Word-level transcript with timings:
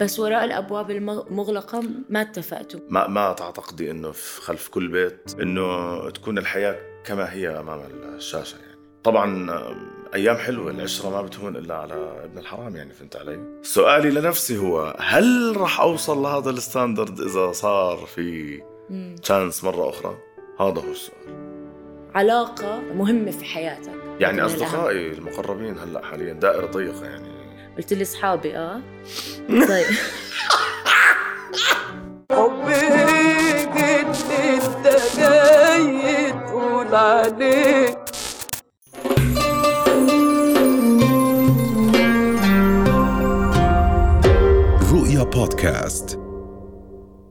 بس 0.00 0.18
وراء 0.18 0.44
الأبواب 0.44 0.90
المغلقة 0.90 1.82
ما 2.08 2.20
اتفقتوا. 2.20 2.80
ما 2.88 3.06
ما 3.06 3.32
تعتقدي 3.32 3.90
إنه 3.90 4.10
في 4.12 4.40
خلف 4.40 4.68
كل 4.68 4.88
بيت 4.88 5.36
إنه 5.40 6.10
تكون 6.10 6.38
الحياة 6.38 6.76
كما 7.04 7.32
هي 7.32 7.48
أمام 7.48 7.80
الشاشة 8.16 8.56
يعني؟ 8.56 8.80
طبعا 9.04 9.50
أيام 10.14 10.36
حلوة 10.36 10.70
العشرة 10.70 11.10
ما 11.10 11.22
بتهون 11.22 11.56
إلا 11.56 11.74
على 11.74 11.94
ابن 12.24 12.38
الحرام 12.38 12.76
يعني 12.76 12.92
فهمت 12.92 13.16
علي؟ 13.16 13.60
سؤالي 13.62 14.10
لنفسي 14.10 14.58
هو 14.58 14.96
هل 14.98 15.56
راح 15.56 15.80
أوصل 15.80 16.22
لهذا 16.22 16.50
ال 16.50 16.58
standard 16.58 17.20
إذا 17.20 17.52
صار 17.52 17.96
في 17.96 18.60
chance 19.22 19.64
مرة 19.64 19.88
أخرى؟ 19.88 20.18
هذا 20.60 20.80
هو 20.80 20.92
السؤال. 20.92 21.40
علاقة 22.14 22.80
مهمة 22.80 23.30
في 23.30 23.44
حياتك. 23.44 23.92
يعني 24.20 24.42
أصدقائي 24.42 25.12
المقربين 25.12 25.78
هلأ 25.78 26.04
حاليا 26.04 26.32
دائرة 26.32 26.66
ضيقة 26.66 27.04
يعني. 27.04 27.39
قلت 27.78 27.92
لي 27.92 28.02
أصحابي 28.02 28.56
آه. 28.56 28.80
طيب. 29.68 29.86
حبي 32.32 32.74
انت 33.90 35.16
جاي 35.16 36.32
تقول 36.32 36.94
عليك. 36.94 37.98
رؤيا 44.92 45.22
بودكاست. 45.22 46.19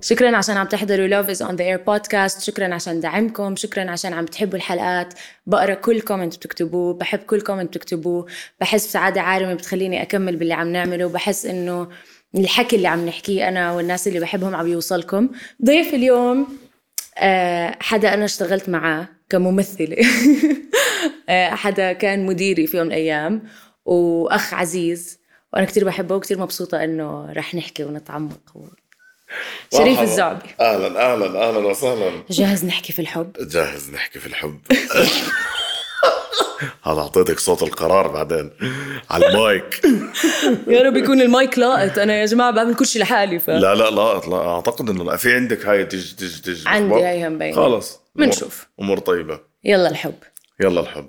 شكرا 0.09 0.37
عشان 0.37 0.57
عم 0.57 0.67
تحضروا 0.67 1.07
Love 1.07 1.29
is 1.29 1.41
on 1.41 1.55
the 1.55 1.63
air 1.63 1.77
بودكاست 1.77 2.41
شكرا 2.41 2.73
عشان 2.73 2.99
دعمكم. 2.99 3.55
شكرا 3.55 3.91
عشان 3.91 4.13
عم 4.13 4.25
تحبوا 4.25 4.55
الحلقات. 4.57 5.13
بقرأ 5.45 5.73
كل 5.73 6.01
comment 6.01 6.35
بتكتبوه. 6.35 6.93
بحب 6.93 7.19
كل 7.19 7.41
comment 7.41 7.69
بتكتبوه. 7.77 8.25
بحس 8.61 8.87
بسعادة 8.87 9.21
عارمة 9.21 9.53
بتخليني 9.53 10.01
أكمل 10.01 10.35
باللي 10.35 10.53
عم 10.53 10.67
نعمله. 10.67 11.09
بحس 11.09 11.45
إنه 11.45 11.87
الحكي 12.35 12.75
اللي 12.75 12.87
عم 12.87 13.05
نحكيه 13.05 13.47
أنا 13.47 13.71
والناس 13.71 14.07
اللي 14.07 14.19
بحبهم 14.19 14.55
عم 14.55 14.67
يوصلكم. 14.67 15.29
ضيف 15.65 15.93
اليوم 15.93 16.57
آه، 17.17 17.75
حدا 17.79 18.13
أنا 18.13 18.25
اشتغلت 18.25 18.69
معاه 18.69 19.07
كممثلة. 19.29 19.97
آه، 21.29 21.49
حدا 21.49 21.93
كان 21.93 22.25
مديري 22.25 22.67
في 22.67 22.77
يوم 22.77 22.85
من 22.85 22.91
الأيام 22.93 23.43
وأخ 23.85 24.53
عزيز 24.53 25.19
وأنا 25.53 25.65
كتير 25.65 25.85
بحبه 25.85 26.15
وكتير 26.15 26.39
مبسوطة 26.39 26.83
إنه 26.83 27.31
رح 27.31 27.55
نحكي 27.55 27.83
ونتعمق. 27.83 28.57
شريف 29.73 29.99
الزعبي. 30.01 30.49
أهلا 30.59 31.13
أهلا 31.13 31.49
أهلا 31.49 31.57
وسهلا. 31.57 32.11
جاهز 32.29 32.65
نحكي 32.65 32.93
في 32.93 32.99
الحب؟ 32.99 33.31
جاهز 33.39 33.91
نحكي 33.91 34.19
في 34.19 34.27
الحب. 34.27 34.59
هذا 36.83 36.99
أعطيتك 36.99 37.39
صوت 37.39 37.63
القرار 37.63 38.07
بعدين. 38.07 38.51
على 39.09 39.27
المايك. 39.27 39.81
يا 40.67 40.81
رب 40.81 40.97
يكون 40.97 41.21
المايك 41.21 41.59
لاقط 41.59 41.97
أنا 41.99 42.13
يا 42.21 42.25
جماعة 42.25 42.51
بعمل 42.51 42.75
كل 42.75 42.85
شيء 42.85 43.01
لحالي 43.01 43.39
ف... 43.39 43.49
لا 43.49 43.75
لا 43.75 43.89
لاقط 43.89 44.27
لا 44.27 44.47
أعتقد 44.47 44.89
إنه 44.89 45.15
في 45.15 45.35
عندك 45.35 45.65
هاي 45.65 45.85
تج 45.85 46.13
تج 46.15 46.41
تج. 46.41 46.67
عندي 46.67 46.95
هاي 47.03 47.29
مبينه 47.29 47.55
خلص 47.55 47.99
بنشوف 48.15 48.67
امور 48.81 48.99
طيبة. 48.99 49.39
يلا 49.63 49.89
الحب. 49.89 50.15
يلا 50.59 50.79
الحب. 50.81 51.07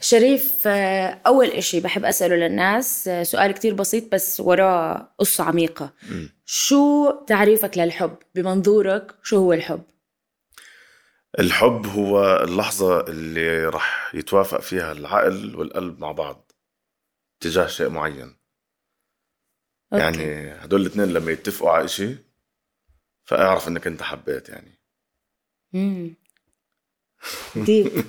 شريف 0.00 0.54
آه، 0.66 1.18
أول 1.26 1.46
إشي 1.50 1.80
بحب 1.80 2.04
أسأله 2.04 2.36
للناس 2.36 3.08
آه، 3.08 3.22
سؤال 3.22 3.52
كتير 3.52 3.74
بسيط 3.74 4.04
بس 4.12 4.40
وراه 4.40 5.08
قصة 5.18 5.44
عميقة. 5.44 5.90
م. 6.10 6.26
شو 6.44 7.10
تعريفك 7.26 7.78
للحب؟ 7.78 8.16
بمنظورك 8.34 9.14
شو 9.22 9.36
هو 9.36 9.52
الحب؟ 9.52 9.82
الحب 11.38 11.86
هو 11.86 12.40
اللحظة 12.44 13.00
اللي 13.00 13.66
رح 13.66 14.14
يتوافق 14.14 14.60
فيها 14.60 14.92
العقل 14.92 15.56
والقلب 15.56 16.00
مع 16.00 16.12
بعض 16.12 16.52
تجاه 17.40 17.66
شيء 17.66 17.88
معين. 17.88 18.36
okay. 19.92 20.02
يعني 20.04 20.52
هدول 20.52 20.80
الاثنين 20.80 21.08
لما 21.08 21.32
يتفقوا 21.32 21.70
على 21.70 21.84
إشي 21.84 22.16
فأعرف 23.24 23.68
إنك 23.68 23.86
أنت 23.86 24.02
حبيت 24.02 24.48
يعني. 24.48 24.80
امم 25.74 26.14
deep. 27.56 28.04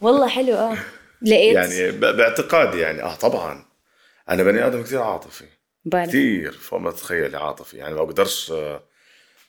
والله 0.00 0.28
حلو 0.28 0.54
آه. 0.54 0.76
لقيت 1.22 1.54
يعني 1.54 1.90
باعتقادي 1.90 2.78
يعني 2.78 3.02
آه 3.02 3.14
طبعا. 3.14 3.64
أنا 4.28 4.42
بني 4.42 4.66
آدم 4.66 4.82
كثير 4.82 5.02
عاطفي. 5.02 5.44
بالك. 5.86 6.08
كثير 6.08 6.52
فوق 6.52 6.78
ما 6.78 6.90
تتخيلي 6.90 7.36
عاطفي. 7.36 7.76
يعني 7.76 7.94
ما 7.94 8.04
بقدرش 8.04 8.50
ما 8.50 8.80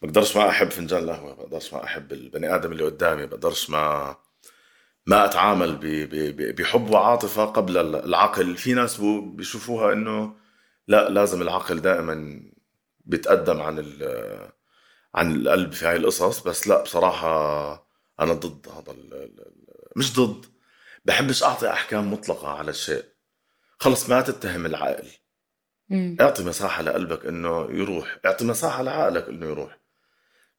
بقدرش 0.01 0.37
ما 0.37 0.49
أحب 0.49 0.69
فنجان 0.69 1.09
قهوه 1.09 1.35
ما 1.35 1.43
بقدرش 1.43 1.73
ما 1.73 1.83
أحب 1.83 2.11
البني 2.13 2.55
آدم 2.55 2.71
اللي 2.71 2.83
قدامي 2.83 3.21
ما 3.21 3.25
بقدرش 3.27 3.69
ما 3.69 4.15
ما 5.05 5.25
أتعامل 5.25 5.77
بحب 6.57 6.89
وعاطفة 6.89 7.45
قبل 7.45 7.77
العقل. 7.95 8.57
في 8.57 8.73
ناس 8.73 9.01
بيشوفوها 9.23 9.93
إنه 9.93 10.35
لا 10.87 11.09
لازم 11.09 11.41
العقل 11.41 11.81
دائما 11.81 12.41
بيتقدم 13.05 13.61
عن 13.61 13.79
عن 15.15 15.35
القلب 15.35 15.71
في 15.71 15.85
هاي 15.85 15.95
القصص. 15.95 16.39
بس 16.39 16.67
لا 16.67 16.81
بصراحة 16.81 17.87
أنا 18.19 18.33
ضد 18.33 18.67
هذا 18.69 18.95
مش 19.95 20.19
ضد. 20.19 20.45
بحبش 21.05 21.43
أعطي 21.43 21.69
أحكام 21.69 22.13
مطلقة 22.13 22.47
على 22.49 22.69
الشيء. 22.69 23.05
خلص 23.79 24.09
ما 24.09 24.21
تتهم 24.21 24.65
العقل. 24.65 25.07
مم. 25.89 26.17
اعطي 26.21 26.43
مساحة 26.43 26.83
لقلبك 26.83 27.25
إنه 27.25 27.67
يروح. 27.71 28.17
اعطي 28.25 28.45
مساحة 28.45 28.83
لعقلك 28.83 29.29
إنه 29.29 29.45
يروح. 29.45 29.77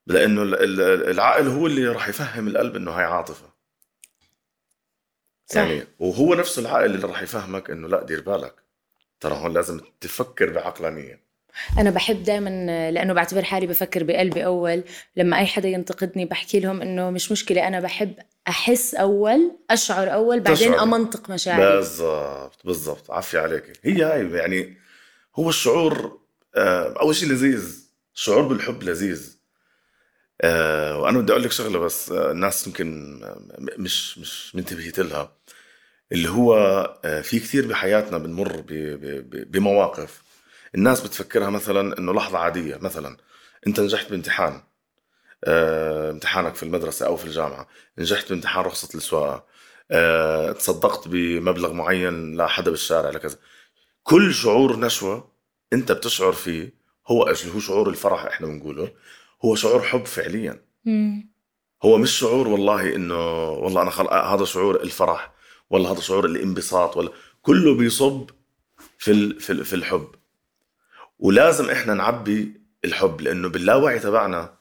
لأنه 0.06 0.42
العقل 1.10 1.48
هو 1.48 1.66
اللي 1.66 1.86
راح 1.88 2.08
يفهم 2.08 2.48
القلب 2.48 2.76
إنه 2.76 2.90
هاي 2.90 3.04
عاطفة. 3.04 3.46
صح. 5.46 5.56
يعني 5.56 5.84
وهو 5.98 6.34
نفسه 6.34 6.62
العقل 6.62 6.94
اللي 6.94 7.06
راح 7.06 7.22
يفهمك 7.22 7.70
إنه 7.70 7.88
لا 7.88 8.04
دير 8.04 8.20
بالك. 8.20 8.54
ترى 9.20 9.34
هون 9.34 9.52
لازم 9.54 9.80
تفكر 10.00 10.50
بعقلانيه 10.50 11.20
أنا 11.78 11.90
بحب 11.90 12.22
دائما 12.22 12.90
لأنه 12.90 13.12
بعتبر 13.12 13.44
حالي 13.44 13.66
بفكر 13.66 14.04
بقلبي 14.04 14.44
أول. 14.44 14.84
لما 15.16 15.38
أي 15.38 15.46
حدا 15.46 15.68
ينتقدني 15.68 16.24
بحكي 16.24 16.60
لهم 16.60 16.82
إنه 16.82 17.10
مش 17.10 17.32
مشكلة 17.32 17.68
أنا 17.68 17.80
بحب 17.80 18.14
أحس 18.48 18.94
أول 18.94 19.56
أشعر 19.70 20.12
أول 20.12 20.40
بعدين 20.40 20.72
تشعر. 20.72 20.82
أمنطق 20.82 21.30
مشاعري. 21.30 21.76
بالضبط 21.76 22.66
بالضبط. 22.66 23.10
عافية 23.10 23.38
عليك. 23.38 23.80
هي 23.82 24.02
هاي 24.02 24.30
يعني 24.30 24.76
هو 25.38 25.48
الشعور 25.48 26.18
آه، 26.56 26.94
أول 27.00 27.14
شيء 27.16 27.28
لذيذ 27.28 27.88
الشعور 28.14 28.42
بالحب 28.42 28.82
لذيذ. 28.82 29.38
آه، 30.40 30.98
وأنا 30.98 31.18
بدي 31.18 31.32
أقول 31.32 31.42
لك 31.44 31.52
شغلة 31.52 31.78
بس 31.78 32.12
آه، 32.12 32.30
الناس 32.30 32.66
يمكن 32.66 33.20
مش 33.78 34.18
مش 34.18 34.54
منتبهت 34.54 34.98
لها. 35.00 35.32
اللي 36.12 36.28
هو 36.30 36.54
في 37.22 37.40
كثير 37.40 37.66
بحياتنا 37.68 38.18
بنمر 38.18 38.64
بمواقف 39.26 40.22
الناس 40.74 41.00
بتفكرها 41.00 41.50
مثلا 41.50 41.98
إنه 41.98 42.12
لحظة 42.14 42.38
عادية. 42.38 42.76
مثلا 42.76 43.16
أنت 43.66 43.80
نجحت 43.80 44.10
بامتحان 44.10 44.62
امتحانك 46.10 46.54
في 46.54 46.62
المدرسة 46.62 47.06
أو 47.06 47.16
في 47.16 47.24
الجامعة 47.24 47.68
نجحت 47.98 48.30
بامتحان 48.30 48.64
رخصة 48.64 48.96
السواقة 48.96 49.44
تصدقت 50.52 51.08
بمبلغ 51.08 51.72
معين 51.72 52.36
لحدا 52.36 52.70
بالشارع 52.70 53.10
لكذا. 53.10 53.36
كل 54.08 54.34
شعور 54.34 54.80
نشوة 54.80 55.30
انت 55.72 55.92
بتشعر 55.92 56.32
فيه 56.32 56.74
هو 57.08 57.22
أجل 57.22 57.50
هو 57.50 57.60
شعور 57.60 57.88
الفرح 57.88 58.24
إحنا 58.24 58.46
بنقوله 58.46 58.92
هو 59.44 59.54
شعور 59.54 59.82
حب 59.82 60.04
فعليا. 60.04 60.62
مم. 60.84 61.30
هو 61.82 61.98
مش 61.98 62.10
شعور 62.18 62.48
والله 62.48 62.94
إنه 62.94 63.48
والله 63.50 63.82
أنا 63.82 63.90
خل... 63.90 64.08
هذا 64.08 64.44
شعور 64.44 64.82
الفرح 64.82 65.32
ولا 65.70 65.92
هذا 65.92 66.00
شعور 66.00 66.24
الانبساط 66.24 66.96
ولا 66.96 67.10
كله 67.42 67.74
بيصب 67.74 68.30
في 68.98 69.10
ال... 69.10 69.40
في, 69.40 69.52
ال... 69.52 69.64
في 69.64 69.72
الحب. 69.76 70.08
ولازم 71.18 71.70
إحنا 71.70 71.94
نعبي 71.94 72.60
الحب 72.84 73.20
لأنه 73.20 73.48
باللاوعي 73.48 73.98
تبعنا 73.98 74.54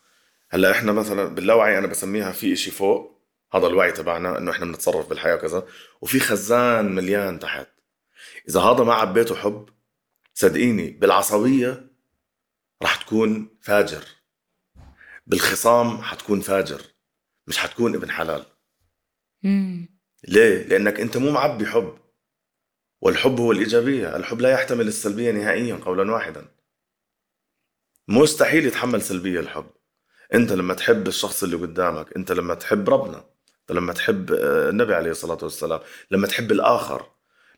هلأ 0.49 0.71
إحنا 0.71 0.91
مثلا 0.91 1.35
باللاوعي 1.35 1.77
أنا 1.77 1.87
بسميها 1.87 2.31
في 2.31 2.53
إشي 2.53 2.71
فوق 2.71 3.21
هذا 3.53 3.67
الوعي 3.67 3.91
تبعنا 3.91 4.37
إنه 4.37 4.51
إحنا 4.51 4.65
بنتصرف 4.65 5.09
بالحياة 5.09 5.35
وكذا 5.35 5.65
وفي 6.01 6.19
خزان 6.19 6.95
مليان 6.95 7.39
تحت. 7.39 7.76
إذا 8.49 8.59
هذا 8.61 8.83
ما 8.83 8.93
عبيته 8.93 9.35
حب 9.35 9.69
صدقيني 10.33 10.89
بالعصبية 10.89 11.91
رح 12.83 12.95
تكون 12.95 13.57
فاجر. 13.61 14.05
بالخصام 15.27 16.01
حتكون 16.01 16.41
فاجر 16.41 16.81
مش 17.47 17.57
حتكون 17.57 17.95
ابن 17.95 18.11
حلال. 18.11 18.45
مم. 19.43 19.89
ليه؟ 20.27 20.63
لأنك 20.63 20.99
أنت 20.99 21.17
مو 21.17 21.31
معبي 21.31 21.65
حب. 21.65 21.97
والحب 23.01 23.39
هو 23.39 23.51
الإيجابية. 23.51 24.15
الحب 24.15 24.41
لا 24.41 24.49
يحتمل 24.49 24.87
السلبية 24.87 25.31
نهائيا 25.31 25.75
قولا 25.75 26.11
واحدا. 26.11 26.47
مستحيل 28.07 28.65
يتحمل 28.65 29.01
سلبية 29.01 29.39
الحب. 29.39 29.71
أنت 30.33 30.51
لما 30.51 30.73
تحب 30.73 31.07
الشخص 31.07 31.43
اللي 31.43 31.55
قدامك 31.55 32.15
أنت 32.15 32.31
لما 32.31 32.53
تحب 32.55 32.89
ربنا 32.89 33.25
أنت 33.61 33.71
لما 33.71 33.93
تحب 33.93 34.31
آه، 34.31 34.69
النبي 34.69 34.93
عليه 34.95 35.11
الصلاة 35.11 35.37
والسلام 35.43 35.79
لما 36.11 36.27
تحب 36.27 36.51
الآخر 36.51 37.11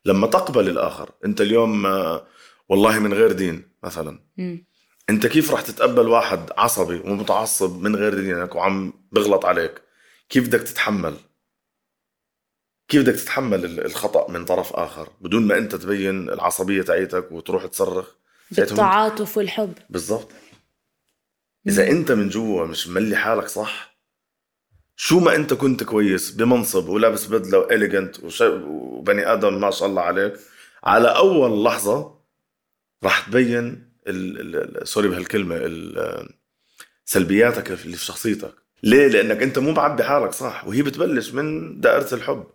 لما 0.04 0.26
تقبل 0.26 0.68
الآخر 0.68 1.10
أنت 1.24 1.40
اليوم 1.40 1.86
آه، 1.86 2.26
والله 2.68 2.98
من 2.98 3.14
غير 3.14 3.32
دين 3.32 3.70
مثلا. 3.82 4.18
م. 4.36 4.56
أنت 5.10 5.26
كيف 5.26 5.50
راح 5.50 5.60
تتقبل 5.60 6.08
واحد 6.08 6.50
عصبي 6.58 7.00
ومتعصب 7.04 7.82
من 7.82 7.96
غير 7.96 8.14
دينك 8.14 8.54
وعم 8.54 8.92
بغلط 9.12 9.44
عليك؟ 9.44 9.82
كيف 10.28 10.46
بدك 10.46 10.60
تتحمل؟ 10.60 11.14
كيف 12.88 13.02
بدك 13.02 13.14
تتحمل 13.14 13.80
الخطأ 13.80 14.30
من 14.30 14.44
طرف 14.44 14.72
آخر 14.72 15.08
بدون 15.20 15.46
ما 15.46 15.58
أنت 15.58 15.74
تبين 15.74 16.28
العصبية 16.28 16.82
تاعيتك 16.82 17.32
وتروح 17.32 17.66
تصرخ؟ 17.66 18.08
بالتعاطف 18.50 19.36
والحب. 19.36 19.72
بالضبط. 19.90 20.28
إذا 21.66 21.90
أنت 21.90 22.12
من 22.12 22.28
جوا 22.28 22.66
مش 22.66 22.88
مملي 22.88 23.16
حالك 23.16 23.48
صح 23.48 23.89
شو 25.02 25.20
ما 25.20 25.34
انت 25.34 25.54
كنت 25.54 25.84
كويس 25.84 26.30
بمنصب 26.30 26.88
ولابس 26.88 27.26
بدلة 27.26 27.58
و 27.58 27.65
elegant 27.65 28.16
وبني 28.42 29.32
آدم 29.32 29.60
ما 29.60 29.70
شاء 29.70 29.88
الله 29.88 30.02
عليك 30.02 30.34
على 30.84 31.08
أول 31.08 31.64
لحظة 31.64 32.14
راح 33.04 33.26
تبين 33.26 33.90
sorry 34.82 35.08
بهالكلمة 35.08 35.56
سلبياتك 37.04 37.70
اللي 37.70 37.96
في 37.96 38.04
شخصيتك. 38.04 38.54
ليه؟ 38.82 39.08
لأنك 39.08 39.42
أنت 39.42 39.58
مو 39.58 39.72
معبي 39.72 40.04
حالك 40.04 40.32
صح؟ 40.32 40.66
وهي 40.66 40.82
بتبلش 40.82 41.30
من 41.30 41.80
دائرة 41.80 42.14
الحب 42.14 42.46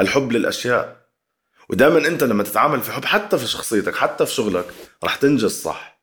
الحب 0.00 0.32
للأشياء. 0.32 1.06
ودائما 1.68 2.08
أنت 2.08 2.24
لما 2.24 2.42
تتعامل 2.42 2.80
في 2.80 2.92
حب 2.92 3.04
حتى 3.04 3.38
في 3.38 3.46
شخصيتك 3.46 3.96
حتى 3.96 4.26
في 4.26 4.32
شغلك 4.32 4.66
راح 5.04 5.16
تنجز 5.16 5.62
صح. 5.62 6.00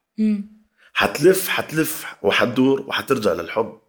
حتلف 0.93 1.47
حتلف 1.47 2.05
وحتدور 2.21 2.81
وحترجع 2.81 3.33
للحب. 3.33 3.79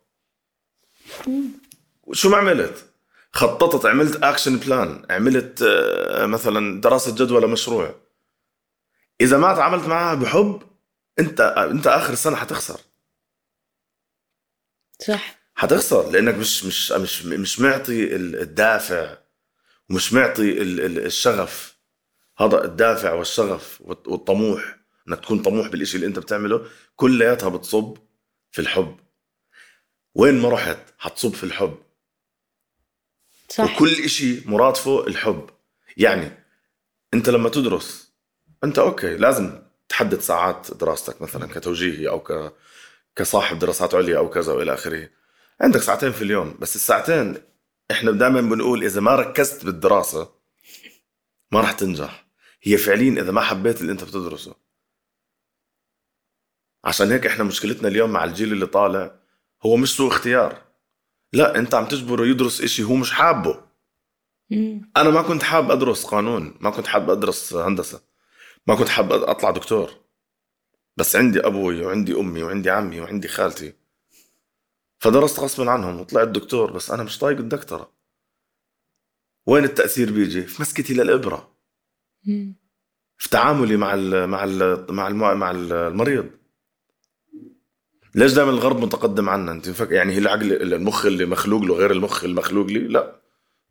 شو 2.13 2.31
ما 2.31 2.37
عملت؟ 2.37 2.85
خططت 3.33 3.87
عملت 3.87 4.23
action 4.23 4.57
plan 4.57 5.07
عملت 5.11 5.63
آه، 5.63 6.27
مثلا 6.27 6.81
دراسة 6.81 7.15
جدوى 7.15 7.41
لمشروع 7.41 7.95
إذا 9.21 9.39
ما 9.39 9.55
تعاملت 9.55 9.87
معها 9.87 10.15
بحب 10.15 10.63
أنت 11.19 11.41
أنت 11.41 11.87
آخر 11.87 12.13
السنة 12.13 12.37
حتخسر. 12.37 12.81
صح. 15.07 15.39
حتخسر 15.55 16.11
لأنك 16.11 16.35
مش 16.35 16.65
مش 16.65 16.93
مش 16.93 17.25
مش 17.25 17.61
معطي 17.61 18.17
الدافع 18.17 19.17
ومش 19.91 20.13
معطي 20.13 20.63
الشغف. 20.63 21.75
هذا 22.39 22.65
الدافع 22.65 23.13
والشغف 23.13 23.81
والطموح 23.81 24.77
إنك 25.09 25.21
تكون 25.21 25.43
طموح 25.43 25.69
بالشيء 25.69 25.97
اللي 25.97 26.07
أنت 26.07 26.19
بتعمله 26.19 26.67
كلياتها 26.97 27.49
بتصب 27.49 27.97
في 28.51 28.59
الحب. 28.61 28.97
وين 30.15 30.41
ما 30.41 30.49
رحت 30.49 30.79
حتصب 30.99 31.35
في 31.35 31.45
الحب. 31.45 31.84
صح. 33.49 33.77
وكل 33.77 33.93
إشي 34.05 34.49
مرادفه 34.49 35.07
الحب. 35.07 35.51
يعني 35.97 36.45
أنت 37.15 37.29
لما 37.29 37.49
تدرس 37.49 38.15
أنت 38.65 38.79
أوكي 38.79 39.17
لازم 39.17 39.63
تحدد 39.89 40.21
ساعات 40.21 40.75
دراستك 40.75 41.23
مثلا 41.23 41.47
كتوجيهي 41.47 42.09
أو 42.09 42.21
ك 42.21 42.53
كصاحب 43.17 43.59
دراسات 43.59 43.95
عليا 43.95 44.19
أو 44.19 44.31
كذا 44.31 44.53
وإلى 44.53 44.75
آخره. 44.75 45.11
عندك 45.61 45.81
ساعتين 45.81 46.13
في 46.13 46.23
اليوم 46.23 46.57
بس 46.61 46.77
الساعتين 46.77 47.35
إحنا 47.91 48.11
دائما 48.11 48.41
بنقول 48.41 48.85
إذا 48.85 49.01
ما 49.01 49.15
ركزت 49.15 49.65
بالدراسة 49.65 50.35
ما 51.53 51.61
راح 51.61 51.73
تنجح. 51.73 52.27
هي 52.63 52.77
فعليا 52.77 53.23
إذا 53.23 53.33
ما 53.33 53.41
حبيت 53.41 53.81
اللي 53.81 53.93
أنت 53.93 54.05
بتدرسه. 54.05 54.55
عشان 56.85 57.13
هيك 57.13 57.27
إحنا 57.27 57.45
مشكلتنا 57.45 57.89
اليوم 57.89 58.11
مع 58.11 58.25
الجيل 58.25 58.53
اللي 58.53 58.67
طالع 58.67 59.15
هو 59.63 59.77
مش 59.77 59.97
سوء 59.97 60.09
اختيار. 60.09 60.64
لا 61.35 61.59
انت 61.59 61.75
عم 61.75 61.85
تجبره 61.89 62.27
يدرس 62.27 62.61
إشي 62.61 62.83
هو 62.85 62.95
مش 62.95 63.13
حابه. 63.13 63.65
أنا 64.97 65.11
ما 65.11 65.23
كنت 65.23 65.43
حاب 65.43 65.71
أدرس 65.71 66.05
قانون 66.05 66.55
ما 66.61 66.71
كنت 66.71 66.87
حاب 66.87 67.11
أدرس 67.11 67.55
هندسة 67.55 68.03
ما 68.67 68.75
كنت 68.75 68.89
حاب 68.89 69.13
أطلع 69.13 69.51
دكتور. 69.51 69.91
بس 70.97 71.17
عندي 71.17 71.47
أبوي 71.47 71.85
وعندي 71.85 72.15
أمي 72.21 72.43
وعندي 72.43 72.71
عمي 72.71 73.01
وعندي 73.01 73.29
خالتي. 73.29 73.73
فدرست 74.99 75.41
غصبا 75.41 75.71
عنهم 75.71 76.01
وطلعت 76.01 76.29
دكتور 76.29 76.73
بس 76.73 76.91
أنا 76.91 77.03
مش 77.03 77.19
طايق 77.19 77.39
الدكتورة. 77.39 77.93
وين 79.47 79.65
التأثير 79.65 80.13
بيجي؟ 80.13 80.43
في 80.43 80.63
مسكتي 80.63 80.95
للإبرة. 80.95 81.55
في 83.19 83.29
تعاملي 83.31 83.77
مع 83.77 83.95
ال 83.95 84.27
مع 84.27 84.45
ال 84.45 84.87
مع 84.93 85.09
ال 85.09 85.15
مع 85.15 85.51
المريض. 85.51 86.31
ليش 88.15 88.33
دائما 88.33 88.51
الغرب 88.51 88.81
متقدم 88.81 89.29
عنا؟ 89.29 89.53
أنت. 89.53 89.81
يعني 89.91 90.13
هي 90.13 90.19
العقل 90.19 90.75
المخ 90.75 91.07
اللي 91.07 91.25
مخلوق 91.25 91.63
له 91.63 91.75
غير 91.75 91.93
المخ 91.93 92.25
المخلوق 92.25 92.67
لي؟ 92.67 92.79
لا. 92.79 93.21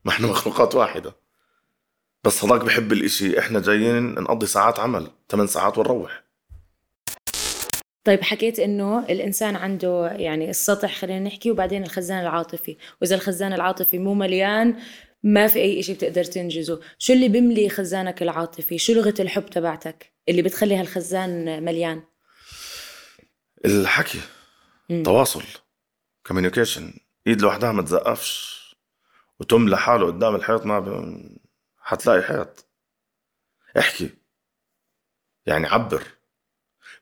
ما 0.05 0.11
إحنا 0.11 0.27
مخلوقات 0.27 0.75
واحدة. 0.75 1.15
بس 2.23 2.43
هذاك 2.45 2.61
بحب 2.61 2.93
الإشي. 2.93 3.39
إحنا 3.39 3.59
جايين 3.59 4.13
نقضي 4.13 4.45
ساعات 4.45 4.79
عمل 4.79 5.07
8 5.29 5.47
ساعات 5.47 5.77
ونروح. 5.77 6.23
طيب 8.03 8.21
حكيت 8.23 8.59
إنه 8.59 9.05
الإنسان 9.09 9.55
عنده 9.55 10.07
يعني 10.11 10.49
السطح 10.49 10.95
خلينا 10.95 11.19
نحكي 11.19 11.51
وبعدين 11.51 11.83
الخزان 11.83 12.21
العاطفي. 12.21 12.77
وإذا 13.01 13.15
الخزان 13.15 13.53
العاطفي 13.53 13.99
مو 13.99 14.13
مليان 14.13 14.75
ما 15.23 15.47
في 15.47 15.59
أي 15.59 15.83
شيء 15.83 15.95
بتقدر 15.95 16.23
تنجزه. 16.23 16.79
شو 16.97 17.13
اللي 17.13 17.27
بيملي 17.27 17.69
خزانك 17.69 18.21
العاطفي؟ 18.23 18.77
شو 18.77 18.93
لغة 18.93 19.13
الحب 19.19 19.45
تبعتك 19.45 20.13
اللي 20.29 20.41
بتخلي 20.41 20.75
هالخزان 20.75 21.63
مليان؟ 21.63 22.01
الحكي. 23.65 24.21
مم. 24.89 25.03
تواصل. 25.03 25.43
كوميونيكيشن. 26.27 26.93
إيد 27.27 27.41
لوحدها 27.41 27.71
ما 27.71 27.81
تزقفش. 27.81 28.63
وتملى 29.39 29.77
حاله 29.77 30.05
قدام 30.05 30.35
الحيط 30.35 30.65
ما 30.65 30.79
ب... 30.79 31.17
حتلاقي 31.77 32.23
حيط. 32.23 32.65
احكي. 33.79 34.09
يعني 35.45 35.67
عبر. 35.67 36.03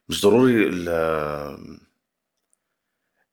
مش 0.08 0.22
ضروري 0.22 0.68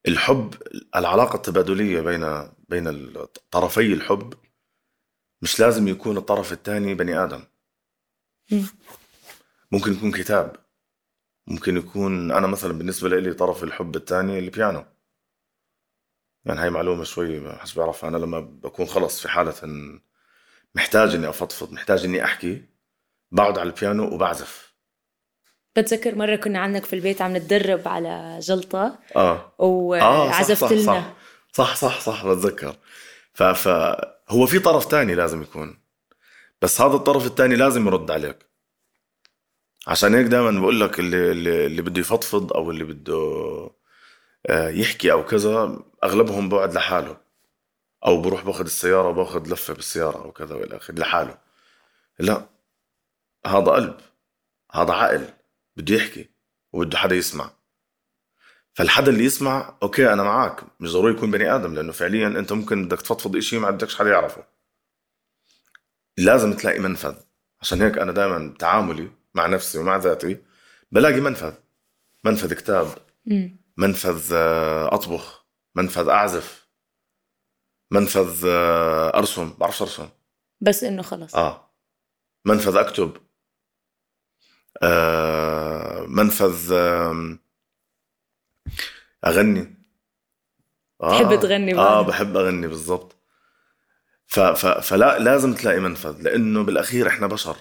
الحب 0.08 0.54
العلاقة 0.96 1.36
التبادلية 1.36 2.00
بين 2.00 2.50
بين 2.68 3.16
طرفي 3.50 3.92
الحب 3.92 4.34
مش 5.42 5.60
لازم 5.60 5.88
يكون 5.88 6.16
الطرف 6.16 6.52
الثاني 6.52 6.94
بني 6.94 7.24
آدم. 7.24 7.44
ممكن 9.72 9.92
يكون 9.92 10.12
كتاب. 10.12 10.56
ممكن 11.50 11.76
يكون 11.76 12.30
أنا 12.30 12.46
مثلا 12.46 12.72
بالنسبة 12.72 13.08
لي 13.08 13.34
طرف 13.34 13.64
الحب 13.64 13.96
الثاني 13.96 14.38
البيانو. 14.38 14.84
يعني 16.44 16.60
هاي 16.60 16.70
معلومة 16.70 17.04
شوي 17.04 17.40
ما 17.40 17.56
حس 17.56 17.74
بعرفها 17.74 18.10
أنا 18.10 18.16
لما 18.16 18.40
بكون 18.40 18.86
خلص 18.86 19.20
في 19.20 19.28
حالة 19.28 19.54
إن 19.64 20.00
محتاج 20.74 21.14
إني 21.14 21.28
أفضفض 21.28 21.72
محتاج 21.72 22.04
إني 22.04 22.24
أحكي 22.24 22.64
بقعد 23.30 23.58
على 23.58 23.70
البيانو 23.70 24.14
وبعزف. 24.14 24.74
بتذكر 25.76 26.14
مرة 26.14 26.36
كنا 26.36 26.58
عندك 26.58 26.84
في 26.84 26.92
البيت 26.92 27.22
عم 27.22 27.36
نتدرب 27.36 27.88
على 27.88 28.38
جلطة 28.42 28.98
آه. 29.16 29.54
وعزفت 29.58 30.72
آه 30.72 30.74
لنا. 30.74 31.14
صح 31.52 31.76
صح 31.76 32.00
صح 32.00 32.26
بتذكر. 32.26 32.76
فهو 33.34 34.46
في 34.46 34.58
طرف 34.58 34.84
تاني 34.86 35.14
لازم 35.14 35.42
يكون. 35.42 35.80
بس 36.62 36.80
هذا 36.80 36.94
الطرف 36.94 37.26
الثاني 37.26 37.56
لازم 37.56 37.86
يرد 37.86 38.10
عليك. 38.10 38.49
عشان 39.86 40.14
هيك 40.14 40.26
دائما 40.26 40.60
بقول 40.60 40.80
لك 40.80 40.98
اللي 41.00 41.32
اللي, 41.32 41.66
اللي 41.66 41.82
بده 41.82 42.00
يفضفض 42.00 42.52
أو 42.52 42.70
اللي 42.70 42.84
بده 42.84 43.14
آه، 44.50 44.68
يحكي 44.68 45.12
أو 45.12 45.24
كذا 45.26 45.78
أغلبهم 46.04 46.48
بقعد 46.48 46.74
لحاله. 46.74 47.16
أو 48.06 48.22
بروح 48.22 48.44
باخذ 48.44 48.64
السيارة 48.64 49.08
وباخذ 49.08 49.52
لفة 49.52 49.74
بالسيارة 49.74 50.18
أو 50.24 50.32
كذا 50.32 50.54
وإلى 50.54 50.76
آخره 50.76 50.94
لحاله. 51.00 51.38
لا 52.18 52.46
هذا 53.46 53.70
قلب 53.72 54.00
هذا 54.72 54.92
عقل 54.92 55.28
بده 55.76 55.94
يحكي 55.94 56.30
وبده 56.72 56.98
حدا 56.98 57.14
يسمع. 57.16 57.50
فالحدا 58.74 59.10
اللي 59.12 59.24
يسمع 59.24 59.78
أوكي 59.82 60.12
أنا 60.12 60.22
معك 60.22 60.64
مش 60.80 60.92
ضروري 60.92 61.14
يكون 61.14 61.30
بني 61.30 61.54
آدم 61.54 61.74
لأنه 61.74 61.92
فعليا 61.92 62.28
أنت 62.28 62.52
ممكن 62.52 62.84
بدك 62.86 63.02
تفضفض 63.02 63.38
شيء 63.38 63.58
ما 63.60 63.70
بدكش 63.70 63.96
حدا 63.98 64.10
يعرفه. 64.10 64.44
لازم 66.18 66.52
تلاقي 66.54 66.78
منفذ. 66.78 67.14
عشان 67.60 67.82
هيك 67.82 67.98
أنا 67.98 68.12
دائما 68.12 68.54
تعاملي 68.58 69.10
مع 69.34 69.46
نفسي 69.46 69.78
ومع 69.78 69.96
ذاتي 69.96 70.42
بلاقي 70.92 71.20
منفذ 71.20 71.54
منفذ 72.24 72.54
كتاب 72.54 72.86
منفذ 73.76 74.30
آه، 74.34 74.94
أطبخ 74.94 75.46
منفذ 75.74 76.08
أعزف 76.08 76.68
منفذ 77.90 78.44
آه، 78.48 79.18
أرسم 79.18 79.54
بعرفش 79.58 79.82
أرسم. 79.82 80.08
بس 80.60 80.84
إنه 80.84 81.02
خلص 81.02 81.34
آه. 81.34 81.70
منفذ 82.44 82.76
أكتب. 82.76 83.16
آه 84.82 86.06
منفذ 86.08 86.72
آه 86.72 87.38
أغني. 89.26 89.74
آه. 91.02 91.18
تحب 91.18 91.40
تغني 91.40 91.74
بقى. 91.74 91.84
آه 91.84 92.02
بحب 92.02 92.36
أغني 92.36 92.66
بالضبط. 92.66 93.16
فلا 94.82 95.18
لازم 95.18 95.54
تلاقي 95.54 95.80
منفذ 95.80 96.22
لأنه 96.22 96.62
بالأخير 96.62 97.08
إحنا 97.08 97.26
بشر. 97.26 97.56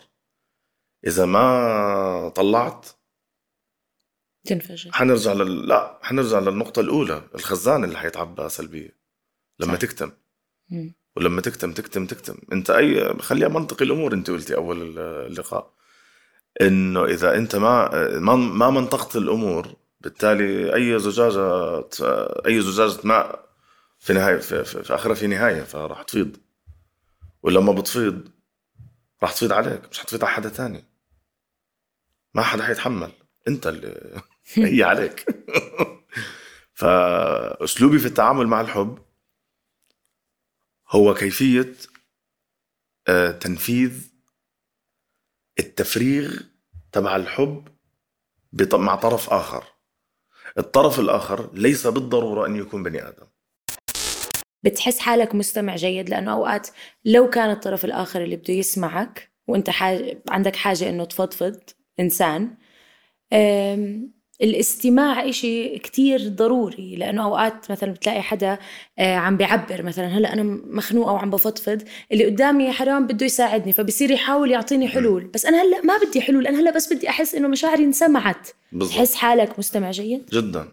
إذا 1.07 1.25
ما 1.25 2.29
طلعت 2.35 2.87
تنفجر. 4.45 4.91
حنرجع 4.93 5.33
لل... 5.33 5.67
لا 5.67 5.99
حنرجع 6.01 6.39
للنقطة 6.39 6.79
الأولى 6.79 7.23
الخزان 7.35 7.83
اللي 7.83 7.97
حيتعبى 7.97 8.49
سلبية 8.49 8.97
لما 9.59 9.73
صح. 9.73 9.79
تكتم. 9.79 10.11
مم. 10.69 10.93
ولما 11.15 11.41
تكتم 11.41 11.73
تكتم 11.73 12.05
تكتم. 12.05 12.37
أنت 12.51 12.69
أي 12.69 13.19
خليها 13.19 13.47
منطقي 13.47 13.85
الأمور 13.85 14.13
أنت 14.13 14.29
قلتي 14.29 14.55
أول 14.55 14.99
اللقاء. 14.99 15.73
إنه 16.61 17.05
إذا 17.05 17.37
أنت 17.37 17.55
ما 17.55 17.89
ما, 18.19 18.35
ما 18.35 18.69
منطقت 18.69 19.15
الأمور 19.15 19.75
بالتالي 20.01 20.75
أي 20.75 20.99
زجاجة 20.99 21.79
أي 22.45 22.61
زجاجة 22.61 22.99
ماء 23.03 23.49
في 23.99 24.13
نهاية 24.13 24.37
في, 24.37 24.63
في, 24.63 24.83
في 24.83 24.95
اخرها 24.95 25.15
في 25.15 25.27
نهاية 25.27 25.63
فراح 25.63 26.03
تفيض. 26.03 26.37
ولما 27.43 27.71
بتفيض 27.73 28.29
راح 29.23 29.31
تفيض 29.33 29.53
عليك 29.53 29.81
مش 29.91 29.99
حتفيض 29.99 30.23
على 30.23 30.33
حدا 30.33 30.49
تاني. 30.49 30.88
ما 32.33 32.41
حدا 32.41 32.63
حيتحمل. 32.63 33.11
انت 33.47 33.67
اللي 33.67 34.21
هي 34.55 34.83
عليك. 34.83 35.25
فأسلوبي 36.73 37.99
في 37.99 38.05
التعامل 38.05 38.47
مع 38.47 38.61
الحب 38.61 38.99
هو 40.89 41.13
كيفية 41.13 41.73
آه، 43.07 43.31
تنفيذ 43.31 44.11
التفريغ 45.59 46.39
تبع 46.91 47.15
الحب 47.15 47.67
مع 48.73 48.95
طرف 48.95 49.29
آخر. 49.29 49.63
الطرف 50.57 50.99
الآخر 50.99 51.49
ليس 51.53 51.87
بالضرورة 51.87 52.47
أن 52.47 52.55
يكون 52.55 52.83
بني 52.83 53.07
آدم. 53.07 53.25
بتحس 54.63 54.99
حالك 54.99 55.35
مستمع 55.35 55.75
جيد؟ 55.75 56.09
لأنه 56.09 56.33
أوقات 56.33 56.67
لو 57.05 57.29
كان 57.29 57.49
الطرف 57.51 57.85
الآخر 57.85 58.23
اللي 58.23 58.35
بده 58.35 58.53
يسمعك 58.53 59.31
وأنت 59.47 59.69
حاج... 59.69 60.21
عندك 60.29 60.55
حاجة 60.55 60.89
إنه 60.89 61.05
تفضفض 61.05 61.59
إنسان. 61.99 62.49
الاستماع 64.41 65.29
إشي 65.29 65.79
كتير 65.79 66.27
ضروري 66.27 66.95
لأنه 66.95 67.23
أوقات 67.23 67.71
مثلا 67.71 67.91
بتلاقي 67.91 68.21
حدا 68.21 68.57
آه، 68.99 69.15
عم 69.15 69.37
بيعبر 69.37 69.83
مثلا. 69.83 70.07
هلأ 70.07 70.33
أنا 70.33 70.43
مخنوقة 70.43 71.11
وعم 71.13 71.29
بفضفض 71.29 71.83
اللي 72.11 72.25
قدامي 72.25 72.71
حرام 72.71 73.07
بده 73.07 73.25
يساعدني 73.25 73.73
فبصير 73.73 74.11
يحاول 74.11 74.51
يعطيني 74.51 74.87
حلول. 74.87 75.23
بس 75.23 75.45
أنا 75.45 75.61
هلأ 75.61 75.81
ما 75.81 75.93
بدي 75.97 76.21
حلول 76.21 76.47
أنا 76.47 76.59
هلأ 76.59 76.71
بس 76.71 76.93
بدي 76.93 77.09
أحس 77.09 77.35
إنه 77.35 77.47
مشاعري 77.47 77.83
انسمعت. 77.83 78.47
تحس 78.89 79.15
حالك 79.15 79.59
مستمع 79.59 79.91
جيد؟ 79.91 80.25
جدا. 80.25 80.71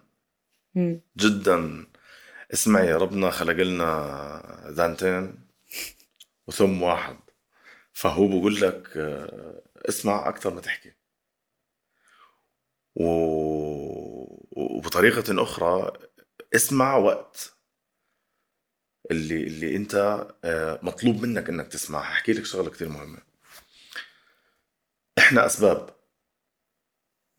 مم. 0.75 1.01
جدا. 1.17 1.87
اسمعي 2.53 2.95
ربنا 2.95 3.31
خلق 3.31 3.63
لنا 3.63 4.67
ذانتين 4.71 5.35
وثم 6.49 6.83
واحد. 6.83 7.17
فهو 7.93 8.27
بقول 8.29 8.61
لك 8.61 8.89
آه، 8.97 9.63
اسمع 9.89 10.29
أكثر 10.29 10.55
ما 10.55 10.61
تحكي. 10.61 10.96
و... 12.97 13.05
وبطريقة 14.53 15.43
أخرى 15.43 15.93
اسمع 16.55 16.97
وقت 16.97 17.57
اللي 19.11 19.47
اللي 19.47 19.77
أنت 19.77 19.95
آه، 20.45 20.81
مطلوب 20.83 21.23
منك 21.23 21.49
إنك 21.49 21.69
تسمع 21.69 22.01
هحكي 22.01 22.33
لك 22.33 22.45
شغلة 22.45 22.71
كتير 22.71 22.89
مهمة. 22.89 23.19
إحنا 25.19 25.47
أسباب. 25.47 25.97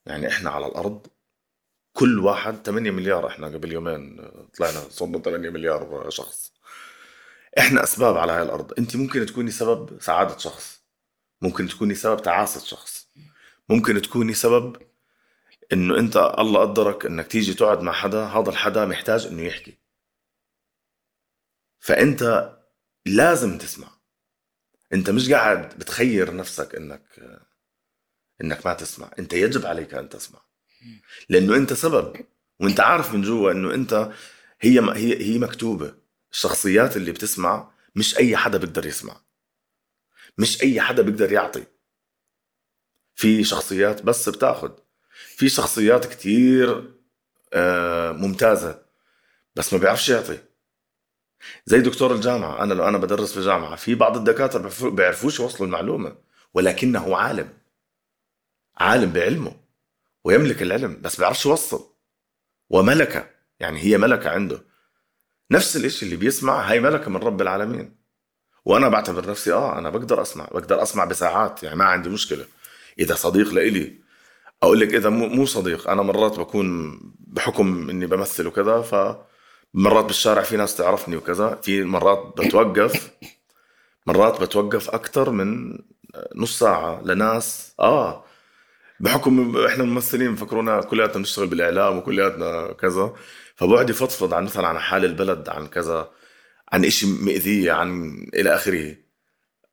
يعني 0.06 0.28
إحنا 0.28 0.50
على 0.50 0.66
الأرض 0.68 1.08
كل 1.94 2.20
واحد 2.20 2.56
8 2.66 2.92
مليار 2.92 3.28
إحنا 3.28 3.48
قبل 3.48 3.72
يومين 3.72 4.18
طلعنا 4.58 4.80
صرنا 4.90 5.20
8 5.20 5.50
مليار 5.50 6.10
شخص. 6.10 6.54
إحنا 7.60 7.84
أسباب 7.84 8.18
على 8.18 8.32
هاي 8.32 8.42
الأرض. 8.42 8.74
أنت 8.80 8.96
ممكن 8.96 9.26
تكوني 9.26 9.52
سبب 9.52 10.02
سعادة 10.02 10.38
شخص 10.38 10.84
ممكن 11.42 11.68
تكوني 11.68 11.96
سبب 11.96 12.22
تعاسة 12.22 12.66
شخص 12.66 13.10
ممكن 13.70 14.02
تكوني 14.02 14.34
سبب 14.34 14.87
إنه 15.74 16.00
أنت 16.00 16.18
الله 16.18 16.62
قدرك 16.62 17.06
إنك 17.06 17.28
تيجي 17.28 17.54
تقعد 17.54 17.82
مع 17.82 17.92
حدا 17.92 18.24
هذا 18.24 18.50
الحدا 18.50 18.86
محتاج 18.86 19.26
إنه 19.26 19.42
يحكي. 19.42 19.78
فأنت 21.80 22.54
لازم 23.06 23.58
تسمع. 23.58 23.88
أنت 24.94 25.10
مش 25.10 25.32
قاعد 25.32 25.80
بتخير 25.80 26.36
نفسك 26.36 26.76
إنك 26.76 27.20
إنك 28.42 28.66
ما 28.66 28.74
تسمع. 28.74 29.12
أنت 29.20 29.34
يجب 29.34 29.66
عليك 29.66 29.94
أن 29.94 30.10
تسمع. 30.10 30.40
لأنه 31.30 31.56
أنت 31.56 31.74
سبب 31.74 32.26
وأنت 32.60 32.80
عارف 32.80 33.14
من 33.14 33.22
جوا 33.22 33.52
إنه 33.52 33.74
أنت 33.74 34.12
هي 34.62 34.80
هي 34.80 35.34
هي 35.34 35.40
مكتوبة. 35.40 35.96
الشخصيات 36.32 36.98
اللي 36.98 37.12
بتسمع 37.12 37.72
مش 37.96 38.18
أي 38.18 38.38
حدا 38.38 38.58
بيقدر 38.58 38.86
يسمع. 38.86 39.22
مش 40.38 40.62
أي 40.64 40.82
حدا 40.82 41.02
بيقدر 41.02 41.32
يعطي. 41.32 41.66
في 43.16 43.44
شخصيات 43.44 44.02
بس 44.02 44.30
بتاخذ 44.30 44.72
في 45.38 45.50
شخصيات 45.50 46.06
كتير 46.06 46.94
آه، 47.54 48.12
ممتازة 48.12 48.82
بس 49.56 49.74
ما 49.74 49.80
بيعرفش 49.80 50.10
يعطي. 50.10 50.40
زي 51.66 51.80
دكتور 51.80 52.16
الجامعة 52.16 52.64
أنا 52.64 52.74
لو 52.74 52.88
أنا 52.88 52.98
بدرس 52.98 53.34
في 53.34 53.42
جامعة 53.42 53.76
في 53.76 53.96
بعض 53.96 54.18
الدكاترة 54.18 54.90
بيعرفوش 54.90 55.40
يوصلوا 55.40 55.68
المعلومة 55.68 56.16
ولكنه 56.54 57.18
عالم. 57.18 57.50
عالم 58.78 59.12
بعلمه 59.12 59.56
ويملك 60.24 60.62
العلم 60.62 61.02
بس 61.02 61.20
بيعرفش 61.20 61.46
يوصل. 61.46 61.94
وملكة 62.70 63.30
يعني 63.60 63.80
هي 63.80 63.98
ملكة 63.98 64.30
عنده. 64.30 64.64
نفس 65.52 65.76
الإشي 65.78 66.06
اللي 66.06 66.16
بيسمع 66.16 66.72
هاي 66.72 66.80
ملكة 66.80 67.10
من 67.10 67.18
رب 67.18 67.42
العالمين. 67.42 67.96
وأنا 68.66 68.90
بعتبر 68.90 69.30
نفسي 69.30 69.54
آه 69.54 69.78
أنا 69.78 69.90
بقدر 69.90 70.22
أسمع 70.22 70.46
بقدر 70.46 70.84
أسمع 70.84 71.06
بساعات 71.06 71.64
يعني 71.64 71.76
ما 71.76 71.86
عندي 71.86 72.10
مشكلة. 72.10 72.46
إذا 73.00 73.16
صديق 73.16 73.54
لإلي 73.54 74.07
أقول 74.64 74.80
لك 74.80 74.96
إذا 74.96 75.10
مو 75.10 75.46
صديق 75.46 75.90
أنا 75.90 76.02
مرات 76.02 76.40
بكون 76.40 77.00
بحكم 77.20 77.90
إني 77.90 78.06
بمثل 78.06 78.48
وكذا 78.48 78.82
ف 78.82 78.96
مرات 79.74 80.06
بالشارع 80.06 80.42
في 80.42 80.58
ناس 80.58 80.76
تعرفني 80.78 81.16
وكذا 81.18 81.60
في 81.62 81.84
مرات 81.84 82.34
بتوقف 82.38 83.12
مرات 84.08 84.42
بتوقف 84.42 84.90
أكثر 84.90 85.30
من 85.32 85.78
نص 86.36 86.60
ساعة 86.60 87.02
لناس. 87.06 87.74
آه 87.80 88.24
بحكم 89.00 89.58
إحنا 89.66 89.84
ممثلين 89.84 90.36
بفكرونا 90.36 90.82
كلياتنا 90.82 91.18
بنشتغل 91.18 91.48
بالإعلام 91.48 91.98
وكلياتنا 91.98 92.74
كذا 92.74 93.14
فبقعد 93.56 93.90
يفضفض 93.90 94.34
عن 94.34 94.44
مثلا 94.44 94.68
عن 94.68 94.80
حال 94.80 95.06
البلد 95.06 95.50
عن 95.50 95.68
كذا 95.68 96.12
عن 96.72 96.86
إشي 96.86 97.06
مأذية 97.08 97.72
عن 97.72 98.18
إلى 98.34 98.56
آخره. 98.56 98.96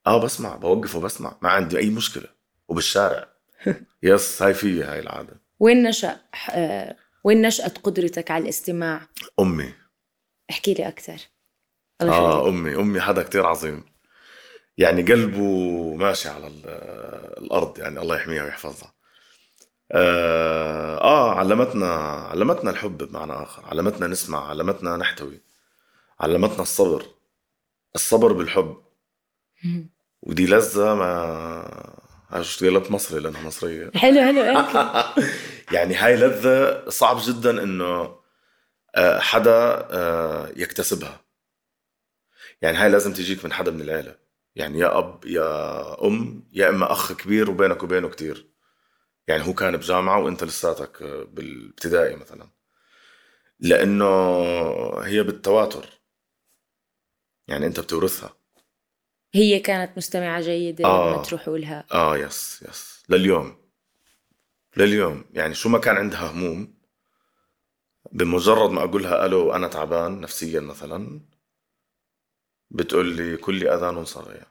آه 0.07 0.25
بسمع 0.25 0.57
بوقف 0.57 0.95
وبسمع 0.97 1.38
ما 1.43 1.49
عندي 1.50 1.79
أي 1.79 1.91
مشكلة. 1.91 2.29
وبالشارع. 2.69 3.34
يس 4.02 4.42
هاي 4.42 4.54
في 4.54 4.83
هاي 4.83 5.00
العادة. 5.00 5.40
وين 5.61 5.83
نشأ؟ 5.83 6.21
آه، 6.50 6.97
وين 7.25 7.42
نشأت 7.42 7.78
قدرتك 7.78 8.30
على 8.30 8.44
الاستماع؟ 8.44 9.09
أمي. 9.40 9.73
احكي 10.50 10.75
لي 10.75 10.88
أكثر 10.88 11.16
الله 12.02 12.14
آه 12.14 12.49
أمي 12.49 12.76
أمي 12.76 13.00
حدا 13.00 13.23
كتير 13.23 13.47
عظيم. 13.47 13.85
يعني 14.78 15.02
قلبه 15.02 15.94
ماشي 15.94 16.28
على 16.28 16.47
الأرض 17.38 17.78
يعني 17.78 18.00
الله 18.00 18.16
يحميها 18.16 18.44
ويحفظها. 18.44 18.94
آه, 19.92 21.00
آه 21.00 21.35
علمتنا 21.35 21.94
علمتنا 22.30 22.71
الحب 22.71 22.99
بمعنى 22.99 23.33
آخر. 23.33 23.64
علمتنا 23.66 24.06
نسمع 24.06 24.49
علمتنا 24.49 24.97
نحتوي. 24.97 25.40
علمتنا 26.21 26.62
الصبر. 26.62 27.06
الصبر 27.94 28.33
بالحب. 28.33 28.76
ودي 30.23 30.47
لذة 30.47 30.94
ما 30.94 32.03
اشتغلت 32.41 32.91
مصري 32.91 33.21
لأنها 33.21 33.43
مصرية. 33.43 33.91
حلو 34.03 34.21
حلو 34.21 34.43
يعني 35.76 35.95
هاي 35.95 36.17
لذه 36.17 36.85
صعب 36.88 37.17
جدا 37.26 37.62
إنه 37.62 38.17
آه، 38.97 39.19
حدا 39.21 39.50
آه، 39.91 40.49
يكتسبها. 40.57 41.21
يعني 42.62 42.76
هاي 42.76 42.88
لازم 42.88 43.12
تجيك 43.12 43.45
من 43.45 43.53
حدا 43.53 43.71
من 43.71 43.81
العيلة. 43.81 44.17
يعني 44.57 44.79
يا 44.79 44.99
أب 44.99 45.25
يا 45.26 46.07
أم 46.07 46.49
يا 46.53 46.69
إما 46.69 46.93
أخ 46.93 47.12
كبير 47.12 47.50
وبينك 47.50 47.83
وبينه 47.83 48.09
كتير. 48.09 48.49
يعني 49.29 49.47
هو 49.47 49.55
كان 49.55 49.76
بجامعة 49.76 50.21
وأنت 50.21 50.45
لساتك 50.45 51.03
بالابتدائي 51.03 52.17
مثلا. 52.17 52.49
لأنه 53.61 54.05
هي 55.03 55.23
بالتواتر. 55.23 55.87
يعني 57.49 57.67
أنت 57.67 57.81
بتورثها. 57.81 58.37
هي 59.35 59.59
كانت 59.61 59.97
مستمعة 59.97 60.41
جيدة 60.41 60.85
آه. 60.85 61.12
لما 61.12 61.23
تروحوا 61.23 61.59
لها. 61.59 61.85
آه 61.93 62.17
يس 62.19 62.64
يس. 62.69 63.03
لليوم. 63.09 63.57
لليوم. 64.76 65.25
يعني 65.33 65.55
شو 65.55 65.69
ما 65.69 65.79
كان 65.79 65.97
عندها 65.97 66.31
هموم 66.31 66.75
بمجرد 68.12 68.71
ما 68.71 68.85
أقول 68.85 69.03
لها 69.03 69.26
ألو 69.26 69.53
أنا 69.53 69.69
تعبان 69.69 70.21
نفسيا 70.21 70.61
مثلا 70.61 71.21
بتقول 72.71 73.17
لي 73.17 73.37
كل 73.37 73.69
أذان 73.69 74.05
صاغية 74.05 74.47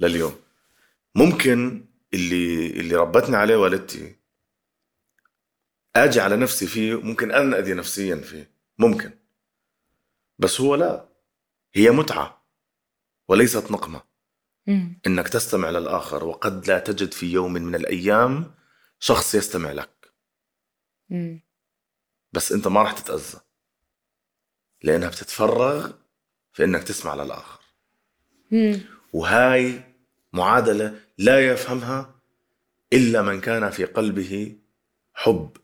لليوم. 0.00 0.36
ممكن 1.14 1.84
اللي 2.14 2.66
اللي 2.70 2.96
ربتني 2.96 3.36
عليه 3.36 3.56
والدتي 3.56 4.16
أجي 5.96 6.20
على 6.20 6.36
نفسي 6.36 6.66
فيه 6.66 7.00
ممكن 7.00 7.30
أنا 7.32 7.58
اذي 7.58 7.74
نفسيا 7.74 8.16
فيه. 8.16 8.50
ممكن. 8.78 9.10
بس 10.38 10.60
هو 10.60 10.74
لا. 10.74 11.08
هي 11.74 11.90
متعة. 11.90 12.37
وليست 13.28 13.70
نقمة 13.70 14.02
مم. 14.66 15.00
إنك 15.06 15.28
تستمع 15.28 15.70
للآخر 15.70 16.24
وقد 16.24 16.66
لا 16.68 16.78
تجد 16.78 17.12
في 17.12 17.26
يوم 17.32 17.52
من 17.52 17.74
الأيام 17.74 18.54
شخص 19.00 19.34
يستمع 19.34 19.72
لك 19.72 20.12
مم. 21.10 21.40
بس 22.32 22.52
أنت 22.52 22.68
ما 22.68 22.82
راح 22.82 22.92
تتأذى 22.92 23.40
لأنها 24.82 25.08
بتتفرغ 25.08 25.92
في 26.52 26.64
إنك 26.64 26.82
تسمع 26.82 27.14
للآخر 27.14 27.60
مم. 28.50 28.80
وهاي 29.12 29.94
معادلة 30.32 31.00
لا 31.18 31.48
يفهمها 31.52 32.20
إلا 32.92 33.22
من 33.22 33.40
كان 33.40 33.70
في 33.70 33.84
قلبه 33.84 34.58
حب 35.14 35.56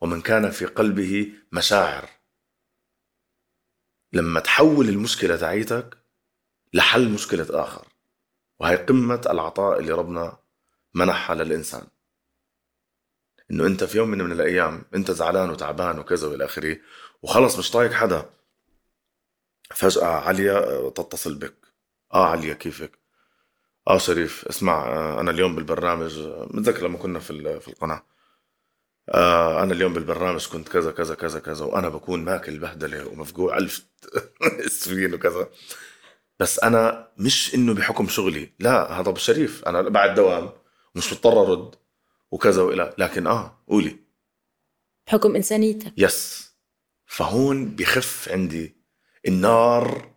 ومن 0.00 0.20
كان 0.20 0.50
في 0.50 0.64
قلبه 0.66 1.32
مشاعر 1.52 2.08
لما 4.12 4.40
تحول 4.40 4.88
المشكلة 4.88 5.36
تعيتك 5.36 5.95
لحل 6.76 7.08
مشكلة 7.08 7.46
آخر 7.50 7.86
وهي 8.58 8.76
قمة 8.76 9.20
العطاء 9.30 9.80
اللي 9.80 9.92
ربنا 9.92 10.38
منحها 10.94 11.36
للإنسان. 11.36 11.86
إنه 13.50 13.66
أنت 13.66 13.84
في 13.84 13.98
يوم 13.98 14.08
من, 14.08 14.32
الأيام 14.32 14.84
أنت 14.94 15.10
زعلان 15.10 15.50
وتعبان 15.50 15.98
وكذا 15.98 16.28
وإلى 16.28 16.44
آخره 16.44 16.76
وخلص 17.22 17.58
مش 17.58 17.70
طايق 17.70 17.92
حدا. 17.92 18.30
فجأة 19.70 20.06
عليا 20.06 20.90
تتصل 20.90 21.34
بك. 21.34 21.54
آه 22.14 22.26
عليا 22.26 22.54
كيفك؟ 22.54 22.98
آه 23.88 23.98
شريف 23.98 24.44
اسمع 24.48 24.86
آه 24.86 25.20
أنا 25.20 25.30
اليوم 25.30 25.56
بالبرنامج 25.56 26.18
متذكر 26.28 26.86
لما 26.86 26.98
كنا 26.98 27.18
في 27.18 27.60
في 27.60 27.68
القناة. 27.68 28.06
آه 29.08 29.62
أنا 29.62 29.72
اليوم 29.72 29.94
بالبرنامج 29.94 30.48
كنت 30.48 30.68
كذا 30.68 30.92
كذا 30.92 31.14
كذا 31.14 31.40
كذا 31.40 31.64
وأنا 31.64 31.88
بكون 31.88 32.24
ماكل 32.24 32.58
بهدلة 32.58 33.08
ومفقوع 33.08 33.58
ألف 33.58 33.86
سفين 34.80 35.14
وكذا. 35.14 35.48
بس 36.40 36.58
أنا 36.58 37.12
مش 37.18 37.54
إنه 37.54 37.74
بحكم 37.74 38.08
شغلي 38.08 38.52
لا 38.58 39.00
هذا 39.00 39.14
شريف 39.14 39.64
أنا 39.64 39.82
بعد 39.82 40.14
دوام 40.14 40.50
مش 40.94 41.12
مضطر 41.12 41.42
أرد 41.42 41.74
وكذا 42.30 42.62
وإلى 42.62 42.94
لكن 42.98 43.26
آه 43.26 43.64
قولي. 43.68 43.96
بحكم 45.06 45.36
إنسانيتك. 45.36 45.92
يس. 45.96 46.52
فهون 47.06 47.76
بخف 47.76 48.28
عندي 48.28 48.76
النار 49.28 50.14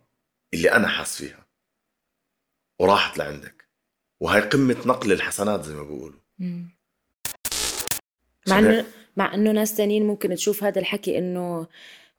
اللي 0.54 0.72
أنا 0.72 0.88
حاس 0.88 1.16
فيها 1.16 1.46
وراحت 2.78 3.18
لعندك. 3.18 3.68
وهي 4.20 4.40
قمة 4.40 4.76
نقل 4.86 5.12
الحسنات 5.12 5.64
زي 5.64 5.74
ما 5.74 5.82
بيقولوا. 5.82 6.20
مع 8.48 8.58
انه 8.58 8.86
مع 9.16 9.34
إنه 9.34 9.52
ناس 9.52 9.76
تانيين 9.76 10.06
ممكن 10.06 10.34
تشوف 10.34 10.64
هذا 10.64 10.80
الحكي 10.80 11.18
إنه 11.18 11.66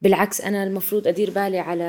بالعكس 0.01 0.41
أنا 0.41 0.63
المفروض 0.63 1.07
أدير 1.07 1.29
بالي 1.29 1.59
على 1.59 1.83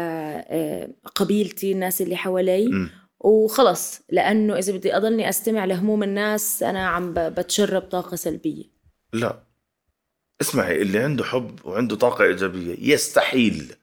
آه، 0.48 0.88
قبيلتي 1.14 1.72
الناس 1.72 2.02
اللي 2.02 2.16
حوالي. 2.16 2.88
وخلص 3.20 4.00
لأنه 4.08 4.58
إذا 4.58 4.72
بدي 4.72 4.96
أضلني 4.96 5.28
أستمع 5.28 5.64
لهموم 5.64 6.02
الناس 6.02 6.62
أنا 6.62 6.88
عم 6.88 7.14
بتشرب 7.16 7.82
طاقة 7.82 8.16
سلبية. 8.16 8.64
لا. 9.12 9.42
اسمعي 10.40 10.82
اللي 10.82 10.98
عنده 10.98 11.24
حب 11.24 11.60
وعنده 11.64 11.96
طاقة 11.96 12.24
إيجابية 12.24 12.92
يستحيل 12.92 13.74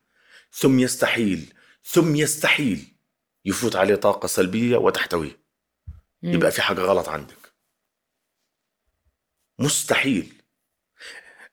ثم 0.52 0.80
يستحيل 0.80 1.54
ثم 1.84 2.16
يستحيل 2.16 2.84
يفوت 3.46 3.76
عليه 3.76 3.96
طاقة 3.96 4.28
سلبية 4.28 4.78
وتحتويه. 4.78 5.40
يبقى 6.24 6.52
في 6.52 6.62
حاجة 6.62 6.82
غلط 6.82 7.10
عندك. 7.10 7.54
مستحيل. 9.60 10.34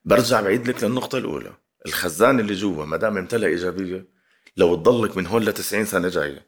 برجع 0.05 0.41
بعيد 0.41 0.69
لك 0.69 0.85
للنقطة 0.85 1.19
الأولى. 1.19 1.53
الخزان 1.87 2.41
اللي 2.41 2.55
جوا 2.55 2.85
ما 2.85 2.97
دام 2.97 3.19
امتلأ 3.19 3.47
إيجابية 3.47 4.09
لو 4.57 4.75
تضلك 4.75 5.17
من 5.17 5.27
هون 5.27 5.43
ل 5.45 5.53
90 5.53 5.85
سنة 5.85 6.09
جاية 6.09 6.47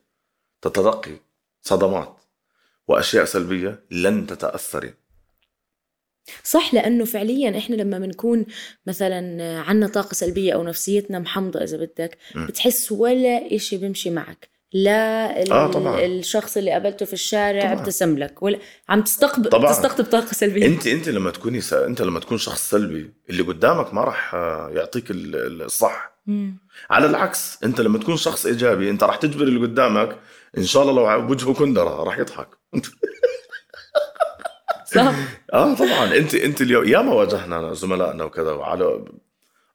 تتلقي 0.63 1.17
صدمات 1.63 2.21
وأشياء 2.89 3.25
سلبية 3.25 3.85
لن 3.91 4.27
تتاثري 4.27 4.95
صح 6.45 6.75
لأنه 6.75 7.05
فعليا 7.05 7.59
إحنا 7.59 7.77
لما 7.77 7.99
بنكون 7.99 8.47
مثلا 8.87 9.43
عنا 9.61 9.87
طاقة 9.89 10.15
سلبية 10.15 10.53
أو 10.55 10.63
نفسيتنا 10.63 11.19
محمضة 11.19 11.63
إذا 11.63 11.77
بدك 11.77 12.19
بتحس 12.37 12.93
ولا 12.93 13.55
إشي 13.57 13.77
بيمشي 13.77 14.11
معك. 14.11 14.49
لا 14.73 15.41
آه 15.53 15.67
طبعا. 15.67 16.01
الشخص 16.01 16.57
اللي 16.57 16.71
قابلته 16.71 17.07
في 17.07 17.13
الشارع. 17.13 17.73
ابتسم 17.73 18.19
لك 18.19 18.43
ولا 18.43 18.59
عم 18.89 19.03
تستقبل 19.03 19.51
طبعا. 19.51 19.73
تستقطب 19.73 20.05
طاقة 20.05 20.33
سلبية 20.33 20.67
انت 20.67 20.87
انت 20.87 21.09
لما 21.09 21.31
تكوني 21.31 21.61
س... 21.61 21.73
انت 21.73 22.03
لما 22.03 22.21
تكون 22.21 22.39
شخص 22.39 22.71
سلبي 22.71 23.11
اللي 23.31 23.43
قدامك 23.43 23.95
ما 23.95 24.05
راح 24.05 24.35
يعطيك 24.73 25.05
الصح 25.11 26.13
مم. 26.27 26.59
على 26.91 27.07
العكس 27.07 27.59
انت 27.65 27.81
لما 27.81 27.99
تكون 27.99 28.17
شخص 28.17 28.47
إيجابي 28.47 28.91
انت 28.91 29.03
راح 29.05 29.17
تجبر 29.17 29.43
اللي 29.43 29.61
قدامك 29.61 30.19
إن 30.59 30.65
شاء 30.65 30.83
الله 30.83 31.13
لو 31.15 31.31
وجهه 31.31 31.55
كندرة 31.55 32.03
راح 32.03 32.19
يضحك 32.19 32.49
صح 34.95 35.15
آه 35.53 35.75
طبعا 35.75 36.17
انت 36.17 36.35
انت 36.35 36.61
اليوم 36.61 36.89
ياما 36.89 37.13
واجهنا 37.13 37.73
زملائنا 37.75 38.25
وكذا 38.25 38.53
وعلى 38.53 39.05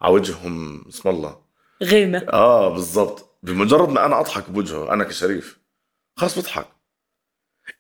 على 0.02 0.14
وجههم 0.14 0.86
اسم 0.88 1.10
الله 1.10 1.38
غيمة 1.84 2.18
آه 2.34 2.70
بالضبط 2.74 3.33
بمجرد 3.44 3.90
ما 3.90 4.06
أنا 4.06 4.20
أضحك 4.20 4.50
بوجهه 4.50 4.94
أنا 4.94 5.04
كشريف 5.04 5.60
خلاص 6.16 6.40
بضحك. 6.40 6.68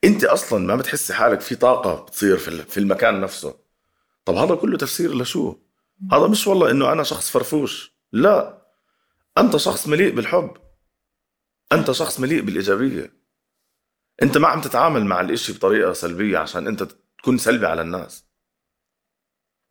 أنت 0.03 0.23
أصلا 0.23 0.65
ما 0.65 0.75
بتحسي 0.75 1.13
حالك 1.13 1.41
في 1.41 1.55
طاقة 1.55 2.03
بتصير 2.03 2.37
في 2.37 2.77
المكان 2.77 3.21
نفسه. 3.21 3.59
طب 4.25 4.35
هذا 4.35 4.55
كله 4.55 4.77
تفسير 4.77 5.17
لشو؟ 5.17 5.57
هذا 6.11 6.27
مش 6.27 6.47
والله 6.47 6.71
إنه 6.71 6.91
أنا 6.91 7.03
شخص 7.03 7.29
فرفوش. 7.29 7.93
لا. 8.11 8.67
أنت 9.37 9.57
شخص 9.57 9.87
مليء 9.87 10.15
بالحب. 10.15 10.57
أنت 11.71 11.91
شخص 11.91 12.19
مليء 12.19 12.41
بالإيجابية. 12.41 13.13
أنت 14.21 14.37
ما 14.37 14.47
عم 14.47 14.61
تتعامل 14.61 15.05
مع 15.05 15.21
الإشي 15.21 15.53
بطريقة 15.53 15.93
سلبية 15.93 16.37
عشان 16.37 16.67
أنت 16.67 16.83
تكون 17.17 17.37
سلبي 17.37 17.65
على 17.65 17.81
الناس. 17.81 18.25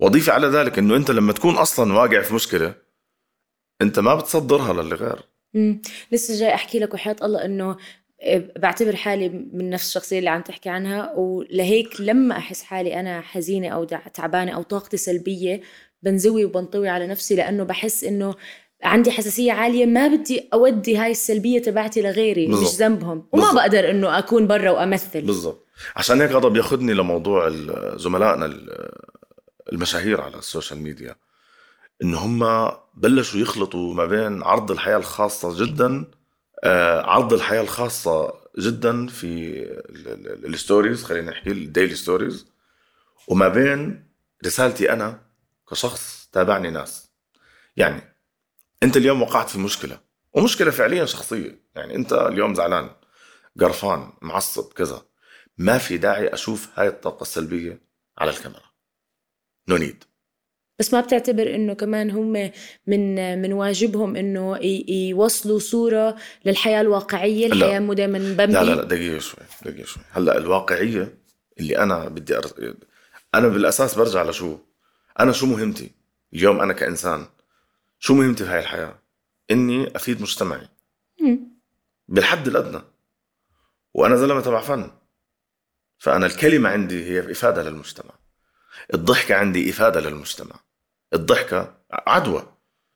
وضيفي 0.01 0.31
على 0.31 0.47
ذلك 0.47 0.79
إنه 0.79 0.97
أنت 0.97 1.11
لما 1.11 1.33
تكون 1.33 1.57
أصلا 1.57 1.93
واقع 1.93 2.23
في 2.23 2.35
مشكلة 2.35 2.75
أنت 3.83 3.99
ما 3.99 4.15
بتصدرها 4.15 4.73
للي 4.73 4.95
غير. 4.95 5.32
امم 5.57 5.83
لسه 6.13 6.39
جاي 6.39 6.55
أحكي 6.55 6.79
لك 6.79 6.95
وحياة 6.95 7.17
الله 7.23 7.45
إنه 7.45 7.77
آه، 8.23 8.43
بعتبر 8.59 8.97
حالي 8.97 9.29
من 9.29 9.71
نفس 9.71 9.89
الشخصية 9.89 10.19
اللي 10.19 10.31
عم 10.31 10.43
تحكي 10.43 10.69
عنها 10.69 11.13
ولهيك 11.15 12.01
لما 12.01 12.37
أحس 12.37 12.63
حالي 12.63 13.01
أنا 13.01 13.21
حزينة 13.21 13.69
أو 13.69 13.85
تعبانة 14.15 14.53
أو 14.53 14.63
طاقتي 14.63 14.97
سلبية 14.97 15.61
بنزوي 16.03 16.45
وبنطوي 16.45 16.89
على 16.89 17.07
نفسي 17.07 17.35
لأنه 17.35 17.65
بحس 17.65 18.05
إنه 18.05 18.35
عندي 18.83 19.11
حساسية 19.11 19.53
عالية 19.53 19.87
ما 19.87 20.09
بدي 20.09 20.49
أودي 20.53 20.97
هاي 20.97 21.11
السلبية 21.11 21.59
تبعتي 21.63 22.03
لغيري 22.03 22.47
بالزبط. 22.47 22.69
مش 22.69 22.75
ذنبهم. 22.75 23.27
وما 23.33 23.43
بالزبط. 23.43 23.55
بقدر 23.55 23.91
إنه 23.91 24.19
أكون 24.19 24.47
برا 24.47 24.71
وأمثل. 24.71 25.21
بالضبط. 25.21 25.67
عشان 25.97 26.21
هيك 26.21 26.31
هذا 26.31 26.49
بياخذني 26.49 26.95
لموضوع 26.95 27.51
زملائنا 27.97 28.55
المشاهير 29.73 30.21
على 30.21 30.37
ال 30.37 30.43
social 30.43 30.81
media. 30.81 31.15
إن 32.03 32.15
هم 32.15 32.71
بلشوا 32.95 33.41
يخلطوا 33.41 33.95
ما 33.95 34.07
بين 34.07 34.43
عرض 34.43 34.71
الحياة 34.71 34.97
الخاصة 34.97 35.65
جدا 35.65 36.05
آه، 36.65 37.03
عرض 37.03 37.33
الحياة 37.33 37.61
الخاصة 37.61 38.35
جدا 38.59 39.07
في 39.07 39.63
ال 40.45 40.52
stories 40.52 41.05
خلينا 41.05 41.31
نحكي 41.31 41.51
ال 41.51 41.58
daily 41.58 41.95
stories 41.95 42.47
وما 43.29 43.49
بين 43.49 44.09
رسالتي 44.47 44.93
أنا 44.93 45.21
كشخص 45.71 46.29
تابعني 46.33 46.71
ناس. 46.71 47.11
يعني 47.77 48.17
أنت 48.83 48.97
اليوم 48.97 49.23
وقعت 49.23 49.51
في 49.51 49.59
مشكلة 49.59 50.01
ومشكلة 50.33 50.71
فعليا 50.71 51.05
شخصية. 51.05 51.63
يعني 51.77 51.97
أنت 51.97 52.13
اليوم 52.13 52.55
زعلان 52.55 52.91
قرفان 53.61 54.13
معصب 54.23 54.73
كذا. 54.73 55.03
ما 55.59 55.79
في 55.79 55.99
داعي 55.99 56.35
أشوف 56.35 56.69
هاي 56.75 56.89
الطاقة 56.89 57.23
السلبية 57.23 57.81
على 58.19 58.31
الكاميرا. 58.31 58.73
نو 59.69 59.77
نيد 59.77 60.05
بس 60.83 60.95
ما 60.95 61.01
بتعتبر 61.01 61.55
إنه 61.55 61.75
كمان 61.75 62.11
هم 62.11 62.51
من 62.87 63.43
من 63.43 63.53
واجبهم 63.53 64.17
إنه 64.17 64.59
يوصلوا 64.89 65.59
صورة 65.59 66.17
للحياة 66.45 66.81
الواقعية 66.81 67.47
الحياة 67.47 67.79
مو 67.81 67.93
دائما 67.93 68.19
بمبي 68.19 68.53
لا 68.53 68.65
لا 68.65 68.75
لا 68.75 68.85
دقيقة 68.85 69.19
شوي 69.19 69.45
دقيقة 69.65 69.87
شوي. 69.87 70.03
هلأ 70.11 70.39
الواقعية 70.39 71.19
اللي 71.59 71.79
أنا 71.79 72.09
بدي 72.09 72.37
أر... 72.37 72.45
أنا 73.35 73.49
بالأساس 73.49 73.95
برجع 73.95 74.23
لشو؟ 74.23 74.59
أنا 75.21 75.33
شو 75.33 75.47
مهمتي 75.47 75.91
اليوم 76.35 76.61
أنا 76.61 76.73
كإنسان؟ 76.73 77.27
شو 77.99 78.15
مهمتي 78.15 78.45
بهاي 78.45 78.61
الحياة؟ 78.61 78.99
إني 79.51 79.97
أفيد 79.97 80.23
مجتمعي. 80.23 80.69
بالحد 82.09 82.49
الأدنى. 82.49 82.83
وأنا 83.95 84.17
زلمة 84.17 84.41
تبع 84.41 84.61
فن. 84.61 84.91
فأنا 85.99 86.27
الكلمة 86.27 86.69
عندي 86.69 87.05
هي 87.05 87.33
إفادة 87.33 87.63
للمجتمع. 87.63 88.15
الضحكة 88.95 89.35
عندي 89.35 89.71
إفادة 89.71 90.01
للمجتمع. 90.01 90.57
الضحكة 91.15 91.75
عدوى. 91.93 92.47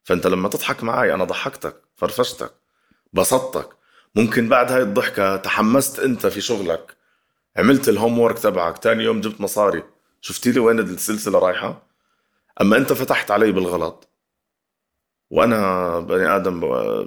فأنت 0.05 0.27
لما 0.27 0.49
تضحك 0.49 0.83
معي 0.83 1.15
أنا 1.15 1.25
ضحكتك 1.25 1.83
فرفشتك 1.97 2.55
بسطتك. 3.13 3.69
ممكن 4.15 4.49
بعد 4.49 4.73
هاي 4.73 4.83
الضحكة 4.83 5.37
تحمست 5.37 5.99
أنت 5.99 6.27
في 6.27 6.41
شغلك. 6.41 6.97
عملت 7.57 7.89
الهوم 7.89 8.19
وورك 8.19 8.39
تبعك 8.39 8.79
تاني 8.79 9.05
يوم 9.05 9.21
جبت 9.21 9.41
مصاري. 9.41 9.83
شفتي 10.21 10.53
لي 10.53 10.61
وين 10.61 10.79
السلسلة 10.79 11.39
رايحة؟ 11.39 11.83
أما 12.61 12.77
أنت 12.77 12.93
فتحت 12.93 13.31
علي 13.31 13.53
بالغلط. 13.53 14.09
وأنا 15.31 16.01
بني 16.01 16.37
آدم 16.37 16.65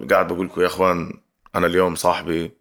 قاعد 0.08 0.28
بقول 0.28 0.46
لكم 0.46 0.62
يا 0.62 0.68
إخوان 0.68 1.22
أنا 1.56 1.68
اليوم 1.68 1.96
صاحبي 1.96 2.52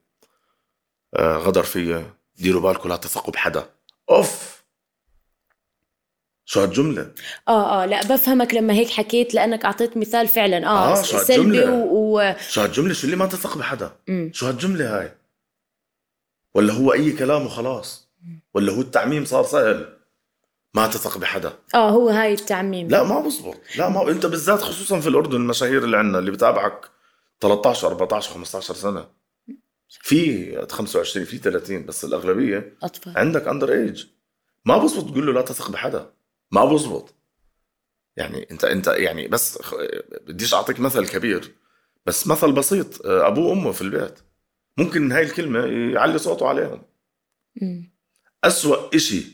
آه، 1.14 1.36
غدر 1.36 1.62
فيا. 1.62 2.14
ديروا 2.36 2.62
بالكم 2.62 2.88
لا 2.88 2.96
تثقوا 2.96 3.32
بحدا. 3.32 3.70
أوف! 4.10 4.47
شو 6.50 6.60
هالجملة؟ 6.60 7.10
آه 7.48 7.82
آه 7.82 7.86
لا 7.86 8.00
بفهمك 8.02 8.54
لما 8.54 8.72
هيك 8.74 8.90
حكيت 8.90 9.34
لأنك 9.34 9.64
أعطيت 9.64 9.96
مثال 9.96 10.28
فعلا 10.28 10.66
آه, 10.66 10.92
آه 10.98 11.02
شو 11.02 11.18
سلبي 11.18 11.64
و... 11.64 12.18
و... 12.18 12.34
شو 12.48 12.60
هالجملة 12.60 12.94
شو 12.94 13.04
اللي 13.04 13.16
ما 13.16 13.26
تثق 13.26 13.58
بحدا؟ 13.58 13.96
م. 14.08 14.32
شو 14.32 14.46
هالجملة 14.46 14.98
هاي؟ 14.98 15.12
ولا 16.54 16.72
هو 16.72 16.92
أي 16.92 17.12
كلام 17.12 17.46
وخلاص؟ 17.46 18.08
ولا 18.54 18.72
هو 18.72 18.80
التعميم 18.80 19.24
صار 19.24 19.44
سهل؟ 19.44 19.96
ما 20.74 20.86
تثق 20.86 21.18
بحدا 21.18 21.52
آه 21.74 21.90
هو 21.90 22.08
هاي 22.08 22.32
التعميم 22.32 22.88
لا 22.88 23.02
ما 23.02 23.20
بزبط 23.20 23.56
لا 23.76 23.88
ما 23.88 24.10
أنت 24.10 24.26
بالذات 24.26 24.60
خصوصا 24.62 25.00
في 25.00 25.08
الأردن 25.08 25.36
المشاهير 25.36 25.84
اللي 25.84 25.96
عندنا 25.96 26.18
اللي 26.18 26.30
بتابعك 26.30 26.90
13 27.40 27.88
14 27.88 28.34
15 28.34 28.74
سنة 28.74 29.06
في 29.88 30.66
25 30.70 31.26
في 31.26 31.38
30 31.38 31.86
بس 31.86 32.04
الأغلبية 32.04 32.76
أطفال 32.82 33.18
عندك 33.18 33.48
under 33.48 33.72
age 33.72 34.06
ما 34.64 34.78
بزبط 34.78 35.10
تقول 35.10 35.26
له 35.26 35.32
لا 35.32 35.42
تثق 35.42 35.70
بحدا 35.70 36.10
ما 36.50 36.64
بزبط. 36.64 37.14
يعني 38.16 38.46
انت 38.50 38.64
انت 38.64 38.86
يعني 38.86 39.28
بس 39.28 39.58
بديش 40.26 40.54
اعطيك 40.54 40.80
مثل 40.80 41.08
كبير 41.08 41.54
بس 42.06 42.26
مثل 42.26 42.52
بسيط 42.52 43.06
ابوه 43.06 43.50
وامه 43.50 43.72
في 43.72 43.82
البيت. 43.82 44.18
ممكن 44.78 45.12
هاي 45.12 45.22
الكلمة 45.22 45.66
يعلي 45.94 46.18
صوته 46.18 46.48
عليهم. 46.48 46.82
أسوأ 48.44 48.96
إشي 48.96 49.24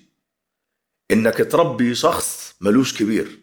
إنك 1.11 1.37
تربي 1.37 1.94
شخص 1.94 2.57
ملوش 2.61 3.03
كبير. 3.03 3.40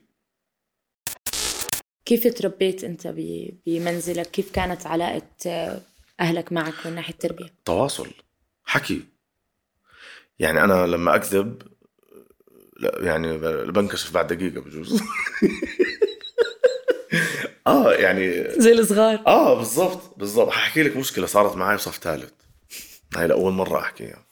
كيف 2.06 2.28
تربيت 2.28 2.84
أنت 2.84 3.08
بمنزلك؟ 3.66 4.32
كيف 4.32 4.52
كانت 4.52 4.88
علاقة 4.88 5.82
أهلك 6.20 6.52
معك 6.52 6.74
من 6.86 6.96
ناحية 6.96 7.14
التربية؟ 7.14 7.54
تواصل 7.66 8.12
حكي. 8.64 9.06
يعني 10.40 10.64
أنا 10.64 10.88
لما 10.88 11.16
أكذب 11.16 11.62
لا 12.82 12.98
يعني 13.00 13.38
بنكشف 13.72 14.14
بعد 14.14 14.34
دقيقة 14.34 14.62
بجوز. 14.62 15.02
آه 17.68 17.94
يعني 17.94 18.50
زي 18.62 18.74
الصغار. 18.74 19.24
آه 19.28 19.58
بالضبط 19.58 20.20
بالضبط. 20.20 20.50
ححكي 20.50 20.84
لك 20.84 20.98
مشكلة 20.98 21.26
صارت 21.26 21.56
معي 21.56 21.76
بصف 21.76 21.98
ثالث. 21.98 22.32
هاي 23.16 23.28
لأول 23.28 23.54
مرة 23.54 23.80
أحكيها. 23.80 24.26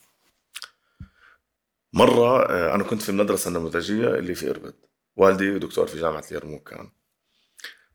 مرة 1.93 2.49
آه، 2.49 2.75
أنا 2.75 2.83
كنت 2.83 3.01
في 3.01 3.09
المدرسة 3.09 3.47
النموذجية 3.47 4.07
اللي 4.07 4.35
في 4.35 4.49
إربد. 4.49 4.73
والدي 5.15 5.59
دكتور 5.59 5.87
في 5.87 5.99
جامعة 6.01 6.23
اليرموك 6.31 6.69
كان 6.69 6.89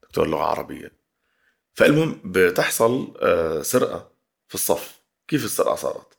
دكتور 0.03 0.29
لغة 0.29 0.43
عربية. 0.43 0.93
فالمهم 1.75 2.21
بتحصل 2.25 3.15
آه، 3.23 3.63
سرقة 3.63 4.11
في 4.49 4.55
الصف. 4.55 5.01
كيف 5.29 5.45
السرقة 5.45 5.75
صارت؟ 5.75 6.19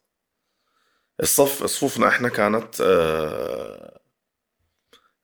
الصف 1.22 1.66
صفوفنا 1.66 2.08
إحنا 2.08 2.30
كانت 2.30 2.82
آه، 2.82 4.00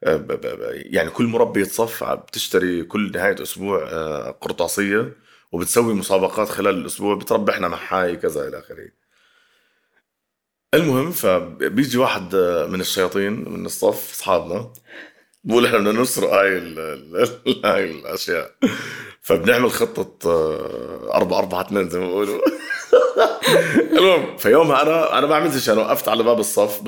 يعني 0.04 1.10
كل 1.10 1.26
مربية 1.26 1.64
صف 1.64 2.04
بتشتري 2.04 2.84
كل 2.84 3.12
نهاية 3.12 3.42
أسبوع 3.42 3.86
قرطاسية 4.32 5.14
وبتسوي 5.52 5.94
مسابقات 5.94 6.50
خلال 6.50 6.76
الأسبوع 6.76 7.16
بتربحنا 7.16 7.68
محاي 7.68 8.16
كذا 8.16 8.48
إلى 8.48 8.60
آخره. 8.60 8.88
المهم 10.74 11.12
فبيجي 11.12 11.98
واحد 11.98 12.36
من 12.70 12.82
الشياطين 12.82 13.50
من 13.50 13.66
الصف 13.66 14.12
أصحابنا 14.12 14.74
بقول 15.44 15.66
إحنا 15.66 15.78
بدنا 15.78 16.02
نسرق 16.02 16.34
هاي 16.34 16.76
هاي 17.66 17.92
الأشياء. 17.92 18.52
فبنعمل 19.22 19.72
خطة 19.72 20.30
آه، 20.30 21.14
أربعة 21.14 21.40
أربعة 21.40 21.62
اثنين 21.62 21.90
زي 21.90 22.00
ما 22.00 22.08
بيقولوا. 22.08 22.42
المهم 23.98 24.38
فيومها 24.38 24.82
أنا 24.82 25.18
أنا 25.18 25.28
ما 25.28 25.36
عملت 25.36 25.58
شيء 25.58 25.74
أنا 25.74 25.82
وقفت 25.82 26.10
على 26.10 26.24
باب 26.24 26.40
الصف 26.40 26.82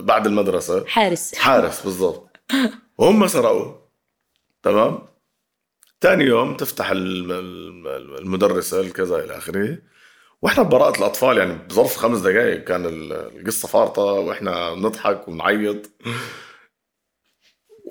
بعد 0.00 0.26
المدرسة. 0.26 0.84
حارس. 0.86 1.34
حارس 1.34 1.82
بالضبط. 1.82 2.25
وهم 2.98 3.26
سرقوا 3.26 3.74
تمام؟ 4.62 5.08
ثاني 6.00 6.24
يوم 6.24 6.56
تفتح 6.56 6.90
المدرسة 6.90 8.80
الكذا 8.80 9.24
إلى 9.24 9.36
آخره. 9.36 9.78
وإحنا 10.42 10.62
ببراءة 10.62 10.98
الأطفال 10.98 11.38
يعني 11.38 11.54
بظرف 11.54 11.96
خمس 11.96 12.20
دقائق 12.20 12.64
كان 12.64 12.86
القصة 12.86 13.68
فارطة 13.68 14.02
وإحنا 14.02 14.74
بنضحك 14.74 15.28
ونعيط. 15.28 15.90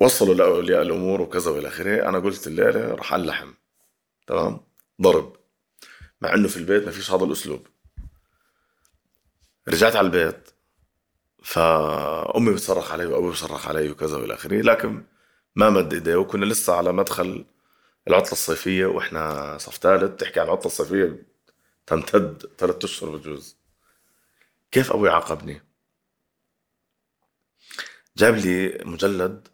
وصلوا 0.00 0.34
لاولياء 0.34 0.82
الأمور 0.82 1.20
وكذا 1.20 1.50
وإلى 1.50 1.68
آخره. 1.68 2.08
أنا 2.08 2.18
قلت 2.18 2.46
الليلة 2.46 2.94
رح 2.94 3.14
اللحم 3.14 3.52
تمام؟ 4.26 4.60
ضرب. 5.02 5.36
مع 6.20 6.34
إنه 6.34 6.48
في 6.48 6.56
البيت 6.56 6.84
ما 6.84 6.90
فيش 6.90 7.10
هذا 7.10 7.24
الأسلوب. 7.24 7.66
رجعت 9.68 9.96
على 9.96 10.06
البيت. 10.06 10.48
فأمي 11.46 12.54
بتصرخ 12.54 12.92
علي 12.92 13.06
وأبوي 13.06 13.30
بيصرخ 13.30 13.68
علي 13.68 13.90
وكذا 13.90 14.16
والى 14.16 14.34
آخره. 14.34 14.62
لكن 14.62 15.04
ما 15.56 15.70
مد 15.70 15.92
ايديه 15.92 16.16
وكنا 16.16 16.44
لسه 16.44 16.74
على 16.74 16.92
مدخل 16.92 17.44
العطلة 18.08 18.32
الصيفية 18.32 18.86
وإحنا 18.86 19.58
صف 19.58 19.76
ثالث 19.76 20.20
تحكي 20.20 20.40
عن 20.40 20.46
العطلة 20.46 20.66
الصيفية 20.66 21.22
تمتد 21.86 22.50
ثلاثة 22.58 22.84
أشهر 22.84 23.16
بجوز. 23.16 23.56
كيف 24.70 24.92
أبوي 24.92 25.10
عاقبني؟ 25.10 25.62
جاب 28.16 28.34
لي 28.34 28.78
مجلد 28.84 29.48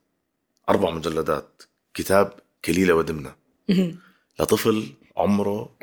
أربع 0.68 0.90
مجلدات 0.90 1.62
كتاب 1.94 2.32
كليلة 2.64 2.94
ودمنة. 2.94 3.34
لطفل 4.40 4.94
عمره 5.16 5.76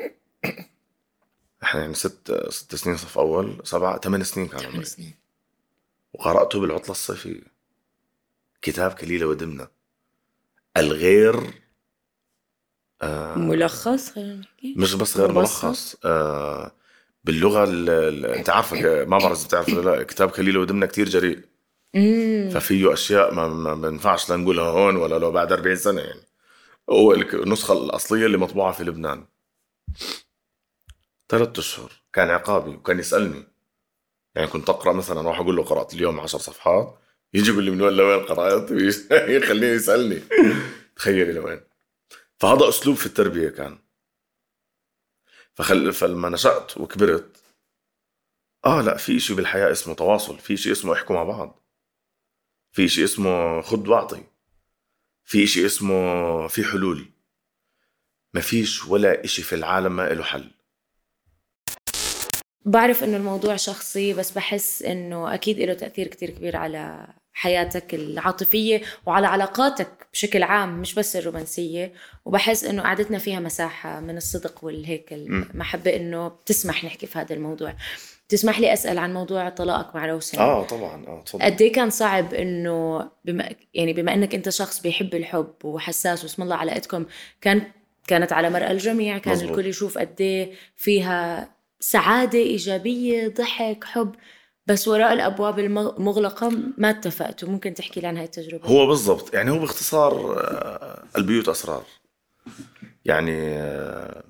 إحنا 1.62 1.80
يعني 1.80 1.94
ست 1.94 2.46
ست 2.48 2.74
سنين 2.74 2.96
صف 2.96 3.18
أول 3.18 3.60
سبعة 3.64 3.98
ثمان 3.98 4.24
سنين 4.24 4.48
كان 4.48 4.64
عمري. 4.64 4.84
سنين. 4.84 5.19
وقرأته 6.20 6.60
بالعطلة 6.60 6.90
الصيفية. 6.90 7.42
كتاب 8.62 8.92
كليلة 8.92 9.26
ودمنة. 9.26 9.68
الغير 10.76 11.40
آه 13.02 13.34
ملخص 13.38 14.10
خلينا 14.10 14.34
نحكي؟ 14.34 14.74
مش 14.76 14.94
بس 14.94 15.16
غير 15.16 15.32
ملخص. 15.32 15.96
آه 16.04 16.72
باللغة 17.24 17.64
انت 18.38 18.50
عارفة 18.50 19.04
ما 19.04 19.18
بعرف 19.18 19.38
إذا 19.38 19.46
بتعرف 19.46 19.68
لا 19.68 20.02
كتاب 20.02 20.30
خليل 20.30 20.56
ودمنا 20.58 20.86
كتير 20.86 21.08
جريء. 21.08 21.40
ففيه 22.50 22.92
أشياء 22.92 23.34
ما, 23.34 23.48
ما 23.74 23.88
ينفعش 23.88 24.30
لنقولها 24.30 24.64
هون 24.64 24.96
ولا 24.96 25.18
لو 25.18 25.32
بعد 25.32 25.52
40 25.52 25.76
سنة 25.76 26.00
يعني. 26.00 26.22
هو 26.90 27.12
النسخة 27.12 27.72
الأصلية 27.84 28.26
اللي 28.26 28.38
مطبوعة 28.38 28.72
في 28.72 28.84
لبنان. 28.84 29.24
ثلاث 31.28 31.58
أشهر. 31.58 31.92
كان 32.12 32.30
عقابي 32.30 32.70
وكان 32.70 32.98
يسألني 32.98 33.44
يعني 34.34 34.46
كنت 34.46 34.68
أقرأ 34.70 34.92
مثلا 34.92 35.20
أروح 35.20 35.38
أقول 35.40 35.56
له 35.56 35.64
قرأت 35.64 35.94
اليوم 35.94 36.20
10 36.20 36.38
صفحات 36.38 36.98
يجي 37.34 37.50
يقول 37.50 37.64
لي 37.64 37.70
من 37.70 37.82
وين 37.82 37.92
لوين 37.92 38.24
قرأت؟ 38.26 38.70
يخليني 39.36 39.74
يسألني. 39.74 40.22
تخيلي 40.96 41.32
لوين. 41.32 41.60
فهذا 42.38 42.68
أسلوب 42.68 42.96
في 42.96 43.06
التربية 43.06 43.48
كان. 43.48 43.78
فخل 45.54 45.92
فلما 45.92 46.28
نشأت 46.28 46.78
وكبرت 46.78 47.42
آه 48.66 48.82
لا 48.82 48.96
في 48.96 49.20
شيء 49.20 49.36
بالحياة 49.36 49.72
اسمه 49.72 49.94
تواصل 49.94 50.38
في 50.38 50.56
شيء 50.56 50.72
اسمه 50.72 50.92
احكوا 50.92 51.16
مع 51.16 51.24
بعض. 51.24 51.64
في 52.72 52.88
شيء 52.88 53.04
اسمه 53.04 53.60
خد 53.62 53.88
واعطي. 53.88 54.24
في 55.24 55.46
شيء 55.46 55.66
اسمه 55.66 56.48
في 56.48 56.64
حلول. 56.64 57.06
ما 58.34 58.40
فيش 58.40 58.84
ولا 58.84 59.24
إشي 59.24 59.42
في 59.42 59.54
العالم 59.54 59.96
ما 59.96 60.08
له 60.08 60.22
حل. 60.22 60.50
بعرف 62.64 63.04
إنه 63.04 63.16
الموضوع 63.16 63.56
شخصي 63.56 64.14
بس 64.14 64.30
بحس 64.30 64.82
إنه 64.82 65.34
أكيد 65.34 65.60
له 65.60 65.74
تأثير 65.74 66.06
كتير 66.06 66.30
كبير 66.30 66.56
على 66.56 67.06
حياتك 67.32 67.94
العاطفية 67.94 68.82
وعلى 69.06 69.26
علاقاتك 69.26 69.88
بشكل 70.12 70.42
عام 70.42 70.80
مش 70.80 70.94
بس 70.94 71.16
الرومانسية. 71.16 71.92
وبحس 72.24 72.64
إنه 72.64 72.82
قعدتنا 72.82 73.18
فيها 73.18 73.40
مساحة 73.40 74.00
من 74.00 74.16
الصدق 74.16 74.64
والهيك 74.64 75.12
المحبة 75.12 75.96
إنه 75.96 76.28
بتسمح 76.28 76.84
نحكي 76.84 77.06
في 77.06 77.18
هذا 77.18 77.34
الموضوع. 77.34 77.74
تسمح 78.28 78.60
لي 78.60 78.72
أسأل 78.72 78.98
عن 78.98 79.14
موضوع 79.14 79.48
طلاقك 79.48 79.94
مع 79.94 80.06
روسن. 80.06 80.38
آه 80.38 80.64
طبعا. 80.64 81.06
آه 81.06 81.22
تفضل. 81.26 81.44
قد 81.44 81.62
إيه 81.62 81.72
كان 81.72 81.90
صعب 81.90 82.34
إنه 82.34 83.10
بما 83.24 83.48
يعني 83.74 83.92
بما 83.92 84.14
إنك 84.14 84.34
أنت 84.34 84.48
شخص 84.48 84.80
بيحب 84.80 85.14
الحب 85.14 85.54
وحساس 85.64 86.22
واسم 86.22 86.42
الله 86.42 86.56
علاقتكم 86.56 87.06
كان 87.40 87.62
كانت 88.06 88.32
على 88.32 88.50
مرأى 88.50 88.70
الجميع 88.70 89.18
كان 89.18 89.32
مزبوط. 89.32 89.50
الكل 89.50 89.66
يشوف 89.66 89.98
قد 89.98 90.20
إيه 90.20 90.52
فيها 90.76 91.50
سعادة 91.80 92.38
إيجابية 92.38 93.28
ضحك 93.28 93.84
حب 93.84 94.14
بس 94.66 94.88
وراء 94.88 95.12
الأبواب 95.12 95.58
المغلقه 95.58 96.52
ما 96.78 96.90
اتفقتوا. 96.90 97.48
ممكن 97.48 97.74
تحكي 97.74 98.00
لي 98.00 98.06
عن 98.06 98.16
هاي 98.16 98.24
التجربة؟ 98.24 98.68
هو 98.68 98.86
بالضبط. 98.86 99.34
يعني 99.34 99.50
هو 99.50 99.58
باختصار 99.58 100.34
آه، 100.38 101.04
البيوت 101.16 101.48
أسرار. 101.48 101.84
يعني 103.04 103.58
آه، 103.58 104.24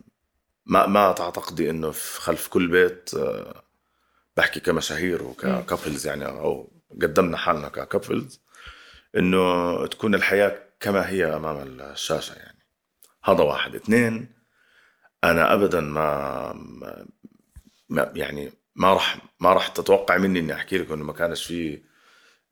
ما 0.66 0.86
ما 0.86 1.12
تعتقدي 1.12 1.70
إنه 1.70 1.90
في 1.90 2.20
خلف 2.20 2.48
كل 2.48 2.68
بيت 2.68 3.10
آه، 3.14 3.62
بحكي 4.36 4.60
كمشاهير 4.60 5.22
وككابلز 5.22 6.06
يعني 6.06 6.26
أو 6.26 6.70
قدمنا 7.02 7.36
حالنا 7.36 7.68
ككابلز 7.68 8.40
إنه 9.16 9.86
تكون 9.86 10.14
الحياة 10.14 10.58
كما 10.80 11.08
هي 11.08 11.36
أمام 11.36 11.80
الشاشة 11.80 12.34
يعني. 12.34 12.58
هذا 13.24 13.42
واحد. 13.42 13.74
اثنين 13.74 14.28
أنا 15.24 15.54
ابدا 15.54 15.80
ما, 15.80 16.52
ما 17.90 18.12
يعني 18.14 18.52
ما 18.74 18.92
راح 18.92 19.18
ما 19.40 19.52
راح 19.52 19.68
تتوقع 19.68 20.16
مني 20.16 20.38
إني 20.38 20.54
أحكي 20.54 20.78
لك 20.78 20.90
إنه 20.90 21.04
ما 21.04 21.12
كانش 21.12 21.44
في 21.44 21.82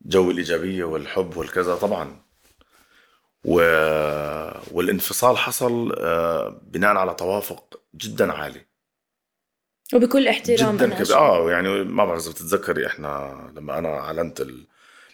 جو 0.01 0.31
الإيجابية 0.31 0.83
والحب 0.83 1.37
والكذا 1.37 1.75
طبعا. 1.75 2.21
و... 3.45 3.55
والانفصال 4.71 5.37
حصل 5.37 5.95
آه، 5.97 6.61
بناء 6.63 6.95
على 6.95 7.13
توافق 7.13 7.81
جدا 7.95 8.33
عالي. 8.33 8.65
وبكل 9.93 10.27
احترام 10.27 10.77
جدا 10.77 10.89
كبير. 10.95 11.15
آه 11.15 11.51
يعني 11.51 11.83
ما 11.83 12.05
بعرف 12.05 12.21
إذا 12.21 12.31
بتتذكري 12.31 12.87
إحنا 12.87 13.51
لما 13.55 13.77
أنا 13.77 13.99
أعلنت 13.99 14.41
ال... 14.41 14.67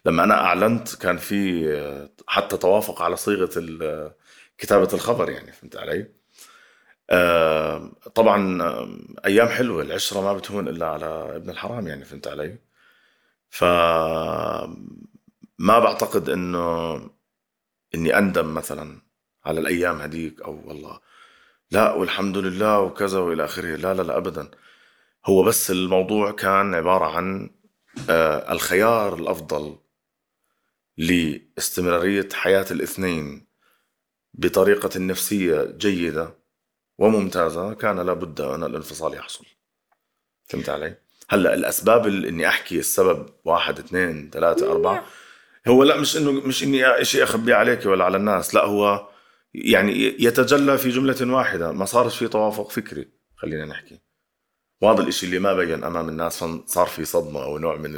لما 0.05 0.23
أنا 0.23 0.33
أعلنت 0.33 0.95
كان 0.95 1.17
في 1.17 1.71
آه، 1.73 2.09
حتى 2.27 2.57
توافق 2.57 3.01
على 3.01 3.15
صيغة 3.17 3.49
ال... 3.57 4.11
كتابة 4.57 4.89
الخبر 4.93 5.29
يعني 5.29 5.51
فهمت 5.51 5.75
علي؟ 5.75 6.07
آه، 7.09 7.91
طبعا 8.15 8.61
أيام 9.25 9.47
حلوة 9.47 9.81
العشرة 9.83 10.21
ما 10.21 10.33
بتهون 10.33 10.67
إلا 10.67 10.87
على 10.87 11.35
ابن 11.35 11.49
الحرام 11.49 11.87
يعني 11.87 12.05
فهمت 12.05 12.27
علي؟ 12.27 12.57
ف 13.49 13.63
ما 15.59 15.79
بعتقد 15.79 16.29
إنه 16.29 16.95
إني 17.95 18.17
أندم 18.17 18.53
مثلا 18.53 19.01
على 19.45 19.59
الأيام 19.59 20.01
هديك 20.01 20.41
أو 20.41 20.61
والله 20.67 20.99
لا 21.71 21.93
والحمد 21.93 22.37
لله 22.37 22.79
وكذا 22.79 23.19
وإلى 23.19 23.45
آخره 23.45 23.75
لا 23.75 23.93
لا 23.93 24.01
لا 24.01 24.17
ابدا 24.17 24.51
هو 25.25 25.43
بس 25.43 25.71
الموضوع 25.71 26.31
كان 26.31 26.75
عبارة 26.75 27.05
عن 27.05 27.49
آه 28.09 28.51
الخيار 28.51 29.15
الأفضل 29.15 29.77
لاستمرارية 30.97 32.29
حياة 32.33 32.65
الاثنين 32.71 33.47
بطريقة 34.33 34.99
نفسية 34.99 35.63
جيدة 35.77 36.37
وممتازة 36.97 37.73
كان 37.73 37.99
لابد 37.99 38.41
أن 38.41 38.63
الانفصال 38.63 39.13
يحصل. 39.13 39.45
فهمت 40.45 40.69
علي؟ 40.69 40.97
هلأ 41.29 41.53
الأسباب 41.53 42.07
اللي 42.07 42.29
إني 42.29 42.47
أحكي 42.47 42.79
السبب 42.79 43.29
واحد 43.45 43.79
اثنين 43.79 44.29
ثلاثة 44.29 44.71
أربعة 44.71 45.05
هو 45.67 45.83
لأ 45.83 45.97
مش 45.97 46.17
إنه 46.17 46.31
مش 46.31 46.63
إني 46.63 47.05
شيء 47.05 47.23
اخبيه 47.23 47.55
عليك 47.55 47.85
ولا 47.85 48.05
على 48.05 48.17
الناس 48.17 48.55
لأ 48.55 48.65
هو 48.65 49.09
يعني 49.53 50.23
يتجلى 50.23 50.77
في 50.77 50.89
جملة 50.89 51.33
واحدة 51.33 51.71
ما 51.71 51.85
صارش 51.85 52.17
في 52.17 52.27
توافق 52.27 52.69
فكري 52.71 53.07
خلينا 53.35 53.65
نحكي. 53.65 53.99
وهذا 54.81 55.01
الإشي 55.01 55.25
اللي 55.25 55.39
ما 55.39 55.53
بين 55.53 55.83
أمام 55.83 56.09
الناس 56.09 56.43
صار 56.65 56.87
في 56.87 57.05
صدمة 57.05 57.43
أو 57.43 57.57
نوع 57.57 57.75
من 57.75 57.95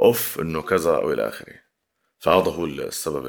الاوف 0.00 0.40
إنه 0.40 0.62
كذا 0.62 0.90
أو 0.90 1.12
إلى 1.12 1.28
آخره. 1.28 1.54
فهذا 2.18 2.50
هو 2.50 2.64
السبب 2.64 3.26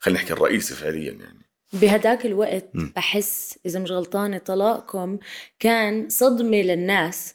خلينا 0.00 0.20
نحكي 0.20 0.32
الرئيسي 0.32 0.74
فعليا 0.74 1.12
يعني. 1.12 1.49
بهداك 1.72 2.26
الوقت 2.26 2.64
م. 2.74 2.86
بحس 2.96 3.58
إذا 3.66 3.80
مش 3.80 3.90
غلطانة 3.90 4.38
طلاقكم 4.38 5.18
كان 5.58 6.08
صدمة 6.08 6.56
للناس 6.62 7.34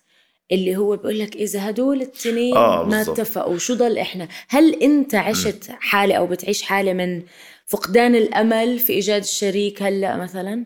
اللي 0.51 0.77
هو 0.77 0.95
بيقول 0.97 1.19
لك 1.19 1.35
إذا 1.35 1.69
هدول 1.69 2.01
التنين 2.01 2.55
آه 2.57 2.83
ما 2.83 3.01
اتفقوا 3.01 3.57
شو 3.57 3.73
ضل 3.73 3.97
إحنا 3.97 4.27
هل 4.49 4.73
أنت 4.83 5.15
عشت 5.15 5.71
م. 5.71 5.75
حالة 5.79 6.15
أو 6.15 6.27
بتعيش 6.27 6.61
حالة 6.61 6.93
من 6.93 7.23
فقدان 7.65 8.15
الأمل 8.15 8.79
في 8.79 8.93
إيجاد 8.93 9.21
الشريك 9.21 9.81
هلأ 9.81 10.17
مثلا 10.17 10.65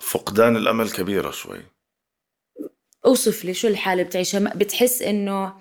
فقدان 0.00 0.56
الأمل 0.56 0.90
كبيرة 0.90 1.30
شوي 1.30 1.60
أوصف 3.06 3.44
لي 3.44 3.54
شو 3.54 3.68
الحالة 3.68 4.02
بتعيشها 4.02 4.52
بتحس 4.54 5.02
إنه 5.02 5.52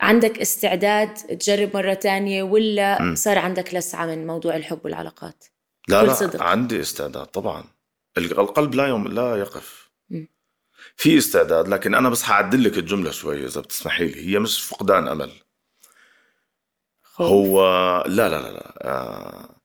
عندك 0.00 0.38
استعداد 0.40 1.14
تجرب 1.14 1.76
مرة 1.76 1.94
تانية 1.94 2.42
ولا 2.42 3.02
م. 3.02 3.14
صار 3.14 3.38
عندك 3.38 3.74
لسعة 3.74 4.06
من 4.06 4.26
موضوع 4.26 4.56
الحب 4.56 4.78
والعلاقات 4.84 5.44
لا 5.88 6.02
لا 6.02 6.14
صدق. 6.14 6.42
عندي 6.42 6.80
استعداد 6.80 7.26
طبعا 7.26 7.64
القلب 8.18 8.74
لا 8.74 8.86
يوم 8.86 9.08
لا 9.08 9.36
يقف 9.36 9.90
م. 10.10 10.24
في 10.96 11.18
استعداد 11.18 11.68
لكن 11.68 11.94
أنا 11.94 12.08
بس 12.08 12.22
حعدل 12.22 12.64
لك 12.64 12.78
الجملة 12.78 13.10
شوي 13.10 13.44
إذا 13.46 13.60
بتسمحي 13.60 14.06
لي 14.08 14.26
هي 14.34 14.38
مش 14.38 14.64
فقدان 14.64 15.08
أمل 15.08 15.32
خوف. 17.02 17.26
هو 17.30 17.60
لا 18.06 18.28
لا 18.28 18.42
لا, 18.42 18.52
لا. 18.52 18.88
آه 18.90 19.56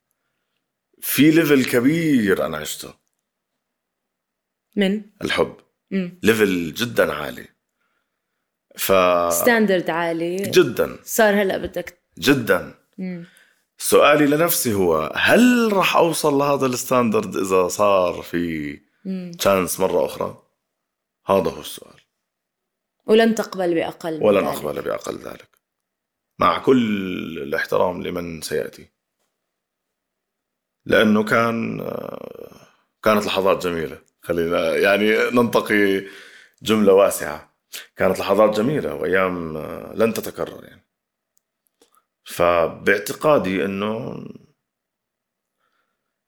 في 1.00 1.30
level 1.30 1.64
كبير 1.64 2.46
أنا 2.46 2.56
عشته 2.56 2.94
من 4.76 5.02
الحب 5.22 5.56
مم. 5.90 6.18
level 6.22 6.74
جدا 6.74 7.12
عالي 7.12 7.48
ف 8.76 8.92
standard 9.32 9.90
عالي 9.90 10.36
جدا 10.36 10.98
صار 11.04 11.42
هلأ 11.42 11.56
بدك 11.58 11.98
جدا 12.18 12.74
مم. 12.98 13.26
سؤالي 13.78 14.26
لنفسي 14.26 14.74
هو 14.74 15.12
هل 15.14 15.72
راح 15.72 15.96
أوصل 15.96 16.34
لهذا 16.34 16.66
ال 16.66 16.74
standard 16.74 17.36
إذا 17.36 17.68
صار 17.68 18.22
في 18.22 18.80
chance 19.38 19.80
مرة 19.80 20.06
أخرى؟ 20.06 20.42
هذا 21.26 21.50
هو 21.50 21.60
السؤال. 21.60 22.00
ولن 23.06 23.34
تقبل 23.34 23.74
بأقل 23.74 24.22
ولن 24.22 24.44
أقبل 24.44 24.82
بأقل 24.82 25.18
ذلك. 25.18 25.48
مع 26.38 26.58
كل 26.58 27.38
الاحترام 27.38 28.02
لمن 28.02 28.40
سيأتي. 28.40 28.88
لأنه 30.86 31.24
كان 31.24 31.78
كانت 33.02 33.26
لحظات 33.26 33.66
جميلة. 33.66 33.98
خلينا 34.22 34.76
يعني 34.76 35.30
ننتقي 35.30 36.04
جملة 36.62 36.92
واسعة. 36.92 37.54
كانت 37.96 38.18
لحظات 38.18 38.56
جميلة 38.56 38.94
وأيام 38.94 39.58
لن 39.94 40.12
تتكرر 40.12 40.64
يعني. 40.64 40.82
فباعتقادي 42.24 43.64
إنه 43.64 44.24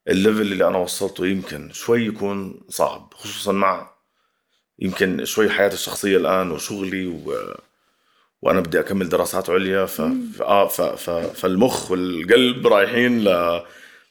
الليفل 0.07 0.41
اللي 0.41 0.67
أنا 0.67 0.77
وصلته 0.77 1.27
يمكن 1.27 1.71
شوي 1.71 2.05
يكون 2.05 2.65
صعب 2.69 3.13
خصوصا 3.13 3.51
مع 3.51 3.95
يمكن 4.79 5.25
شوي 5.25 5.49
حياتي 5.49 5.75
الشخصية 5.75 6.17
الآن 6.17 6.51
وشغلي 6.51 7.07
و... 7.07 7.53
وأنا 8.41 8.59
بدي 8.59 8.79
أكمل 8.79 9.09
دراسات 9.09 9.49
عليا 9.49 9.85
ف... 9.85 10.01
آه 10.41 10.67
ف... 10.67 10.81
ف... 10.81 11.09
فالمخ 11.09 11.91
والقلب 11.91 12.67
رايحين 12.67 13.23
ل... 13.23 13.61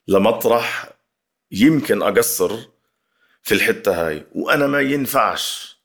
لمطرح 0.08 0.92
يمكن 1.50 2.02
أقصر 2.02 2.58
في 3.42 3.54
الحتة 3.54 4.06
هاي. 4.06 4.26
وأنا 4.32 4.66
ما 4.66 4.80
ينفعش 4.80 5.76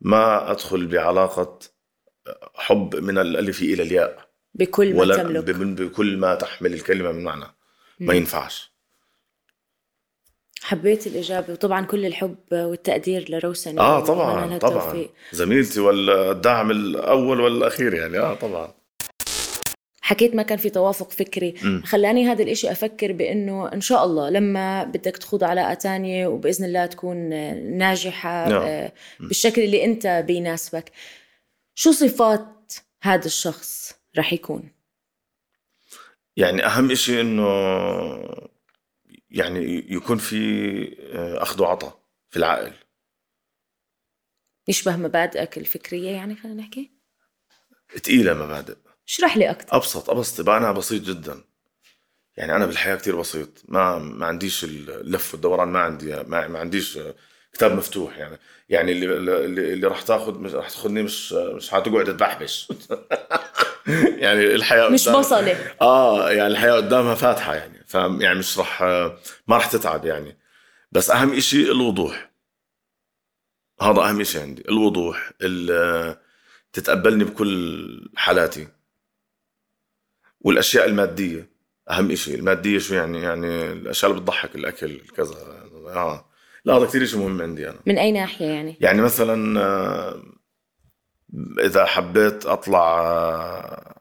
ما 0.00 0.50
أدخل 0.50 0.86
بعلاقة 0.86 1.58
حب 2.54 2.96
من 2.96 3.18
الألف 3.18 3.62
إلى 3.62 3.82
الياء. 3.82 4.21
بكل 4.54 4.94
ما 4.94 5.00
ولا 5.00 5.16
تملك. 5.16 5.44
بكل 5.54 6.16
ما 6.16 6.34
تحمل 6.34 6.72
الكلمة 6.72 7.12
من 7.12 7.24
معنى. 7.24 7.44
ما 8.00 8.14
ينفعش. 8.14 8.72
حبيت 10.62 11.06
الإجابة 11.06 11.52
وطبعا 11.52 11.86
كل 11.86 12.06
الحب 12.06 12.36
والتقدير 12.52 13.30
لروسن 13.30 13.78
آه 13.78 14.00
طبعا 14.00 14.58
طبعا. 14.58 15.06
زميلتي 15.32 15.80
والدعم 15.80 16.70
الأول 16.70 17.40
والأخير 17.40 17.94
يعني. 17.94 18.18
آه 18.18 18.34
طبعا. 18.34 18.74
حكيت 20.00 20.34
ما 20.34 20.42
كان 20.42 20.58
في 20.58 20.70
توافق 20.70 21.10
فكري. 21.10 21.54
م. 21.62 21.82
خلاني 21.82 22.26
هذا 22.26 22.42
الإشي 22.42 22.72
أفكر 22.72 23.12
بأنه 23.12 23.72
إن 23.72 23.80
شاء 23.80 24.04
الله 24.04 24.30
لما 24.30 24.84
بدك 24.84 25.16
تخوض 25.16 25.44
علاقة 25.44 25.74
تانية 25.74 26.26
وبإذن 26.26 26.64
الله 26.64 26.86
تكون 26.86 27.16
ناجحة 27.78 28.48
نعم. 28.48 28.62
آه 28.62 28.92
بالشكل 29.20 29.62
اللي 29.62 29.84
أنت 29.84 30.24
بيناسبك. 30.26 30.92
شو 31.74 31.92
صفات 31.92 32.72
هذا 33.02 33.26
الشخص؟ 33.26 34.01
رح 34.18 34.32
يكون. 34.32 34.72
يعني 36.36 36.66
أهم 36.66 36.90
إشي 36.90 37.20
إنه 37.20 37.46
يعني 39.30 39.92
يكون 39.92 40.18
في 40.18 40.38
أخذ 41.42 41.62
وعطاء 41.62 42.02
في 42.30 42.36
العقل 42.36 42.72
يشبه 44.68 44.96
مبادئك 44.96 45.58
الفكرية 45.58 46.10
يعني 46.10 46.36
خلينا 46.36 46.62
نحكي؟ 46.62 46.90
تقيلة 48.02 48.34
مبادئ. 48.34 48.76
اشرح 49.08 49.36
لي 49.36 49.50
أكثر 49.50 49.76
أبسط 49.76 50.10
أبسط 50.10 50.40
بقى 50.40 50.56
أنا 50.58 50.72
بسيط 50.72 51.02
جدا. 51.02 51.44
يعني 52.36 52.56
أنا 52.56 52.66
بالحياة 52.66 52.96
كتير 52.96 53.20
بسيط 53.20 53.48
ما 53.68 53.98
ما 53.98 54.26
عنديش 54.26 54.64
اللف 54.64 55.34
والدوران 55.34 55.68
ما 55.68 55.80
عندي 55.80 56.16
ما, 56.16 56.48
ما 56.48 56.58
عنديش 56.58 56.98
كتاب 57.52 57.72
مفتوح 57.72 58.18
يعني. 58.18 58.38
يعني 58.68 58.92
اللي 58.92 59.06
اللي, 59.16 59.72
اللي 59.72 59.86
راح 59.86 60.02
تاخذ 60.02 60.38
مش 60.38 60.54
راح 60.54 60.68
تاخذني 60.70 61.02
مش 61.02 61.32
مش 61.32 61.70
حتقعد 61.70 62.04
تبحبش. 62.04 62.68
يعني 64.24 64.54
الحياة 64.54 64.88
مش 64.88 65.08
بصلة. 65.08 65.56
آه 65.80 66.30
يعني 66.30 66.46
الحياة 66.46 66.72
قدامها 66.72 67.14
فاتحة 67.14 67.54
يعني. 67.54 67.84
ف 67.86 67.94
يعني 67.94 68.38
مش 68.38 68.58
راح 68.58 68.82
ما 68.82 69.56
راح 69.56 69.66
تتعب 69.66 70.04
يعني. 70.04 70.38
بس 70.92 71.10
أهم 71.10 71.40
شيء 71.40 71.72
الوضوح. 71.72 72.32
هذا 73.80 74.00
أهم 74.00 74.22
شيء 74.22 74.40
عندي. 74.42 74.62
الوضوح 74.68 75.32
تتقبلني 76.72 77.24
بكل 77.24 78.10
حالاتي. 78.16 78.68
والأشياء 80.40 80.86
المادية 80.86 81.50
أهم 81.90 82.14
شيء 82.14 82.34
المادية 82.34 82.78
شو 82.78 82.94
يعني؟ 82.94 83.22
يعني 83.22 83.72
الأشياء 83.72 84.10
اللي 84.10 84.22
بتضحك 84.22 84.54
الأكل 84.54 85.00
كذا. 85.00 85.34
آه. 85.94 86.31
لا 86.64 86.74
هذا 86.74 86.86
كثير 86.86 87.06
شيء 87.06 87.18
مهم 87.18 87.42
عندي 87.42 87.68
أنا. 87.70 87.78
من 87.86 87.98
أي 87.98 88.12
ناحية 88.12 88.46
يعني؟ 88.46 88.76
يعني 88.80 89.02
مثلا 89.02 89.60
آه، 89.60 90.22
إذا 91.60 91.84
حبيت 91.84 92.46
أطلع 92.46 93.00
آه، 93.00 94.00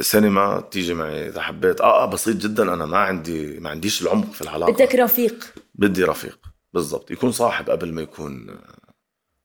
سينما 0.00 0.60
تيجي 0.60 0.94
معي. 0.94 1.28
إذا 1.28 1.40
حبيت 1.42 1.80
آه 1.80 2.02
آه 2.02 2.06
بسيط 2.06 2.36
جدا. 2.36 2.74
أنا 2.74 2.86
ما 2.86 2.98
عندي 2.98 3.60
ما 3.60 3.70
عنديش 3.70 4.02
العمق 4.02 4.32
في 4.32 4.42
العلاقة. 4.42 4.72
بدك 4.72 4.94
رفيق. 4.94 5.54
بدي 5.74 6.04
رفيق 6.04 6.38
بالضبط. 6.72 7.10
يكون 7.10 7.32
صاحب 7.32 7.70
قبل 7.70 7.92
ما 7.92 8.02
يكون 8.02 8.50
آه، 8.50 8.94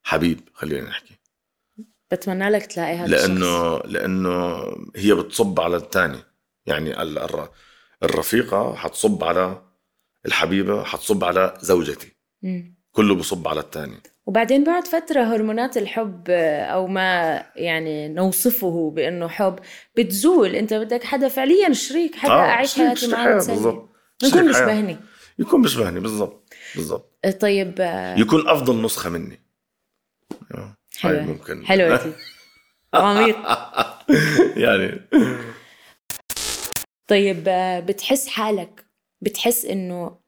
حبيب 0.03 0.39
خلينا 0.53 0.89
نحكي. 0.89 1.13
بتمنى 2.11 2.49
لك 2.49 2.65
تلاقي 2.65 2.95
هذا 2.95 3.07
لأنه 3.07 3.75
الشخص. 3.75 3.89
لأنه 3.91 4.63
هي 4.95 5.13
بتصب 5.13 5.59
على 5.59 5.75
الثاني 5.77 6.19
يعني 6.65 7.01
الرفيقة 8.03 8.75
حتصب 8.75 9.23
على 9.23 9.61
الحبيبة 10.25 10.83
حتصب 10.83 11.23
على 11.23 11.57
زوجتي. 11.61 12.07
مم. 12.41 12.75
كله 12.91 13.15
بصب 13.15 13.47
على 13.47 13.59
الثاني 13.59 13.97
وبعدين 14.25 14.63
بعد 14.63 14.87
فترة 14.87 15.21
هرمونات 15.23 15.77
الحب 15.77 16.29
أو 16.29 16.87
ما 16.87 17.43
يعني 17.55 18.07
نوصفه 18.09 18.91
بأنه 18.95 19.27
حب 19.27 19.59
بتزول. 19.97 20.55
أنت 20.55 20.73
بدك 20.73 21.03
حدا 21.03 21.27
فعليا 21.27 21.73
شريك 21.73 22.15
حدا 22.15 22.33
آه 22.33 22.39
أعيش 22.39 22.75
حياتي 22.75 23.07
معاه 23.07 23.33
بالضبط. 23.33 23.89
يكون 24.23 24.47
بيشبهني 24.47 24.97
يكون 25.39 25.61
بيشبهني 25.61 25.99
بالضبط 25.99 26.53
بالضبط. 26.75 27.19
طيب 27.41 27.75
يكون 28.17 28.49
أفضل 28.49 28.81
نسخة 28.81 29.09
مني. 29.09 29.39
حلوة. 30.99 31.21
ممكن. 31.21 31.65
حلوة 31.65 32.13
عميق. 32.93 33.37
يعني. 34.57 35.01
طيب 37.07 37.43
آه، 37.47 37.79
بتحس 37.79 38.27
حالك 38.27 38.82
بتحس 39.23 39.65
إنه 39.65 40.19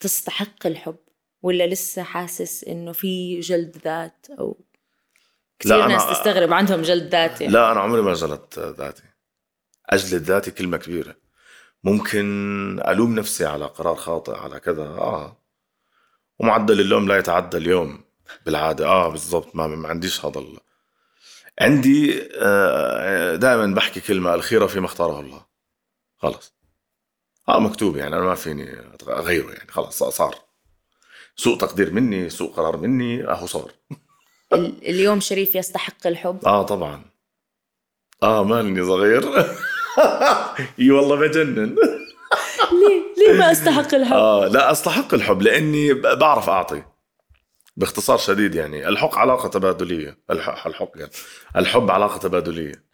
تستحق 0.00 0.66
الحب 0.66 0.98
ولا 1.42 1.66
لسه 1.66 2.02
حاسس 2.02 2.64
إنه 2.64 2.92
في 2.92 3.40
جلد 3.40 3.76
ذات 3.84 4.26
أو 4.38 4.64
كثير 5.58 5.86
ناس 5.86 6.06
تستغرب 6.10 6.52
عندهم 6.52 6.82
جلد 6.82 7.12
ذاتي. 7.12 7.44
يعني. 7.44 7.54
لا 7.54 7.72
أنا 7.72 7.80
عمري 7.80 8.02
ما 8.02 8.14
جلدت 8.14 8.58
ذاتي. 8.58 9.02
أجلد 9.86 10.22
ذاتي 10.22 10.50
كلمة 10.50 10.76
كبيرة. 10.76 11.16
ممكن 11.84 12.82
ألوم 12.88 13.14
نفسي 13.14 13.46
على 13.46 13.66
قرار 13.66 13.96
خاطئ 13.96 14.34
على 14.34 14.60
كذا 14.60 14.82
آه. 14.82 15.42
ومعدل 16.38 16.80
اللوم 16.80 17.08
لا 17.08 17.18
يتعدى 17.18 17.56
اليوم 17.56 18.04
بالعادة. 18.46 18.86
آه 18.86 19.08
بالضبط 19.08 19.56
ما, 19.56 19.66
ما 19.66 19.88
عنديش 19.88 20.24
هذا 20.24 20.38
ال... 20.38 20.58
عندي 21.60 22.28
آه 22.34 23.36
دائما 23.36 23.74
بحكي 23.74 24.00
كلمة 24.00 24.34
الخيره 24.34 24.66
فيما 24.66 24.86
اختاره 24.86 25.20
الله. 25.20 25.46
خلص 26.16 26.59
آه 27.48 27.60
مكتوب 27.60 27.96
يعني 27.96 28.16
أنا 28.16 28.24
ما 28.24 28.34
فيني 28.34 28.76
أغيره 29.08 29.50
يعني 29.52 29.70
خلص 29.70 30.02
صار. 30.02 30.34
سوء 31.36 31.58
تقدير 31.58 31.92
مني 31.92 32.30
سوء 32.30 32.52
قرار 32.52 32.76
مني 32.76 33.30
أهو 33.30 33.46
صار. 33.46 33.70
اليوم 34.82 35.20
شريف 35.20 35.54
يستحق 35.54 36.06
الحب. 36.06 36.38
آه 36.46 36.62
طبعا. 36.62 37.02
آه 38.22 38.44
مالني 38.44 38.84
صغير. 38.84 39.24
إي 40.80 40.90
والله 40.90 41.16
بجنن. 41.16 41.76
ليه؟ 42.72 43.26
ليه 43.26 43.38
ما 43.38 43.52
أستحق 43.52 43.94
الحب؟ 43.94 44.12
آه 44.12 44.46
لا 44.46 44.70
أستحق 44.72 45.14
الحب 45.14 45.42
لأني 45.42 45.94
بعرف 45.94 46.48
أعطي. 46.48 46.82
باختصار 47.76 48.18
شديد 48.18 48.54
يعني 48.54 48.88
الحب 48.88 49.10
علاقة 49.14 49.48
تبادلية. 49.48 50.18
الحب 50.30 50.88
يعني. 50.96 51.10
الحب 51.56 51.90
علاقة 51.90 52.18
تبادلية. 52.18 52.90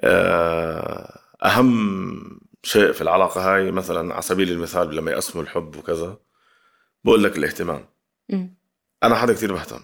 آه، 0.00 1.18
أهم 1.44 2.40
شيء 2.64 2.92
في 2.92 3.00
العلاقة 3.00 3.54
هاي 3.54 3.70
مثلا 3.70 4.12
على 4.12 4.22
سبيل 4.22 4.50
المثال 4.52 4.96
لما 4.96 5.10
يقسموا 5.10 5.44
الحب 5.44 5.76
وكذا 5.76 6.16
بقول 7.04 7.24
لك 7.24 7.38
الاهتمام. 7.38 7.84
م. 8.28 8.46
أنا 9.02 9.14
حدا 9.14 9.32
كثير 9.32 9.52
بهتم. 9.52 9.80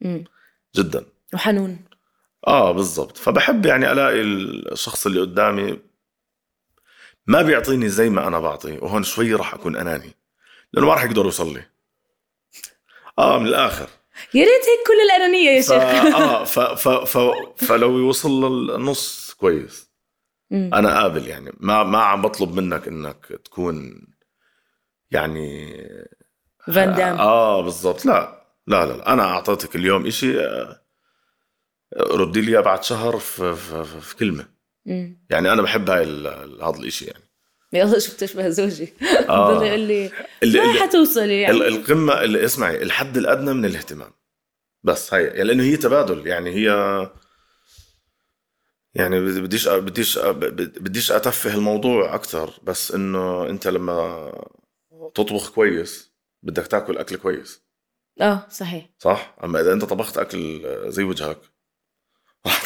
م. 0.00 0.24
جدا. 0.76 1.06
وحنون. 1.34 1.84
آه 2.46 2.72
بالضبط. 2.72 3.16
فبحب 3.16 3.66
يعني 3.66 3.92
ألاقي 3.92 4.20
الشخص 4.20 5.06
اللي 5.06 5.20
قدامي 5.20 5.78
ما 7.26 7.42
بيعطيني 7.42 7.88
زي 7.88 8.10
ما 8.10 8.26
أنا 8.26 8.40
بعطي 8.40 8.78
وهون 8.78 9.02
شوي 9.02 9.34
راح 9.34 9.54
أكون 9.54 9.76
أناني. 9.76 10.14
لأنه 10.72 10.86
ما 10.86 10.94
راح 10.94 11.04
يقدر 11.04 11.24
يوصل 11.24 11.54
لي. 11.54 11.64
آه 13.18 13.38
من 13.38 13.46
الآخر. 13.46 13.88
يا 14.34 14.44
ريت 14.44 14.62
هيك 14.68 14.86
كل 14.86 15.00
الأنانية 15.04 15.50
يا 15.50 15.60
شيخ. 15.60 16.14
آه 16.14 16.44
ف 16.44 16.58
ف 16.60 16.88
ف 16.88 17.18
فلو 17.56 17.98
يوصل 17.98 18.30
للنص 18.30 19.34
كويس. 19.34 19.91
أنا 20.52 21.02
قابل 21.02 21.26
يعني. 21.26 21.52
ما 21.60 21.82
ما 21.82 21.98
عم 21.98 22.22
بطلب 22.22 22.54
منك 22.60 22.88
إنك 22.88 23.40
تكون 23.44 24.06
يعني 25.10 25.76
فان 26.66 26.94
دام. 26.94 27.18
آه 27.18 27.62
بالضبط. 27.62 28.06
لا 28.06 28.42
لا 28.66 28.86
لا 28.86 29.12
أنا 29.12 29.22
أعطيتك 29.22 29.76
اليوم 29.76 30.06
إشي 30.06 30.40
آه، 30.40 30.82
ردي 31.96 32.40
لي 32.40 32.62
بعد 32.62 32.84
شهر 32.84 33.18
في, 33.18 33.54
في, 33.54 33.84
في 34.00 34.16
كلمة. 34.16 34.46
مم. 34.86 35.26
يعني 35.30 35.52
أنا 35.52 35.62
بحب 35.62 35.90
هاي 35.90 36.04
هذا 36.62 36.78
الإشي 36.78 37.04
يعني. 37.04 37.24
يلا 37.72 37.98
شو 37.98 38.12
بتشبه 38.12 38.48
زوجي؟ 38.48 38.92
آه. 39.28 39.54
بضل 39.54 39.66
يقول 39.66 39.80
لي 39.80 40.10
ما 40.42 40.82
حتوصلي 40.82 41.40
يعني. 41.40 41.68
القمة 41.68 42.22
اللي 42.22 42.44
اسمعي 42.44 42.82
الحد 42.82 43.16
الأدنى 43.16 43.52
من 43.52 43.64
الاهتمام. 43.64 44.10
بس 44.84 45.14
هي 45.14 45.24
يعني 45.24 45.44
لأنه 45.44 45.62
هي 45.62 45.76
تبادل 45.76 46.26
يعني 46.26 46.50
هي 46.50 46.70
يعني 48.94 49.20
بديش 49.20 49.68
بديش 49.68 50.18
بديش 50.58 51.12
أتفه 51.12 51.54
الموضوع 51.54 52.14
أكثر 52.14 52.50
بس 52.62 52.92
إنه 52.92 53.50
أنت 53.50 53.68
لما 53.68 54.32
تطبخ 55.14 55.50
كويس 55.50 56.12
بدك 56.42 56.66
تاكل 56.66 56.98
أكل 56.98 57.16
كويس. 57.16 57.62
آه 58.20 58.46
صحيح. 58.50 58.88
صح؟ 58.98 59.36
أما 59.44 59.60
إذا 59.60 59.72
أنت 59.72 59.84
طبخت 59.84 60.18
أكل 60.18 60.62
زي 60.86 61.02
وجهك. 61.02 61.38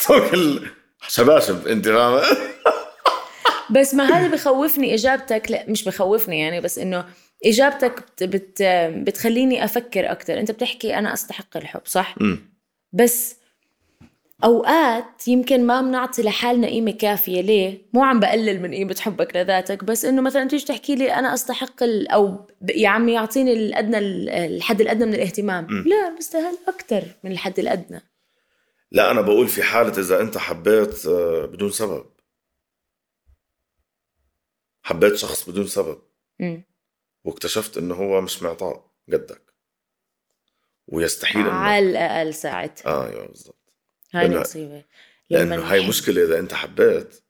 تاكل 0.08 0.60
شباشب 1.08 1.66
أنت 1.68 1.88
فاهمه 1.88 2.22
بس 3.74 3.94
ما 3.94 4.04
هذا 4.04 4.28
بخوفني 4.34 4.94
إجابتك 4.94 5.50
لا 5.50 5.64
مش 5.70 5.84
بخوفني 5.84 6.40
يعني 6.40 6.60
بس 6.60 6.78
إنه 6.78 7.04
إجابتك 7.44 8.00
بت 8.00 8.22
بت 8.22 8.62
بتخليني 9.06 9.64
أفكر 9.64 10.12
أكثر 10.12 10.40
أنت 10.40 10.50
بتحكي 10.50 10.98
أنا 10.98 11.12
أستحق 11.12 11.56
الحب 11.56 11.80
صح؟ 11.84 12.14
م. 12.20 12.36
بس 12.92 13.36
أوقات 14.44 15.28
يمكن 15.28 15.66
ما 15.66 15.80
بنعطي 15.80 16.22
لحالنا 16.22 16.66
قيمة 16.66 16.90
كافية. 16.90 17.40
ليه؟ 17.40 17.88
مو 17.92 18.04
عم 18.04 18.20
بقلل 18.20 18.62
من 18.62 18.74
قيمة 18.74 18.96
حبك 19.00 19.36
لذاتك 19.36 19.84
بس 19.84 20.04
إنه 20.04 20.22
مثلا 20.22 20.48
تيجي 20.48 20.66
تحكي 20.66 20.94
لي 20.94 21.14
أنا 21.14 21.34
أستحق 21.34 21.82
ال... 21.82 22.08
أو 22.08 22.46
يا 22.68 22.88
عمي 22.88 23.12
يعطيني 23.12 23.52
الأدنى 23.52 23.98
الحد 24.46 24.80
الأدنى 24.80 25.06
من 25.06 25.14
الاهتمام. 25.14 25.64
م. 25.64 25.88
لا 25.88 26.16
بستاهل 26.18 26.58
أكثر 26.68 27.04
من 27.24 27.32
الحد 27.32 27.58
الأدنى. 27.58 28.00
لا 28.92 29.10
أنا 29.10 29.20
بقول 29.20 29.48
في 29.48 29.62
حالة 29.62 29.98
إذا 29.98 30.20
أنت 30.20 30.38
حبيت 30.38 31.06
آه، 31.06 31.46
بدون 31.46 31.70
سبب. 31.70 32.06
حبيت 34.82 35.14
شخص 35.14 35.50
بدون 35.50 35.66
سبب. 35.66 35.98
م. 36.40 36.58
واكتشفت 37.24 37.78
إنه 37.78 37.94
هو 37.94 38.20
مش 38.20 38.42
معطاء 38.42 38.90
قدك 39.12 39.54
ويستحيل 40.86 41.48
على 41.48 41.90
الأقل 41.90 42.34
ساعتها. 42.34 42.90
آه 42.90 43.06
أيوه 43.06 43.26
بالضبط 43.26 43.55
هاي 44.20 44.28
مصيبة. 44.40 44.84
لأنه 45.30 45.72
هاي 45.72 45.88
مشكلة 45.88 46.24
إذا 46.24 46.38
أنت 46.38 46.54
حبيت 46.54 47.22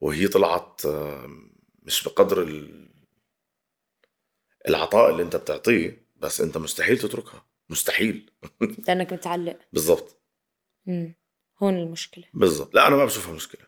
وهي 0.00 0.28
طلعت 0.28 0.82
مش 1.82 2.04
بقدر 2.04 2.66
العطاء 4.68 5.10
اللي 5.10 5.22
أنت 5.22 5.36
بتعطيه 5.36 6.06
بس 6.16 6.40
أنت 6.40 6.56
مستحيل 6.58 6.98
تتركها. 6.98 7.46
مستحيل. 7.70 8.30
لأنك 8.88 9.12
متعلق. 9.12 9.58
بالضبط. 9.72 10.20
هون 11.62 11.76
المشكلة. 11.78 12.24
بالضبط. 12.34 12.74
لا 12.74 12.86
أنا 12.86 12.96
ما 12.96 13.04
بشوفها 13.04 13.34
مشكلة. 13.34 13.66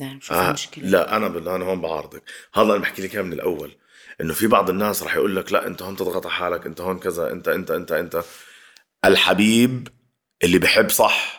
لا 0.00 0.12
بشوفها 0.18 0.48
آه 0.48 0.52
مشكلة. 0.52 0.84
لا 0.86 1.16
أنا 1.16 1.28
بال... 1.28 1.48
أنا 1.48 1.64
هون 1.64 1.80
بعارضك. 1.80 2.22
هذا 2.54 2.66
أنا 2.72 2.78
بحكي 2.78 3.02
لك 3.02 3.14
اياها 3.14 3.22
من 3.22 3.32
الأول 3.32 3.76
إنه 4.20 4.34
في 4.34 4.46
بعض 4.46 4.70
الناس 4.70 5.02
رح 5.02 5.14
يقول 5.14 5.36
لك 5.36 5.52
لا 5.52 5.66
أنت 5.66 5.82
هون 5.82 5.96
تضغط 5.96 6.26
على 6.26 6.34
حالك 6.34 6.66
أنت 6.66 6.80
هون 6.80 6.98
كذا 6.98 7.32
أنت 7.32 7.48
أنت 7.48 7.70
أنت 7.70 7.92
أنت. 7.92 8.24
الحبيب 9.04 9.88
اللي 10.44 10.58
بحب 10.58 10.90
صح 10.90 11.33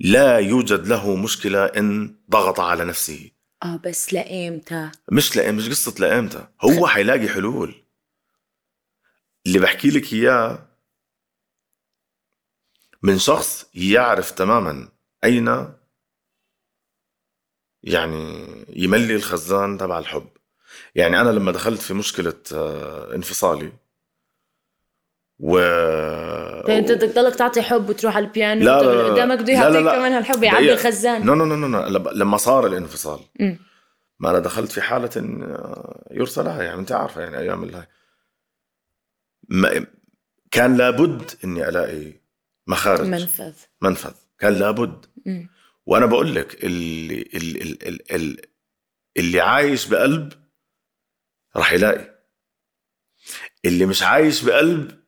لا 0.00 0.38
يوجد 0.38 0.86
له 0.86 1.16
مشكلة 1.16 1.64
إن 1.64 2.16
ضغط 2.30 2.60
على 2.60 2.84
نفسه. 2.84 3.30
آه 3.62 3.76
بس 3.76 4.12
لايمتى 4.12 4.90
مش 5.12 5.36
لا 5.36 5.52
مش 5.52 5.68
قصة 5.68 5.94
لايمتى 5.98 6.46
هو 6.60 6.86
حيلاقي 6.86 7.28
حلول. 7.28 7.74
اللي 9.46 9.58
بحكي 9.58 9.90
لك 9.90 10.12
إياه 10.12 10.66
من 13.02 13.18
شخص 13.18 13.70
يعرف 13.74 14.30
تماما 14.30 14.88
أين 15.24 15.74
يعني 17.82 18.46
يملي 18.68 19.16
الخزان 19.16 19.78
تبع 19.78 19.98
الحب. 19.98 20.28
يعني 20.94 21.20
أنا 21.20 21.30
لما 21.30 21.52
دخلت 21.52 21.80
في 21.80 21.94
مشكلة 21.94 22.42
آه، 22.54 23.14
انفصالي 23.14 23.72
و 25.38 25.58
انت 26.70 26.92
بدك 26.92 27.08
تضلك 27.12 27.34
تعطي 27.34 27.62
حب 27.62 27.88
وتروح 27.88 28.16
على 28.16 28.26
البيانو 28.26 28.64
لا 28.64 28.82
لا 28.82 28.92
لا 29.02 29.12
قدامك 29.12 29.38
بده 29.38 29.52
يعطيك 29.52 29.80
كمان 29.80 30.12
هالحب. 30.12 30.42
يعبي 30.42 30.72
الخزان 30.72 31.26
no 31.26 31.34
no 31.34 31.44
no 31.44 31.66
no 31.68 31.86
لما 32.12 32.36
صار 32.36 32.66
الانفصال 32.66 33.20
م. 33.40 33.56
ما 34.18 34.30
أنا 34.30 34.38
دخلت 34.38 34.72
في 34.72 34.80
حالة 34.80 35.10
آه، 35.16 36.08
يرثى 36.10 36.42
لها 36.42 36.62
يعني 36.62 36.80
أنت 36.80 36.92
عارفة 36.92 37.20
يعني 37.20 37.38
أيام 37.38 37.64
الهاي 37.64 37.86
ما 39.48 39.86
كان 40.50 40.76
لابد 40.76 41.30
إني 41.44 41.68
ألاقي 41.68 42.12
مخارج. 42.66 43.06
منفذ. 43.06 43.52
منفذ. 43.82 44.14
كان 44.38 44.52
لابد. 44.52 45.06
م. 45.26 45.46
وأنا 45.86 46.06
بقول 46.06 46.34
لك 46.34 46.64
اللي 46.64 47.28
اللي, 47.34 47.78
اللي, 48.10 48.42
اللي 49.16 49.40
عايش 49.40 49.86
بقلب 49.88 50.32
راح 51.56 51.72
يلاقي. 51.72 52.16
اللي 53.64 53.86
مش 53.86 54.02
عايش 54.02 54.42
بقلب 54.42 55.05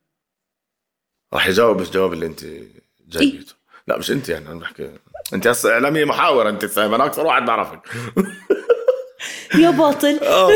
راح 1.33 1.47
يجاوب 1.47 1.81
الجواب 1.81 2.13
اللي 2.13 2.27
انت 2.27 2.45
جايبته. 3.09 3.55
لا 3.89 3.99
مش 3.99 4.11
انت 4.11 4.29
يعني 4.29 4.49
أنا 4.49 4.61
بحكي 4.61 4.91
انت 5.35 5.47
هسه 5.47 5.73
اعلامية 5.73 6.05
محاورة 6.05 6.51
انت 6.51 6.65
فاهم 6.65 6.95
أنا 6.95 7.07
أكثر 7.07 7.27
واحد 7.27 7.45
بعرفك. 7.45 7.81
يا 9.63 9.71
باطل. 9.71 10.19
آه 10.25 10.51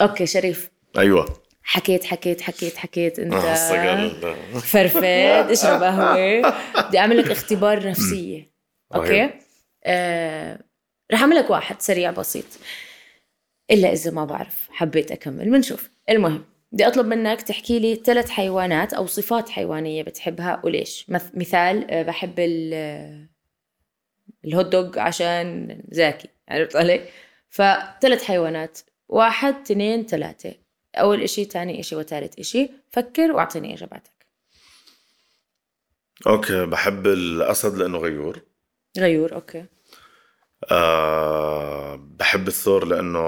okay 0.02 0.26
شريف. 0.26 0.70
أيوه. 0.98 1.40
حكيت 1.62 2.04
حكيت 2.04 2.40
حكيت 2.40 2.76
حكيت. 2.76 3.18
أنت 3.18 3.34
آه، 3.34 4.58
فرفد 4.58 5.04
اشرب 5.50 5.82
قهوة. 5.82 6.54
بدي 6.88 6.98
أعمل 6.98 7.18
لك 7.18 7.30
اختبار 7.30 7.88
نفسية. 7.88 8.50
okay؟ 8.94 9.30
آه، 9.84 10.58
رح 11.12 11.20
أعمل 11.20 11.36
لك 11.36 11.50
واحد 11.50 11.82
سريع 11.82 12.10
بسيط. 12.10 12.44
إلا 13.70 13.92
إذا 13.92 14.10
ما 14.10 14.24
بعرف 14.24 14.68
حبيت 14.70 15.12
أكمل. 15.12 15.50
بنشوف. 15.50 15.90
المهم. 16.10 16.44
بدي 16.72 16.86
أطلب 16.86 17.06
منك 17.06 17.42
تحكي 17.42 17.78
لي 17.78 17.94
ثلاث 17.94 18.30
حيوانات 18.30 18.94
أو 18.94 19.06
صفات 19.06 19.48
حيوانية 19.48 20.02
بتحبها 20.02 20.60
وليش؟ 20.64 21.06
مثال 21.34 21.90
آه، 21.90 22.02
بحب 22.02 22.34
ال 24.44 24.49
hot 24.49 24.66
dog 24.66 24.98
عشان 24.98 25.78
زاكي 25.90 26.28
عرفت 26.48 26.76
علي؟ 26.76 27.08
فثلاث 27.48 28.24
حيوانات 28.24 28.78
واحد 29.08 29.54
اثنين 29.54 30.06
ثلاثة. 30.06 30.54
أول 30.94 31.22
إشي 31.22 31.44
ثاني 31.44 31.80
إشي 31.80 31.96
وثالث 31.96 32.38
إشي 32.38 32.70
فكر 32.90 33.32
وأعطيني 33.32 33.74
إجاباتك. 33.74 34.26
okay 36.26 36.66
بحب 36.66 37.06
الأسد 37.06 37.76
لأنه 37.78 37.98
غيور. 37.98 38.40
غيور 38.98 39.34
okay. 39.34 39.64
أه 40.70 41.96
بحب 41.96 42.48
الثور 42.48 42.84
لأنه 42.84 43.20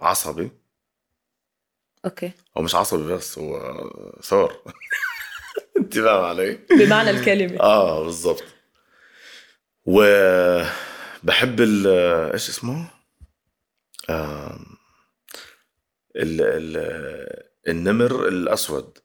عصبي. 0.00 0.50
okay. 2.04 2.32
هو 2.58 2.62
مش 2.62 2.74
عصبي 2.74 3.12
بس 3.12 3.38
هو 3.38 3.60
ثور 4.22 4.52
انت 5.78 5.94
فاهم 5.98 6.24
علي؟ 6.24 6.58
بمعنى 6.70 7.10
الكلمة. 7.10 7.60
آه 7.60 8.04
بالضبط. 8.04 8.44
وبحب 9.84 11.60
ال 11.60 11.86
إيش 12.32 12.48
اسمه؟ 12.48 12.90
آه 14.10 14.58
ال 16.16 16.40
ال 16.40 16.76
النمر 17.68 18.28
الأسود. 18.28 18.98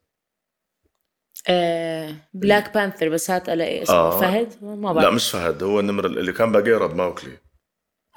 آه 1.47 2.15
black 2.33 2.73
panther 2.73 3.09
بس 3.09 3.31
هات 3.31 3.49
على 3.49 3.83
اسمه. 3.83 3.95
آه. 3.95 4.19
فهد؟ 4.21 4.63
ما 4.63 4.93
بعرف. 4.93 5.05
لا 5.07 5.11
مش 5.15 5.31
فهد 5.31 5.63
هو 5.63 5.79
النمر 5.79 6.05
اللي 6.05 6.33
كان 6.33 6.51
باغيرا 6.51 6.87
بماوكلي 6.87 7.37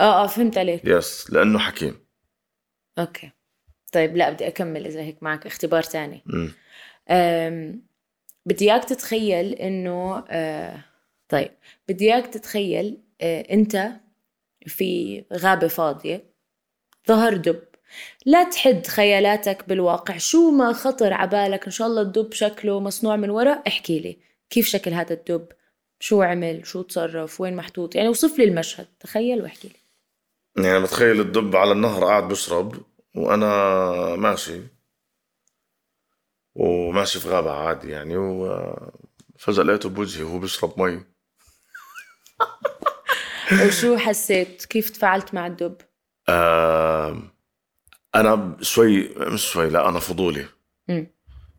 آه 0.00 0.24
آه 0.24 0.26
فهمت 0.26 0.58
عليك. 0.58 0.84
yes 0.84 1.30
لأنه 1.30 1.58
حكيم. 1.58 2.06
okay. 2.98 3.30
طيب 3.94 4.16
لا 4.16 4.30
بدي 4.30 4.46
أكمل 4.46 4.86
إذا 4.86 5.00
هيك 5.00 5.22
معك 5.22 5.46
اختبار 5.46 5.82
ثاني 5.82 6.24
بدي 8.46 8.72
إياك 8.72 8.84
تتخيل 8.84 9.52
إنه 9.52 10.24
آه 10.28 10.84
طيب 11.28 11.50
بدي 11.88 12.04
إياك 12.14 12.26
تتخيل 12.26 12.98
آه 13.20 13.40
أنت 13.40 13.90
في 14.66 15.24
غابة 15.32 15.68
فاضية 15.68 16.24
ظهر 17.08 17.36
دب. 17.36 17.62
لا 18.26 18.44
تحد 18.44 18.86
خيالاتك 18.86 19.68
بالواقع. 19.68 20.16
شو 20.16 20.50
ما 20.50 20.72
خطر 20.72 21.12
عبالك 21.12 21.64
إن 21.64 21.70
شاء 21.70 21.88
الله 21.88 22.02
الدب 22.02 22.32
شكله 22.32 22.80
مصنوع 22.80 23.16
من 23.16 23.30
ورق. 23.30 23.62
احكي 23.66 23.98
لي 23.98 24.18
كيف 24.50 24.66
شكل 24.68 24.92
هذا 24.92 25.12
الدب؟ 25.12 25.46
شو 26.00 26.22
عمل؟ 26.22 26.66
شو 26.66 26.82
تصرف؟ 26.82 27.40
وين 27.40 27.56
محطوط؟ 27.56 27.94
يعني 27.94 28.08
وصف 28.08 28.38
لي 28.38 28.44
المشهد 28.44 28.86
تخيل 29.00 29.42
واحكي 29.42 29.68
لي. 29.68 30.64
يعني 30.64 30.82
بتخيل 30.82 31.20
الدب 31.20 31.56
على 31.56 31.72
النهر 31.72 32.04
قاعد 32.04 32.28
بشرب 32.28 32.82
وأنا 33.14 34.16
ماشي. 34.16 34.62
وماشي 36.54 37.20
في 37.20 37.28
غابة 37.28 37.52
عادي 37.52 37.90
يعني 37.90 38.16
وفجأة 38.16 39.62
لقيته 39.62 39.88
بوجهي 39.88 40.22
وهو 40.22 40.38
بيشرب 40.38 40.80
مي. 40.80 41.04
وشو 43.66 43.96
حسيت؟ 43.96 44.64
كيف 44.64 44.90
تفاعلت 44.90 45.34
مع 45.34 45.46
الدب؟ 45.46 45.76
آه 46.28 47.22
أنا 48.14 48.56
شوي 48.60 49.08
مش 49.08 49.52
شوي 49.52 49.68
لا 49.70 49.88
أنا 49.88 49.98
فضولي. 50.00 50.46
م. 50.88 51.06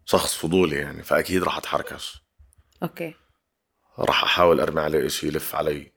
شخص 0.05 0.35
فضولي 0.37 0.75
يعني 0.75 1.03
فأكيد 1.03 1.43
راح 1.43 1.57
أتحركش. 1.57 2.23
okay. 2.83 3.13
راح 3.99 4.23
أحاول 4.23 4.59
أرمي 4.59 4.81
عليه 4.81 5.05
إشي 5.05 5.27
يلف 5.27 5.55
علي. 5.55 5.91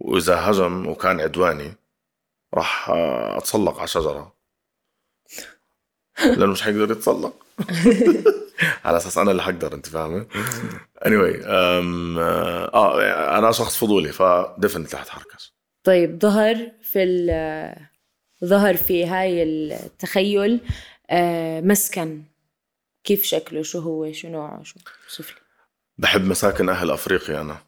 وإذا 0.00 0.50
هجم 0.50 0.86
وكان 0.86 1.20
عدواني 1.20 1.74
راح 2.54 2.90
أتسلق 3.36 3.78
على 3.78 3.88
شجره 3.88 4.37
لأنه 6.38 6.52
مش 6.52 6.62
حيقدر 6.62 6.90
يتسلق 6.92 7.46
على 8.84 8.96
أساس 8.96 9.18
أنا 9.18 9.30
اللي 9.30 9.42
حقدر 9.42 9.74
أنت 9.74 9.88
فاهمه 9.88 10.26
anyway 11.04 11.36
um, 11.42 12.18
آه 12.74 13.38
أنا 13.38 13.52
شخص 13.52 13.76
فضولي 13.76 14.12
فديفنتلي 14.12 15.00
حتحركش 15.00 15.54
طيب 15.84 16.18
ظهر 16.22 16.70
في 16.82 17.04
ظهر 18.44 18.76
في 18.76 19.06
هاي 19.06 19.42
التخيل 19.42 20.60
آه، 21.10 21.60
مسكن. 21.60 22.22
كيف 23.04 23.24
شكله؟ 23.24 23.62
شو 23.62 23.78
هو؟ 23.78 24.12
شو 24.12 24.28
نوعه؟ 24.28 24.62
شو 24.62 25.22
بحب 25.98 26.24
مساكن 26.24 26.68
أهل 26.68 26.90
أفريقيا 26.90 27.40
أنا. 27.40 27.58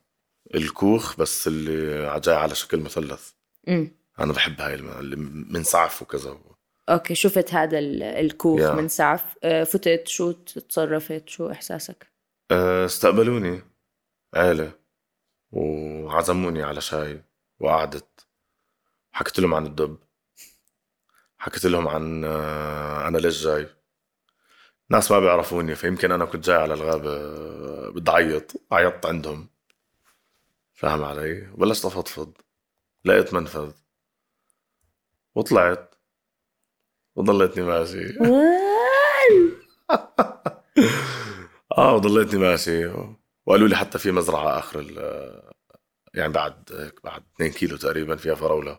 الكوخ 0.55 1.17
بس 1.17 1.47
اللي 1.47 2.21
جاي 2.21 2.35
على 2.35 2.55
شكل 2.55 2.81
مثلث. 2.81 3.31
امم 3.69 3.91
أنا 4.21 4.33
بحب 4.33 4.61
هاي 4.61 4.75
اللي 4.75 5.17
من 5.51 5.65
سعف 5.65 6.03
وكذا 6.03 6.39
أوكي 6.91 7.15
شفت 7.15 7.55
هذا 7.55 7.79
الكوخ 7.79 8.61
yeah. 8.61 8.75
من 8.75 8.89
سعف. 8.89 9.37
آه، 9.45 9.65
فتت 9.65 10.09
شو 10.09 10.33
تصرفت 10.33 11.29
شو 11.29 11.51
إحساسك؟ 11.51 12.07
آه، 12.51 12.85
استقبلوني. 12.85 13.63
عيلة. 14.35 14.73
وعزموني 15.53 16.63
على 16.63 16.81
شاي. 16.81 17.23
وقعدت. 17.61 18.27
حكيت 19.13 19.41
لهم 19.41 19.55
عن 19.55 19.67
الدب. 19.67 19.99
حكيت 21.39 21.67
لهم 21.67 21.89
عن 21.89 22.25
آه، 22.25 23.09
أنا 23.09 23.19
ليش 23.19 23.45
جاي. 23.45 23.69
ناس 24.91 25.11
ما 25.11 25.21
بيعرفوني 25.21 25.75
فيمكن 25.75 26.13
أنا 26.13 26.25
كنت 26.25 26.45
جاي 26.45 26.57
على 26.57 26.75
الغابه 26.75 27.17
آه، 27.17 27.91
بدي 27.91 28.11
أعيط. 28.11 28.53
عيطت 28.73 29.07
عندهم. 29.07 29.49
فاهم 30.75 31.05
علي؟ 31.05 31.49
وبلشت 31.55 31.85
أفضفض. 31.85 32.33
لقيت 33.05 33.35
منفذ. 33.35 33.73
وطلعت. 35.35 35.90
وضليتني 37.21 37.65
ماشي 37.65 38.19
آه 41.79 41.95
وضليتني 41.95 42.41
ماشي 42.41 42.87
وقالوا 43.47 43.69
لي 43.69 43.77
حتى 43.77 43.99
في 43.99 44.13
مزرعة 44.13 44.59
آخر 44.59 44.81
يعني 46.15 46.33
بعد 46.33 46.65
بعد 47.05 47.23
2 47.35 47.51
كيلو 47.53 47.77
تقريبا 47.77 48.17
فيها 48.17 48.35
فراولة. 48.35 48.79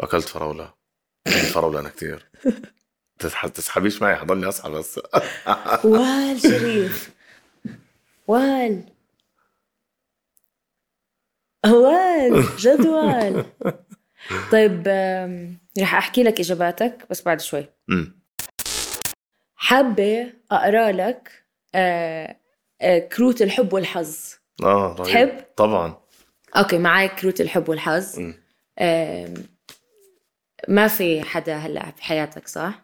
واكلت 0.00 0.28
فراولة. 0.28 0.74
فراولة 1.54 1.80
أنا 1.80 1.88
كثير 1.88 2.30
تسحبيش 3.54 4.02
معي 4.02 4.16
حضلني 4.16 4.48
اسحب 4.48 4.70
بس. 4.70 5.00
وال 5.84 6.40
شريف. 6.40 7.10
وال! 8.26 8.84
وال! 11.66 12.56
جد 12.56 12.86
وال 12.86 13.44
طيب 14.52 14.82
رح 15.80 15.94
أحكي 15.94 16.22
لك 16.22 16.40
إجاباتك 16.40 17.06
بس 17.10 17.22
بعد 17.22 17.40
شوي. 17.40 17.66
حابة 19.56 20.32
أقرأ 20.50 20.92
لك 20.92 21.44
آه، 21.74 22.36
آه، 22.80 22.98
كروت 22.98 23.42
الحب 23.42 23.72
والحظ. 23.72 24.16
آه 24.62 24.96
رهيب. 24.98 25.06
تحب؟ 25.06 25.44
طبعا. 25.56 26.00
okay 26.56 26.78
معي 26.78 27.08
كروت 27.08 27.40
الحب 27.40 27.68
والحظ. 27.68 28.18
ما 30.68 30.88
في 30.88 31.22
حدا 31.22 31.56
هلأ 31.56 31.90
في 31.90 32.02
حياتك 32.04 32.48
صح؟ 32.48 32.82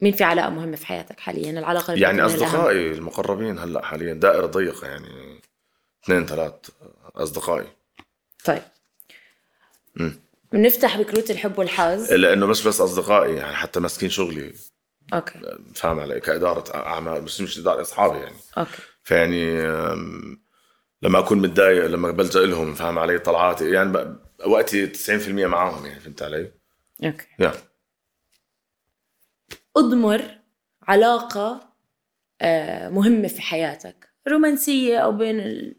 مين 0.00 0.12
في 0.12 0.24
علاقة 0.24 0.50
مهمة 0.50 0.76
في 0.76 0.86
حياتك 0.86 1.20
حاليا؟ 1.20 1.50
العلاقة 1.50 1.92
يعني 1.94 2.22
أصدقائي 2.22 2.92
المقربين 2.92 3.58
هلأ 3.58 3.84
حاليا. 3.84 4.14
دائرة 4.14 4.46
ضيقه 4.46 4.86
يعني. 4.88 5.40
اثنين 6.04 6.26
ثلاث 6.26 6.52
أصدقائي. 7.16 7.66
طيب. 8.44 8.62
بنفتح 10.56 10.98
بكروت 10.98 11.30
الحب 11.30 11.58
والحظ. 11.58 12.12
لأنه 12.12 12.46
مش 12.46 12.66
بس 12.66 12.80
أصدقائي 12.80 13.34
يعني 13.36 13.54
حتى 13.54 13.80
ماسكين 13.80 14.10
شغلي. 14.10 14.52
okay. 15.14 15.40
فاهم 15.74 16.00
علي؟ 16.00 16.20
كإدارة 16.20 16.76
أعمال 16.76 17.20
بس 17.20 17.40
مش 17.40 17.58
إدارة 17.58 17.80
أصحابي 17.80 18.18
يعني. 18.18 18.36
okay. 18.58 18.82
فيعني 19.02 19.62
لما 21.02 21.18
أكون 21.18 21.38
متضايق 21.38 21.86
لما 21.86 22.10
بلجأ 22.10 22.40
لهم 22.40 22.74
فاهم 22.74 22.98
علي؟ 22.98 23.18
طلعاتي 23.18 23.70
يعني 23.70 24.18
وقتي 24.46 24.92
90% 24.92 25.28
معاهم 25.28 25.86
يعني 25.86 26.00
فهمت 26.00 26.22
علي؟ 26.22 26.50
okay. 27.04 27.26
yeah. 27.42 27.56
أضمر 29.76 30.22
علاقة 30.82 31.60
آه، 32.40 32.88
مهمة 32.88 33.28
في 33.28 33.42
حياتك 33.42 34.08
رومانسية 34.28 34.98
أو 34.98 35.12
بين 35.12 35.74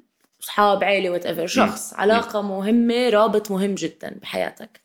أصحاب 0.47 0.83
عيلة 0.83 1.09
whatever 1.09 1.47
شخص 1.47 1.93
م. 1.93 1.97
علاقة 1.97 2.41
م. 2.41 2.49
مهمة 2.49 3.09
رابط 3.09 3.51
مهم 3.51 3.75
جدا 3.75 4.17
بحياتك. 4.21 4.81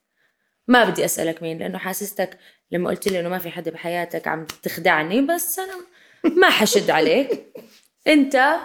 ما 0.69 0.85
بدي 0.85 1.05
أسألك 1.05 1.43
مين 1.43 1.59
لأنه 1.59 1.79
حاسستك 1.79 2.39
لما 2.71 2.91
قلت 2.91 3.09
لي 3.09 3.21
إنه 3.21 3.29
ما 3.29 3.39
في 3.39 3.51
حدا 3.51 3.71
بحياتك 3.71 4.29
عم 4.29 4.47
تخدعني 4.63 5.21
بس 5.21 5.59
أنا 5.59 5.75
ما 6.25 6.51
حشد 6.51 6.91
عليك. 6.91 7.47
أنت 8.07 8.57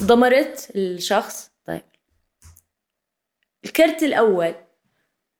ضمرت 0.00 0.70
الشخص؟ 0.76 1.50
طيب. 1.64 1.82
الكرت 3.64 4.02
الأول 4.02 4.54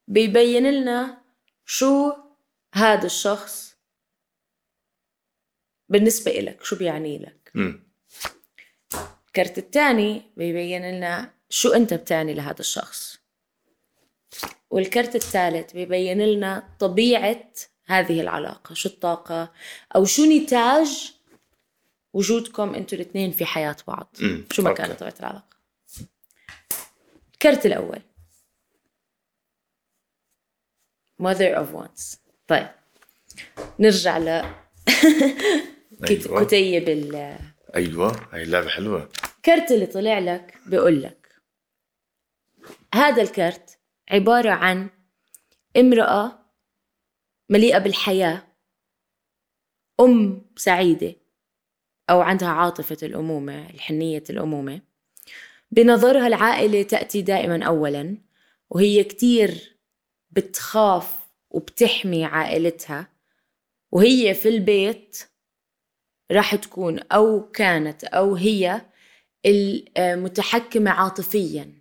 بيبين 0.08 0.70
لنا 0.70 1.18
شو 1.64 2.12
هذا 2.74 3.06
الشخص 3.06 3.76
بالنسبة 5.88 6.30
إلك 6.30 6.64
شو 6.64 6.76
بيعني 6.76 7.18
لك. 7.18 7.52
الكرت 9.38 9.58
الثاني 9.58 10.22
بيبين 10.36 10.90
لنا 10.90 11.30
شو 11.48 11.68
أنت 11.68 11.94
بتعني 11.94 12.34
لهذا 12.34 12.60
الشخص. 12.60 13.18
والكرت 14.70 15.14
الثالث 15.14 15.72
بيبين 15.72 16.22
لنا 16.22 16.68
طبيعة 16.78 17.44
هذه 17.86 18.20
العلاقة 18.20 18.74
شو 18.74 18.88
الطاقة 18.88 19.52
أو 19.96 20.04
شو 20.04 20.24
نتاج 20.24 21.12
وجودكم 22.12 22.74
أنتوا 22.74 22.98
الاثنين 22.98 23.30
في 23.32 23.44
حياة 23.44 23.76
بعض. 23.88 24.16
شو 24.52 24.62
ما 24.62 24.72
كانت 24.72 25.00
طبيعة 25.00 25.14
العلاقة؟ 25.20 25.56
الكرت 27.32 27.66
الأول. 27.66 28.00
Mother 31.22 31.54
of 31.58 31.76
wands. 31.78 32.16
طيب 32.48 32.68
نرجع 33.78 34.18
ل 34.18 34.28
أيوة. 36.08 36.44
كتيب 36.44 36.88
ال 36.88 37.38
أيوه 37.76 38.28
هاي 38.32 38.42
اللعبة 38.42 38.68
حلوة. 38.68 39.08
الكرت 39.48 39.72
اللي 39.72 39.86
طلع 39.86 40.18
لك 40.18 40.54
بيقول 40.66 41.02
لك 41.02 41.28
هذا 42.94 43.22
الكرت 43.22 43.78
عبارة 44.10 44.50
عن 44.50 44.88
امرأة 45.76 46.38
مليئة 47.48 47.78
بالحياة 47.78 48.42
أم 50.00 50.46
سعيدة 50.56 51.14
أو 52.10 52.20
عندها 52.20 52.48
عاطفة 52.48 52.96
الأمومة 53.02 53.70
الحنية 53.70 54.22
الأمومة. 54.30 54.80
بنظرها 55.70 56.26
العائلة 56.26 56.82
تأتي 56.82 57.22
دائما 57.22 57.64
أولا 57.64 58.16
وهي 58.70 59.04
كتير 59.04 59.76
بتخاف 60.30 61.28
وبتحمي 61.50 62.24
عائلتها. 62.24 63.08
وهي 63.92 64.34
في 64.34 64.48
البيت 64.48 65.28
راح 66.32 66.54
تكون 66.54 66.98
أو 66.98 67.50
كانت 67.50 68.04
أو 68.04 68.34
هي 68.34 68.82
المتحكمة 69.48 70.90
عاطفيا. 70.90 71.72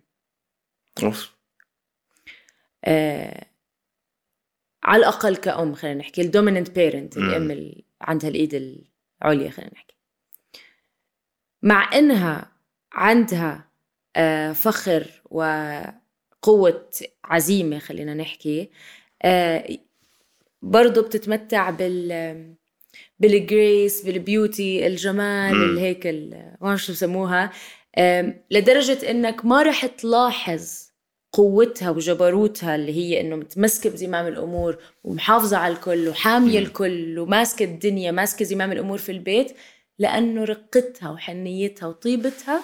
Oof 1.02 1.32
آه 2.84 3.46
على 4.82 5.00
الأقل 5.00 5.36
كأم 5.36 5.74
خلينا 5.74 5.98
نحكي. 5.98 6.22
ال 6.22 6.27
dominant 6.27 6.70
parent. 6.70 7.16
الأم 7.16 7.50
اللي 7.50 7.84
عندها 8.00 8.30
الإيد 8.30 8.54
العليا 8.54 9.50
خلينا 9.50 9.72
نحكي. 9.74 9.94
مع 11.62 11.90
إنها 11.94 12.52
عندها 12.92 13.68
آه 14.16 14.52
فخر 14.52 15.22
وقوة 15.24 16.90
عزيمة 17.24 17.78
خلينا 17.78 18.14
نحكي 18.14 18.70
آه 19.22 19.78
برضو 20.62 21.02
بتتمتع 21.02 21.70
بال 21.70 22.57
بال 23.20 23.43
grace 23.43 24.02
بال 24.02 24.23
beauty 24.23 24.86
الجمال 24.86 25.54
مم. 25.54 25.62
اللي 25.62 25.80
هيك 25.80 26.06
ال- 26.06 26.56
ما 26.60 26.76
شو 26.76 26.92
بسموها 26.92 27.50
لدرجة 28.50 29.10
إنك 29.10 29.44
ما 29.44 29.62
رح 29.62 29.86
تلاحظ 29.86 30.88
قوتها 31.32 31.90
وجبروتها 31.90 32.74
اللي 32.76 32.92
هي 32.92 33.20
إنه 33.20 33.36
متمسكة 33.36 33.90
بزمام 33.90 34.26
الأمور 34.26 34.76
ومحافظة 35.04 35.56
على 35.56 35.74
الكل 35.74 36.08
وحامية 36.08 36.58
مم. 36.60 36.66
الكل 36.66 37.18
وماسكة 37.18 37.64
الدنيا 37.64 38.10
ماسكة 38.10 38.44
زمام 38.44 38.72
الأمور 38.72 38.98
في 38.98 39.12
البيت 39.12 39.56
لأنه 39.98 40.44
رقتها 40.44 41.10
وحنيتها 41.10 41.86
وطيبتها 41.86 42.62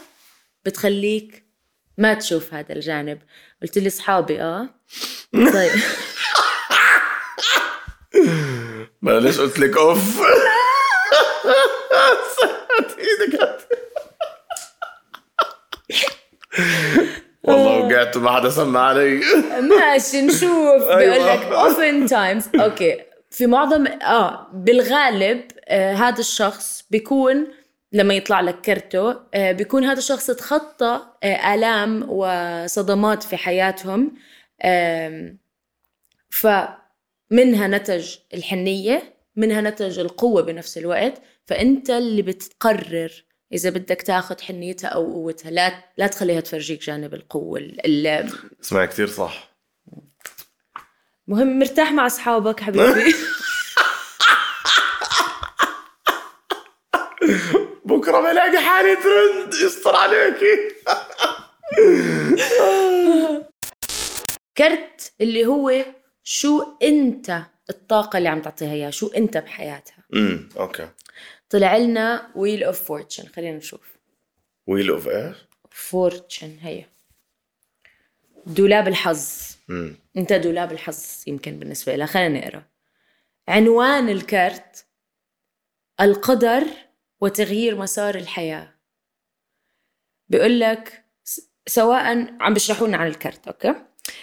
بتخليك 0.66 1.45
ما 1.99 2.14
تشوف 2.14 2.55
هذا 2.55 2.72
الجانب 2.72 3.18
قلت 3.62 3.78
لي 3.78 3.87
أصحابي 3.89 4.43
آه 4.43 4.68
طيب 5.55 5.70
ما 9.05 9.21
ليش 9.21 9.41
قلت 9.41 9.59
لك 9.59 9.77
أوف؟ 9.77 10.21
إيدك 12.99 13.59
والله 17.43 17.79
وقعت 17.87 18.17
وما 18.17 18.31
حدا 18.37 18.51
سمع 18.51 18.81
علي. 18.81 19.21
ماشي 19.61 20.21
نشوف. 20.23 20.83
أيوة. 20.83 20.97
بيقول 21.15 21.29
لك 21.29 21.41
often 21.53 22.11
times. 22.11 22.61
أوكي. 22.61 23.01
في 23.31 23.47
معظم 23.47 23.87
آه 23.87 24.47
بالغالب 24.53 25.41
آه 25.69 25.95
هذا 25.95 26.21
الشخص 26.21 26.85
بيكون 26.91 27.47
لما 27.93 28.15
يطلع 28.15 28.41
لك 28.41 28.61
كرته 28.61 29.17
آه 29.35 29.53
بيكون 29.53 29.85
هذا 29.85 29.99
الشخص 29.99 30.27
تخطى 30.27 31.01
آه 31.23 31.55
آلام 31.55 32.05
وصدمات 32.09 33.23
في 33.23 33.37
حياتهم. 33.37 34.15
آم، 34.65 35.39
فمنها 37.35 37.66
نتج 37.68 38.16
الحنية 38.35 39.14
منها 39.37 39.61
نتج 39.61 39.99
القوة 39.99 40.43
بنفس 40.43 40.78
الوقت. 40.78 41.22
فأنت 41.47 41.91
اللي 41.91 42.22
بتقرر 42.22 43.12
إذا 43.53 43.70
بدك 43.70 44.03
تاخذ 44.03 44.41
حنيتها 44.43 44.89
أو 44.89 45.12
قوتها. 45.12 45.51
لا 45.51 45.85
لا 45.97 46.07
تخليها 46.07 46.41
تفرجيك 46.41 46.80
جانب 46.82 47.14
القوة 47.14 47.59
ال- 47.59 48.30
اسمعي 48.62 48.87
كثير 48.87 49.07
صح. 49.07 49.55
مهم 51.28 51.59
مرتاح 51.59 51.93
مع 51.93 52.07
أصحابك 52.07 52.61
حبيبي. 52.61 53.14
بكرة 57.85 58.20
بلاقي 58.20 58.59
حالي 58.59 58.97
ترند 58.97 59.55
يستر 59.55 59.97
عليكي 59.97 60.74
كرت 64.59 65.12
اللي 65.20 65.47
هو 65.47 65.85
شو 66.25 66.77
انت 66.83 67.43
الطاقة 67.70 68.16
اللي 68.16 68.29
عم 68.29 68.43
تعطيها 68.43 68.72
إياها؟ 68.72 68.91
شو 68.91 69.07
انت 69.07 69.37
بحياتها؟ 69.39 70.05
امم 70.14 70.49
أوكي. 70.57 70.89
طلع 71.51 71.77
لنا 71.77 72.31
wheel 72.37 72.64
of 72.64 72.85
fortune 72.85 73.27
خلينا 73.27 73.57
نشوف. 73.57 73.97
wheel 74.66 74.91
of 74.91 75.09
إيش؟ 75.09 75.37
fortune 75.70 76.59
هي. 76.61 76.85
دولاب 78.47 78.89
الحظ. 78.89 79.29
امم 79.70 79.97
انت 80.16 80.33
دولاب 80.33 80.72
الحظ 80.72 81.05
يمكن 81.27 81.59
بالنسبة 81.59 81.97
لها 81.97 82.07
خلينا 82.07 82.39
نقرأ. 82.39 82.62
عنوان 83.49 84.09
الكرت 84.09 84.87
القدر 86.01 86.64
وتغيير 87.20 87.77
مسار 87.77 88.14
الحياة. 88.14 88.75
بيقول 90.29 90.61
لك 90.61 91.05
سواء 91.66 92.37
عم 92.41 92.55
بيشرحوا 92.55 92.87
لنا 92.89 92.97
عن 92.97 93.07
الكرت 93.07 93.49
okay؟ 93.49 93.75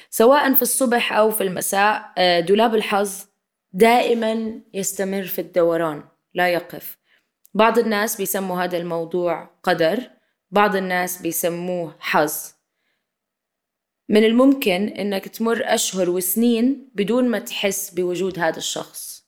سواء 0.09 0.53
في 0.53 0.61
الصبح 0.61 1.13
أو 1.13 1.31
في 1.31 1.43
المساء 1.43 2.13
آه، 2.17 2.39
دولاب 2.39 2.75
الحظ 2.75 3.25
دائما 3.73 4.61
يستمر 4.73 5.23
في 5.23 5.41
الدوران 5.41 6.03
لا 6.33 6.49
يقف. 6.49 6.97
بعض 7.53 7.79
الناس 7.79 8.17
بيسموا 8.17 8.63
هذا 8.63 8.77
الموضوع 8.77 9.49
قدر 9.63 10.09
بعض 10.51 10.75
الناس 10.75 11.21
بيسموه 11.21 11.95
حظ. 11.99 12.53
من 14.09 14.23
الممكن 14.23 14.87
إنك 14.87 15.27
تمر 15.27 15.61
أشهر 15.63 16.09
وسنين 16.09 16.91
بدون 16.95 17.29
ما 17.29 17.39
تحس 17.39 17.89
بوجود 17.89 18.39
هذا 18.39 18.57
الشخص 18.57 19.25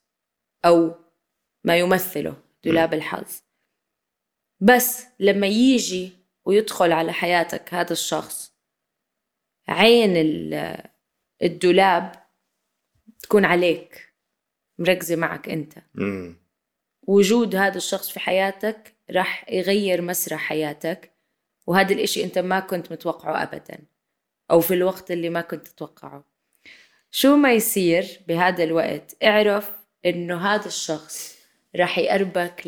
أو 0.66 0.95
ما 1.64 1.78
يمثله 1.78 2.36
دولاب 2.64 2.93
الحظ. 2.93 3.41
بس 4.59 5.05
لما 5.20 5.47
يجي 5.47 6.11
ويدخل 6.45 6.91
على 6.91 7.14
حياتك 7.14 7.74
هذا 7.74 7.93
الشخص 7.93 8.53
عين 9.68 10.18
ال- 10.18 10.84
الدولاب 11.43 12.11
تكون 13.20 13.45
عليك 13.45 14.14
مركزة 14.80 15.16
معك 15.16 15.49
أنت. 15.49 15.74
امم 15.97 16.43
وجود 17.07 17.55
هذا 17.55 17.78
الشخص 17.78 18.09
في 18.09 18.20
حياتك 18.20 18.95
راح 19.11 19.49
يغير 19.51 20.01
مسرح 20.01 20.39
حياتك 20.41 21.11
وهذا 21.68 21.93
الإشي 21.93 22.24
أنت 22.24 22.39
ما 22.39 22.59
كنت 22.59 22.91
متوقعه 22.91 23.43
ابدا 23.43 23.80
أو 24.51 24.59
في 24.61 24.74
الوقت 24.74 25.11
اللي 25.11 25.30
ما 25.30 25.41
كنت 25.41 25.68
تتوقعه. 25.68 26.24
شو 27.11 27.36
ما 27.36 27.53
يصير 27.53 28.20
بهذا 28.28 28.64
الوقت؟ 28.64 29.16
اعرف 29.24 29.72
إنه 30.05 30.47
هذا 30.47 30.66
الشخص 30.68 31.38
راح 31.76 31.97
يقربك 31.97 32.61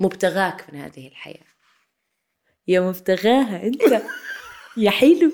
لمبتغاك 0.00 0.72
من 0.74 0.80
هذه 0.80 1.08
الحياة. 1.08 1.46
يا 2.68 2.80
مبتغاها 2.80 3.62
أنت. 3.62 4.02
يا 4.76 4.90
حلو. 4.90 5.32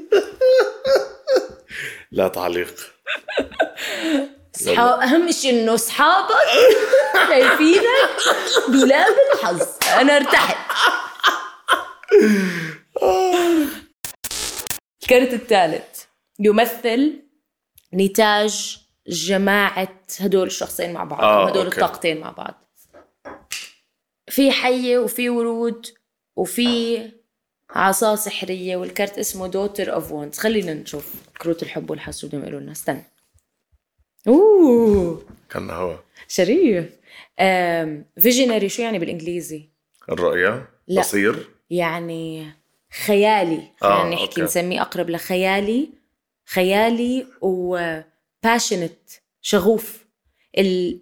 لا 2.12 2.28
تعليق. 2.28 2.74
صحاب 4.52 5.00
أهم 5.00 5.30
شيء 5.30 5.50
إنه 5.62 5.74
اصحابك 5.74 6.34
شايفينك 7.28 8.10
دولاب 8.68 9.16
الحظ. 9.34 9.62
أنا 10.00 10.16
ارتحت. 10.16 10.56
الكرت 15.02 15.32
الثالث. 15.32 16.02
يمثل 16.40 17.22
نتاج 17.94 18.78
جماعة 19.06 19.88
هدول 20.20 20.46
الشخصين 20.46 20.92
مع 20.92 21.04
بعض 21.04 21.20
آه، 21.24 21.48
هدول 21.48 21.64
أوكي. 21.64 21.76
الطاقتين 21.76 22.20
مع 22.20 22.30
بعض. 22.30 22.54
في 24.30 24.50
حية 24.52 24.98
وفي 24.98 25.30
ورود 25.30 25.86
وفي 26.36 26.98
عصا 27.74 28.16
سحرية 28.16 28.76
والكرت 28.76 29.18
اسمه 29.18 29.46
daughter 29.46 29.92
of 29.94 30.12
wands 30.12 30.38
خلينا 30.38 30.74
نشوف. 30.74 31.12
كروت 31.42 31.62
الحب 31.62 31.90
بدهم 32.24 32.40
يقولوا 32.42 32.60
لنا. 32.60 32.72
استنى. 32.72 33.04
أوه. 34.28 35.22
كان 35.50 35.70
هوا. 35.70 35.96
شريف. 36.28 36.84
visionary 38.20 38.68
شو 38.68 38.82
يعني 38.82 38.98
بالإنجليزي؟ 38.98 39.68
الرؤية 40.10 40.68
لا. 40.88 41.00
بصير. 41.00 41.48
يعني 41.70 42.46
خيالي. 43.06 43.62
خلينا 43.80 44.02
آه، 44.02 44.08
نحكي 44.10 44.22
okay. 44.24 44.42
نسميه 44.42 44.80
أقرب 44.82 45.10
لخيالي. 45.10 45.88
خيالي 46.46 47.26
و 47.40 47.60
patient 47.60 48.98
شغوف. 49.40 50.04
ال- 50.58 51.00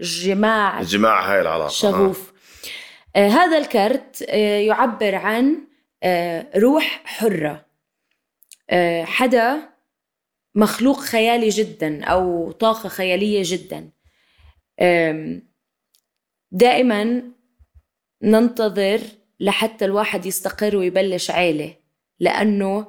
الجماع. 0.00 0.80
الجماع 0.80 1.32
هاي 1.32 1.40
العلاقة. 1.40 1.68
شغوف. 1.68 2.32
آه. 3.16 3.28
هذا 3.28 3.58
الكرت 3.58 4.22
آه 4.28 4.58
يعبر 4.60 5.14
عن 5.14 5.54
آه 5.54 5.69
روح 6.56 7.02
حرة. 7.04 7.66
آه، 8.70 9.04
حدا 9.04 9.70
مخلوق 10.54 11.00
خيالي 11.00 11.48
جدا 11.48 12.04
حدا 12.04 12.52
مخلوق 12.52 12.88
خيالي 12.88 13.42
جدا. 13.42 13.90
دائما 16.52 17.22
ننتظر 18.22 19.00
لحتى 19.40 19.84
الواحد 19.84 20.26
يستقر 20.26 20.76
ويبلش 20.76 21.30
عيلة 21.30 21.76
لأنه 22.20 22.86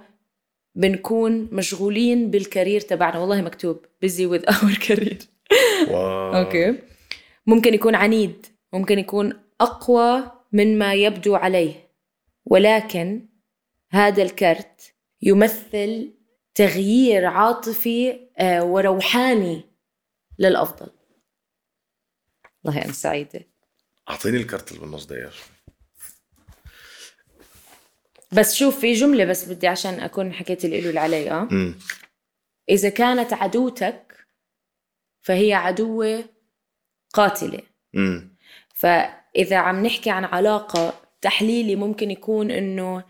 بنكون 0.76 1.50
مشغولين 1.52 2.32
بالكارير 2.32 2.82
تبعنا. 2.82 3.20
والله 3.20 3.42
مكتوب 3.42 3.86
busy 4.06 4.28
with 4.32 4.54
our 4.54 4.88
career. 4.88 5.24
أوكي. 5.90 6.76
ممكن 7.48 7.74
يكون 7.74 7.96
عنيد 7.96 8.46
ممكن 8.74 9.00
يكون 9.00 9.34
أقوى 9.62 10.32
من 10.52 10.80
ما 10.80 10.94
يبدو 10.94 11.36
عليه. 11.36 11.91
ولكن 12.46 13.30
هذا 13.90 14.24
الكرت 14.24 14.96
يمثل 15.22 16.14
تغيير 16.56 17.26
عاطفي 17.26 18.28
آه، 18.38 18.64
وروحاني 18.64 19.64
للأفضل. 20.40 20.92
والله 22.64 22.86
أنا 22.86 22.94
سعيدة. 22.94 23.48
أعطيني 24.10 24.38
الكرت 24.38 24.72
اللي 24.72 24.82
بالنص 24.82 25.06
دقيقه 25.06 25.32
بس 28.32 28.56
شوف 28.56 28.80
في 28.80 28.94
جملة 28.94 29.26
بس 29.26 29.46
بدي 29.50 29.68
عشان 29.68 30.00
أكون 30.00 30.34
حكيت 30.34 30.66
اللي 30.66 30.92
له 30.92 31.02
علي 31.02 31.32
آه؟ 31.32 31.48
إذا 32.70 32.90
كانت 32.90 33.34
عدوتك 33.34 34.28
فهي 35.22 35.54
عدوة 35.54 36.24
قاتلة. 37.14 37.62
مم. 37.94 38.38
فإذا 38.76 39.58
عم 39.58 39.86
نحكي 39.86 40.10
عن 40.10 40.26
علاقة 40.26 41.11
تحليلي 41.22 41.76
ممكن 41.76 42.12
يكون 42.12 42.52
إنه 42.52 43.04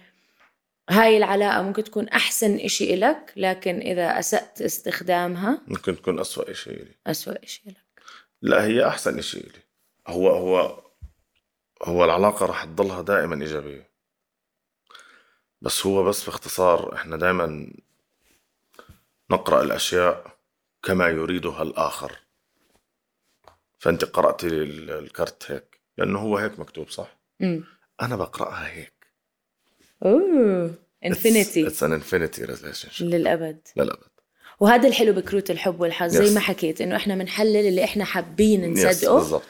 هاي 0.90 1.18
العلاقة 1.18 1.62
ممكن 1.62 1.84
تكون 1.84 2.10
أحسن 2.10 2.56
إشي 2.56 2.94
إلك 2.94 3.34
لكن 3.38 3.80
إذا 3.80 4.20
أسأت 4.20 4.62
استخدامها 4.62 5.62
ممكن 5.68 5.96
تكون 5.96 6.20
أسوأ 6.20 6.52
إشي 6.52 6.70
إلي. 6.70 6.96
أسوأ 7.08 7.44
إشي 7.44 7.62
إلك. 7.68 8.04
لا 8.42 8.66
هي 8.66 8.88
أحسن 8.88 9.18
إشي 9.18 9.38
إلي. 9.40 9.60
هو 10.08 10.30
هو 10.30 10.84
هو 11.84 12.06
العلاقة 12.06 12.46
رح 12.46 12.64
تضلها 12.64 13.02
دائما 13.02 13.42
إيجابية. 13.42 13.92
بس 15.62 15.86
هو 15.86 16.04
بس 16.04 16.26
باختصار 16.26 16.96
إحنا 16.96 17.18
دائما 17.18 17.74
نقرأ 19.32 19.64
الأشياء 19.64 20.38
كما 20.84 21.08
يريدها 21.08 21.62
الآخر. 21.62 22.20
فأنت 23.80 24.06
قرأتي 24.06 24.48
الكرت 24.48 25.52
هيك. 25.52 25.82
لأنه 25.98 26.20
هو 26.20 26.38
هيك 26.38 26.60
مكتوب 26.60 26.90
صح؟ 26.90 27.18
م. 27.40 27.62
أنا 28.02 28.16
بقرأها 28.16 28.68
هيك. 28.68 28.94
oh 30.06 30.76
infinity 31.06 31.68
it's 31.68 31.84
an 31.84 31.94
infinity 31.94 32.46
relation 32.46 33.06
للأبد. 33.06 33.68
للأبد. 33.78 34.04
وهذا 34.60 34.88
الحلو 34.88 35.14
بكروت 35.14 35.52
الحب 35.52 35.82
والحظ 35.82 36.10
زي 36.10 36.34
ما 36.34 36.40
حكيت 36.40 36.82
إنه 36.82 36.96
إحنا 36.96 37.16
بنحلل 37.16 37.68
اللي 37.68 37.84
إحنا 37.84 38.06
حابين 38.06 38.74
نصدقه. 38.74 39.16
بالضبط. 39.16 39.44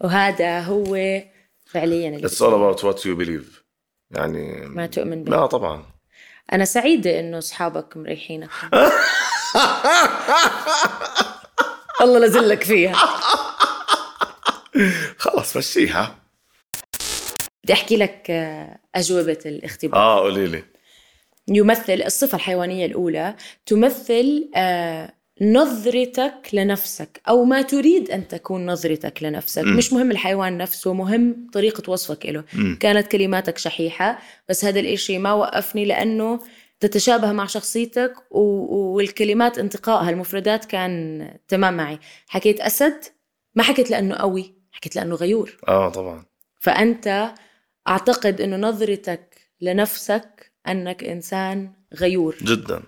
وهذا 0.00 0.60
هو 0.60 1.22
فعليا 1.66 2.16
it's 2.16 2.42
all 2.42 2.54
about 2.54 2.84
what 2.84 3.06
you 3.06 3.16
believe 3.16 3.62
يعني 4.10 4.66
ما 4.66 4.86
تؤمن 4.86 5.24
به 5.24 5.30
لا 5.32 5.46
طبعا. 5.46 5.86
أنا 6.52 6.64
سعيدة 6.64 7.20
إنه 7.20 7.38
أصحابك 7.38 7.96
مريحينك 7.96 8.50
الله 12.02 12.18
لزلك 12.18 12.64
فيها. 12.64 12.94
خلص 15.18 15.56
مشيها. 15.56 16.21
بدي 17.64 17.72
أحكي 17.72 17.96
لك 17.96 18.26
آه، 18.30 18.78
أجوبة 18.94 19.38
الاختبار. 19.46 20.00
آه 20.00 20.20
قولي 20.20 20.46
لي. 20.46 20.62
يمثل 21.48 22.02
الصفة 22.06 22.36
الحيوانية 22.36 22.86
الأولى 22.86 23.34
تمثل 23.66 24.50
آه، 24.56 25.12
نظرتك 25.40 26.48
لنفسك 26.52 27.20
أو 27.28 27.44
ما 27.44 27.62
تريد 27.62 28.10
أن 28.10 28.28
تكون 28.28 28.66
نظرتك 28.66 29.22
لنفسك. 29.22 29.64
م. 29.64 29.76
مش 29.76 29.92
مهم 29.92 30.10
الحيوان 30.10 30.58
نفسه 30.58 30.92
مهم 30.92 31.46
طريقة 31.52 31.90
وصفك 31.90 32.26
له. 32.26 32.44
م. 32.54 32.74
كانت 32.74 33.06
كلماتك 33.06 33.58
شحيحة 33.58 34.18
بس 34.48 34.64
هذا 34.64 34.80
الإشي 34.80 35.18
ما 35.18 35.32
وقفني 35.32 35.84
لأنه 35.84 36.40
تتشابه 36.80 37.32
مع 37.32 37.46
شخصيتك 37.46 38.14
والكلمات 38.30 39.58
انتقائها 39.58 40.10
المفردات 40.10 40.64
كان 40.64 41.28
تمام 41.48 41.76
معي. 41.76 41.98
حكيت 42.26 42.60
أسد؟ 42.60 43.04
ما 43.54 43.62
حكيت 43.62 43.90
لأنه 43.90 44.14
قوي 44.14 44.54
حكيت 44.72 44.96
لأنه 44.96 45.14
غيور. 45.14 45.56
آه 45.68 45.88
طبعا. 45.88 46.24
فأنت 46.60 47.32
أعتقد 47.88 48.40
إنه 48.40 48.56
نظرتك 48.56 49.36
لنفسك 49.60 50.52
أنك 50.68 51.04
إنسان 51.04 51.72
غيور. 51.94 52.36
جدا. 52.42 52.82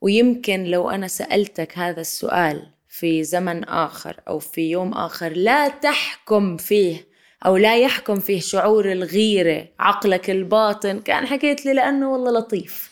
ويمكن 0.00 0.64
لو 0.64 0.90
أنا 0.90 1.08
سألتك 1.08 1.78
هذا 1.78 2.00
السؤال 2.00 2.66
في 2.88 3.24
زمن 3.24 3.64
آخر 3.64 4.20
أو 4.28 4.38
في 4.38 4.70
يوم 4.70 4.92
آخر 4.92 5.28
لا 5.32 5.68
تحكم 5.68 6.56
فيه 6.56 7.08
أو 7.46 7.56
لا 7.56 7.78
يحكم 7.78 8.20
فيه 8.20 8.40
شعور 8.40 8.92
الغيرة 8.92 9.66
عقلك 9.80 10.30
الباطن. 10.30 11.00
كان 11.00 11.26
حكيت 11.26 11.66
لي 11.66 11.74
لأنه 11.74 12.12
والله 12.12 12.30
لطيف. 12.38 12.90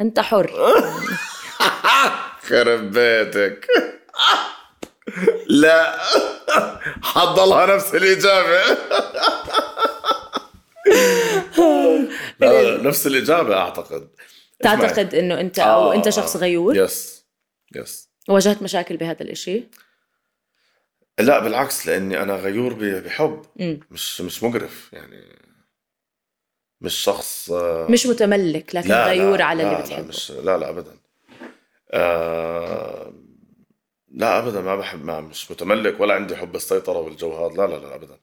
أنت 0.00 0.20
حر. 0.20 0.50
خرب 2.48 2.90
بيتك. 2.90 3.66
لا. 5.62 5.96
حضلها 7.02 7.74
نفس 7.76 7.94
الإجابة. 7.94 8.64
لا 8.68 9.93
نفس 12.82 13.06
الإجابة 13.06 13.56
أعتقد. 13.56 14.08
تعتقد 14.60 15.14
إنه 15.14 15.40
أنت 15.40 15.58
أو 15.58 15.92
آه 15.92 15.94
أنت 15.94 16.08
شخص 16.08 16.36
غيور؟ 16.36 16.76
yes 16.76 17.26
yes 17.76 18.10
واجهت 18.28 18.62
مشاكل 18.62 18.96
بهذا 18.96 19.22
الإشي؟ 19.22 19.62
لا 21.18 21.38
بالعكس 21.38 21.86
لأني 21.86 22.22
أنا 22.22 22.36
غيور 22.36 22.74
بحب. 23.00 23.42
م. 23.56 23.76
مش 23.90 24.20
مش 24.20 24.42
مقرف 24.42 24.90
يعني. 24.92 25.38
مش 26.80 26.94
شخص 26.94 27.50
آه 27.50 27.86
مش 27.90 28.06
متملك 28.06 28.74
لكن 28.74 28.88
لا 28.88 29.06
غيور 29.06 29.38
لا 29.38 29.44
على 29.44 29.62
لا 29.62 29.70
اللي 29.72 29.82
بتحبه. 29.82 30.02
لا 30.02 30.08
مش 30.08 30.30
لا 30.30 30.56
لا 30.58 30.68
أبدا. 30.68 30.96
آه 31.90 33.12
لا 34.08 34.38
ابدا 34.38 34.60
ما 34.60 34.76
بحب 34.76 35.04
ما 35.04 35.20
مش 35.20 35.50
متملك 35.50 36.00
ولا 36.00 36.14
عندي 36.14 36.36
حب 36.36 36.54
السيطرة 36.56 36.98
والجو 36.98 37.32
هذا 37.32 37.54
لا 37.56 37.66
لا 37.66 37.76
لا 37.86 37.94
ابدا. 37.94 38.18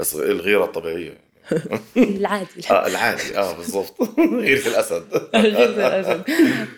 بس 0.00 0.14
الغيرة 0.14 0.64
الطبيعية. 0.64 1.33
العادي. 1.96 2.48
آه 2.70 2.86
العادي. 2.86 3.38
آه 3.38 3.56
بالضبط. 3.56 4.02
غيرة 4.40 4.68
الأسد. 4.68 5.28
غيرة 5.34 5.86
الأسد. 5.86 6.24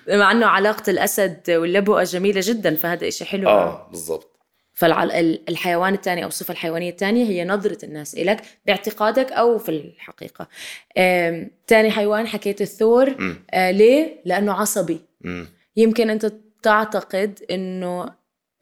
مع 0.08 0.32
إنه 0.32 0.46
علاقة 0.46 0.90
الأسد 0.90 1.50
واللبؤة 1.50 2.02
جميلة 2.02 2.40
جدا 2.44 2.74
فهذا 2.76 3.08
إشي 3.08 3.24
حلو. 3.24 3.48
آه 3.48 3.88
بالضبط. 3.90 4.32
فالحيوان 4.74 5.94
الثاني 5.94 6.22
أو 6.24 6.28
الصفة 6.28 6.52
الحيوانية 6.52 6.90
الثانية 6.90 7.24
هي 7.24 7.44
نظرة 7.44 7.84
الناس 7.84 8.14
إلك 8.14 8.42
باعتقادك 8.66 9.32
أو 9.32 9.58
في 9.58 9.68
الحقيقة. 9.68 10.48
ثاني 11.68 11.90
حيوان 11.90 12.26
حكيت 12.26 12.60
الثور 12.60 13.16
آه 13.50 13.70
ليه؟ 13.70 14.20
لأنه 14.24 14.52
عصبي. 14.52 15.00
م. 15.20 15.44
يمكن 15.76 16.10
أنت 16.10 16.32
تعتقد 16.62 17.40
إنه 17.50 18.06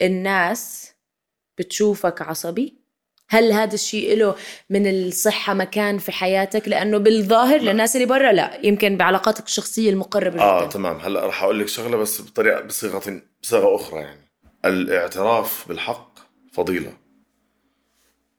الناس 0.02 0.92
بتشوفك 1.58 2.22
عصبي 2.22 2.83
هل 3.28 3.52
هذا 3.52 3.74
الشيء 3.74 4.16
له 4.16 4.34
من 4.70 4.86
الصحة 4.86 5.54
مكان 5.54 5.98
في 5.98 6.12
حياتك؟ 6.12 6.68
لأنه 6.68 6.98
بالظاهر 6.98 7.60
لا. 7.60 7.70
للناس 7.70 7.96
اللي 7.96 8.06
برا 8.06 8.32
لا 8.32 8.66
يمكن 8.66 8.96
بعلاقاتك 8.96 9.44
الشخصية 9.46 9.90
المقربة 9.90 10.40
آه 10.40 10.60
جدا. 10.60 10.70
تمام. 10.70 10.96
هلا 10.96 11.26
رح 11.26 11.42
أقول 11.42 11.60
لك 11.60 11.68
شغلة 11.68 11.96
بس 11.96 12.20
بطريقة 12.22 12.60
بصيغة 12.60 13.20
بصيغة 13.42 13.76
أخرى 13.76 14.00
يعني. 14.00 14.30
الاعتراف 14.64 15.68
بالحق 15.68 16.18
فضيلة. 16.52 16.92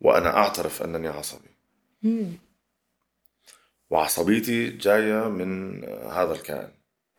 وأنا 0.01 0.38
أعترف 0.38 0.83
أنني 0.83 1.07
عصبي. 1.07 1.49
مم. 2.03 2.31
وعصبيتي 3.89 4.69
جاية 4.69 5.29
من 5.29 5.83
هذا 6.11 6.33
الكائن. 6.33 6.69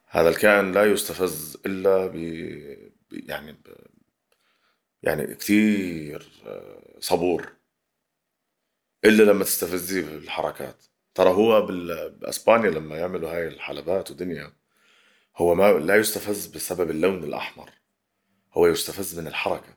هذا 0.09 0.29
الكائن 0.29 0.73
لا 0.73 0.85
يستفز 0.85 1.57
إلا 1.67 2.07
ب 2.07 2.15
يعني 3.13 3.53
ب... 3.53 3.57
يعني 5.03 5.35
كثير 5.35 6.29
آه، 6.47 6.79
صبور. 7.01 7.56
إلا 9.05 9.23
لما 9.23 9.45
تستفزيه 9.45 10.03
بالحركات 10.03 10.85
ترى 11.15 11.31
هو 11.31 11.67
بأسبانيا 11.67 12.71
لما 12.71 12.97
يعملوا 12.99 13.31
هاي 13.31 13.49
الحلبات 13.49 14.11
ودنيا 14.11 14.53
هو 15.37 15.55
ما 15.55 15.73
لا 15.73 15.97
يستفز 15.97 16.47
بسبب 16.47 16.91
اللون 16.91 17.25
الأحمر 17.25 17.71
هو 18.53 18.67
يستفز 18.67 19.19
من 19.19 19.27
الحركة. 19.27 19.77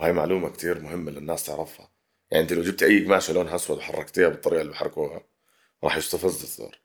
وهي 0.00 0.12
معلومة 0.12 0.48
كتير 0.48 0.80
مهمة 0.80 1.10
للناس 1.10 1.46
تعرفها. 1.46 1.90
يعني 2.30 2.42
أنت 2.42 2.52
لو 2.52 2.62
جبت 2.62 2.82
أي 2.82 3.04
قماشه 3.04 3.32
لونها 3.34 3.54
أسود 3.54 3.78
وحركتيها 3.78 4.28
بالطريقة 4.28 4.60
اللي 4.60 4.72
بحركوها 4.72 5.20
راح 5.84 5.96
يستفز 5.96 6.42
الثور. 6.42 6.78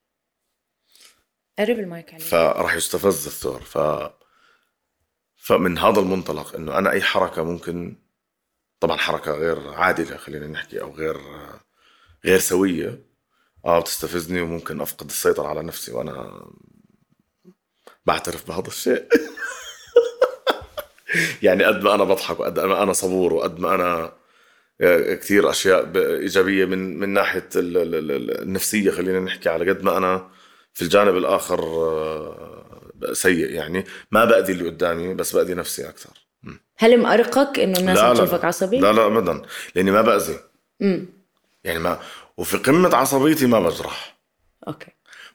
قرب 1.59 1.79
المايك 1.79 2.13
عليك. 2.13 2.27
فراح 2.27 2.73
يستفز 2.73 3.27
الثور. 3.27 3.61
ف 3.61 3.77
فمن 5.35 5.77
هذا 5.77 5.99
المنطلق 5.99 6.55
إنه 6.55 6.77
أنا 6.77 6.91
أي 6.91 7.01
حركة 7.01 7.43
ممكن 7.43 7.95
طبعا 8.83 8.97
حركة 8.97 9.31
غير 9.31 9.69
عادلة 9.69 10.17
خلينا 10.17 10.47
نحكي 10.47 10.81
أو 10.81 10.95
غير 10.95 11.17
غير 12.25 12.39
سوية. 12.39 12.99
آه 13.65 13.79
بتستفزني 13.79 14.41
وممكن 14.41 14.81
أفقد 14.81 15.05
السيطرة 15.09 15.47
على 15.47 15.63
نفسي 15.63 15.91
وأنا 15.91 16.45
بعترف 18.05 18.47
بهذا 18.47 18.67
الشيء. 18.67 19.07
يعني 21.43 21.63
قد 21.63 21.83
ما 21.83 21.95
أنا 21.95 22.03
بضحك 22.03 22.39
وقد 22.39 22.59
ما 22.59 22.83
أنا 22.83 22.93
صبور 22.93 23.33
وقد 23.33 23.59
ما 23.59 23.75
أنا 23.75 24.13
آه، 24.81 25.13
كثير 25.13 25.49
أشياء 25.49 25.91
إيجابية 25.97 26.65
من 26.65 26.99
من 26.99 27.09
ناحية 27.09 27.49
النفسية 27.55 28.91
خلينا 28.91 29.19
نحكي 29.19 29.49
على 29.49 29.69
قد 29.69 29.83
ما 29.83 29.97
أنا 29.97 30.29
في 30.73 30.81
الجانب 30.81 31.17
الآخر 31.17 31.59
آه، 31.63 33.13
سيء 33.13 33.49
يعني. 33.51 33.85
ما 34.11 34.25
بأذي 34.25 34.53
اللي 34.53 34.69
قدامي 34.69 35.13
بس 35.13 35.35
بأذي 35.35 35.53
نفسي 35.53 35.89
أكثر. 35.89 36.22
هل 36.77 37.01
مأرقك 37.01 37.59
إنه 37.59 37.79
الناس 37.79 38.17
تشوفك 38.17 38.45
عصبي؟ 38.45 38.79
لا 38.79 38.93
لا 38.93 39.05
ابدا. 39.05 39.41
لأني 39.75 39.91
ما 39.91 40.01
بأذي. 40.01 40.39
يعني 41.63 41.79
ما 41.79 41.99
وفي 42.37 42.57
قمة 42.57 42.95
عصبيتي 42.95 43.45
ما 43.47 43.59
بجرح. 43.59 44.17
أوكي. 44.67 44.91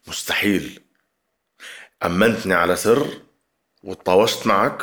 مستحيل. 0.07 0.81
أمنتني 2.05 2.55
على 2.55 2.77
سر 2.77 3.07
وتطاوشت 3.83 4.47
معك. 4.47 4.83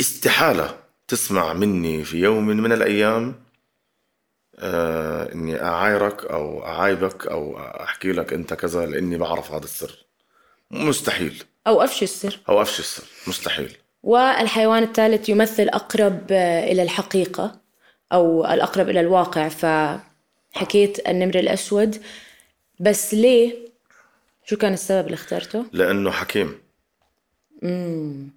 استحالة 0.00 0.78
تسمع 1.08 1.52
مني 1.52 2.04
في 2.04 2.16
يوم 2.16 2.46
من 2.46 2.72
الأيام 2.72 3.34
آه 4.58 5.32
إني 5.32 5.62
أعايرك 5.62 6.24
أو 6.24 6.66
أعايبك 6.66 7.26
أو 7.26 7.58
أحكي 7.58 8.12
لك 8.12 8.32
أنت 8.32 8.54
كذا 8.54 8.86
لأني 8.86 9.18
بعرف 9.18 9.52
هذا 9.52 9.64
السر. 9.64 10.04
مستحيل. 10.70 11.44
أو 11.66 11.82
افشي 11.82 12.04
السر. 12.04 12.40
أو 12.48 12.62
افشي 12.62 12.80
السر. 12.80 13.04
مستحيل. 13.26 13.76
والحيوان 14.02 14.82
الثالث 14.82 15.28
يمثل 15.28 15.68
أقرب 15.68 16.32
إلى 16.32 16.82
الحقيقة 16.82 17.60
أو 18.12 18.44
الأقرب 18.44 18.88
إلى 18.88 19.00
الواقع 19.00 19.48
فحكيت 19.48 21.08
النمر 21.08 21.34
الأسود. 21.38 22.02
بس 22.80 23.14
ليه؟ 23.14 23.54
شو 24.44 24.56
كان 24.56 24.72
السبب 24.72 25.06
اللي 25.06 25.14
اخترته؟ 25.14 25.64
لأنه 25.72 26.10
حكيم. 26.10 26.58
امم 27.62 28.30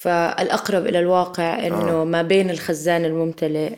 فالأقرب 0.00 0.86
إلى 0.86 0.98
الواقع 0.98 1.66
إنه 1.66 2.02
آه. 2.02 2.04
ما 2.04 2.22
بين 2.22 2.50
الخزان 2.50 3.04
الممتلئ 3.04 3.72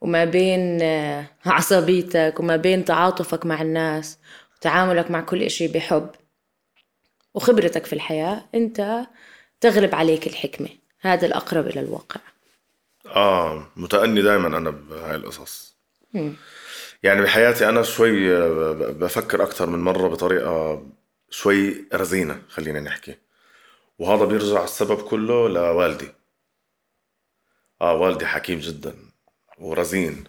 وما 0.00 0.24
بين 0.24 0.82
آه، 0.82 1.24
عصبيتك 1.46 2.34
وما 2.40 2.56
بين 2.56 2.84
تعاطفك 2.84 3.46
مع 3.46 3.62
الناس 3.62 4.18
وتعاملك 4.56 5.10
مع 5.10 5.20
كل 5.20 5.42
إشي 5.42 5.68
بحب. 5.68 6.10
وخبرتك 7.34 7.86
في 7.86 7.92
الحياة 7.92 8.44
أنت 8.54 9.06
تغلب 9.60 9.94
عليك 9.94 10.26
الحكمة. 10.26 10.68
هذا 11.00 11.26
الأقرب 11.26 11.66
إلى 11.66 11.80
الواقع. 11.80 12.20
آه 13.06 13.66
متأني 13.76 14.22
دائما 14.22 14.46
أنا 14.46 14.70
بهاي 14.70 15.16
القصص. 15.16 15.76
يعني 17.02 17.22
بحياتي 17.22 17.68
أنا 17.68 17.82
شوي 17.82 18.36
آه، 18.36 18.72
بفكر 18.72 19.42
أكثر 19.42 19.70
من 19.70 19.78
مرة 19.78 20.08
بطريقة 20.08 20.86
شوي 21.30 21.88
رزينة 21.94 22.42
خلينا 22.48 22.80
نحكي. 22.80 23.14
وهذا 23.98 24.24
بيرجع 24.24 24.64
السبب 24.64 25.02
كله 25.02 25.48
لوالدي. 25.48 26.08
آه 27.82 27.94
والدي 27.94 28.26
حكيم 28.26 28.58
جدا 28.58 28.94
ورزين. 29.58 30.24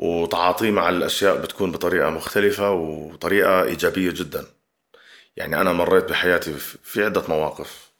وتعاطيه 0.00 0.70
مع 0.70 0.88
الأشياء 0.88 1.42
بتكون 1.42 1.72
بطريقة 1.72 2.10
مختلفة 2.10 2.72
وطريقة 2.72 3.62
إيجابية 3.62 4.10
جدا. 4.10 4.46
يعني 5.36 5.60
أنا 5.60 5.72
مريت 5.72 6.04
بحياتي 6.04 6.52
في 6.82 7.04
عدة 7.04 7.22
مواقف. 7.28 7.90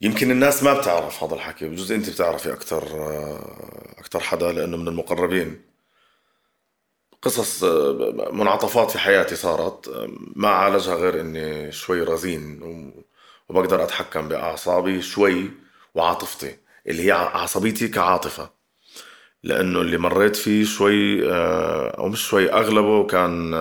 يمكن 0.00 0.30
الناس 0.30 0.62
ما 0.62 0.80
بتعرف 0.80 1.24
هذا 1.24 1.34
الحكي 1.34 1.68
بجوز 1.68 1.92
أنت 1.92 2.10
بتعرفي 2.10 2.52
أكثر 2.52 2.82
آه، 2.82 3.94
أكثر 3.98 4.20
حدا 4.20 4.52
لأنه 4.52 4.76
من 4.76 4.88
المقربين. 4.88 5.62
قصص 7.22 7.64
آه، 7.64 8.30
منعطفات 8.32 8.90
في 8.90 8.98
حياتي 8.98 9.36
صارت 9.36 9.88
آه، 9.88 10.08
ما 10.36 10.48
عالجها 10.48 10.94
غير 10.94 11.20
إني 11.20 11.72
شوي 11.72 12.02
رزين 12.02 12.60
وبقدر 13.48 13.82
أتحكم 13.84 14.28
بأعصابي 14.28 15.02
شوي 15.02 15.50
وعاطفتي 15.94 16.56
اللي 16.86 17.06
هي 17.06 17.12
عصبيتي 17.12 17.88
كعاطفة. 17.88 18.50
لأنه 19.44 19.80
اللي 19.80 19.98
مريت 19.98 20.36
فيه 20.36 20.64
شوي 20.64 21.22
أو 21.98 22.08
مش 22.08 22.20
شوي 22.28 22.52
أغلبه 22.52 23.06
كان 23.06 23.54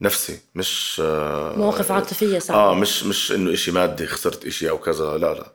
نفسي 0.00 0.40
مش 0.54 1.02
آه، 1.04 1.56
مواقف 1.56 1.92
عاطفية 1.92 2.38
صعبه 2.38 2.60
آه 2.60 2.74
مش 2.74 3.04
مش 3.04 3.32
إنه 3.32 3.52
إشي 3.52 3.70
مادي 3.72 4.06
خسرت 4.06 4.46
إشي 4.46 4.70
أو 4.70 4.78
كذا 4.78 5.18
لا 5.18 5.34
لا. 5.34 5.52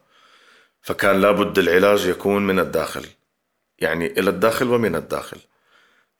فكان 0.81 1.21
لابد 1.21 1.59
العلاج 1.59 2.05
يكون 2.05 2.47
من 2.47 2.59
الداخل 2.59 3.05
يعني 3.79 4.19
إلى 4.19 4.29
الداخل 4.29 4.69
ومن 4.69 4.95
الداخل. 4.95 5.37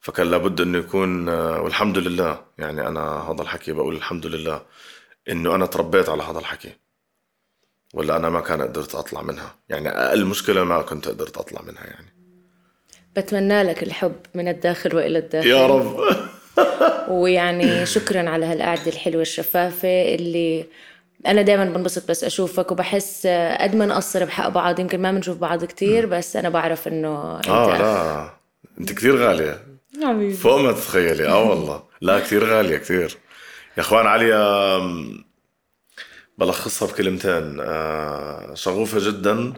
فكان 0.00 0.30
لابد 0.30 0.60
إنه 0.60 0.78
يكون 0.78 1.28
والحمد 1.28 1.98
لله 1.98 2.44
يعني 2.58 2.88
أنا 2.88 3.00
هذا 3.00 3.42
الحكي 3.42 3.72
بقول 3.72 3.96
الحمد 3.96 4.26
لله 4.26 4.62
إنه 5.28 5.54
أنا 5.54 5.66
تربيت 5.66 6.08
على 6.08 6.22
هذا 6.22 6.38
الحكي 6.38 6.72
ولا 7.94 8.16
أنا 8.16 8.28
ما 8.28 8.40
كان 8.40 8.62
قدرت 8.62 8.94
أطلع 8.94 9.22
منها. 9.22 9.54
يعني 9.68 9.88
أقل 9.88 10.24
مشكلة 10.24 10.64
ما 10.64 10.82
كنت 10.82 11.08
قدرت 11.08 11.36
أطلع 11.36 11.62
منها 11.62 11.84
يعني. 11.84 12.16
بتمنى 13.16 13.62
لك 13.62 13.82
الحب 13.82 14.16
من 14.34 14.48
الداخل 14.48 14.96
وإلى 14.96 15.18
الداخل. 15.18 15.46
يا 15.46 15.66
رب. 15.66 15.96
ويعني 17.08 17.86
شكرا 17.86 18.30
على 18.30 18.46
هالقعدة 18.46 18.86
الحلوة 18.86 19.22
الشفافة 19.22 20.14
اللي 20.14 20.66
أنا 21.26 21.42
دائما 21.42 21.64
بنبسط 21.64 22.10
بس 22.10 22.24
أشوفك 22.24 22.72
وبحس 22.72 23.26
قد 23.60 23.76
ما 23.76 23.86
نقصر 23.86 24.24
بحق 24.24 24.48
بعض. 24.48 24.80
يمكن 24.80 25.00
ما 25.02 25.12
بنشوف 25.12 25.36
بعض 25.36 25.64
كتير 25.64 26.06
بس 26.06 26.36
أنا 26.36 26.48
بعرف 26.48 26.88
إنه 26.88 27.36
أنت 27.36 27.48
آه 27.48 27.78
لا. 27.78 28.30
أنت 28.80 28.92
كثير 28.92 29.16
غالية. 29.16 29.62
حبيبي. 30.04 30.34
فوق 30.34 30.60
ما 30.60 30.72
تتخيلي. 30.72 31.28
آه 31.28 31.42
والله. 31.42 31.82
لا 32.00 32.20
كثير 32.20 32.44
غالية 32.44 32.76
كثير 32.76 33.16
يا 33.76 33.82
إخوان 33.82 34.06
علي 34.06 34.32
بلخصها 36.38 36.88
بكلمتين. 36.88 37.60
آه، 37.60 38.54
شغوفة 38.54 39.10
جدا. 39.10 39.52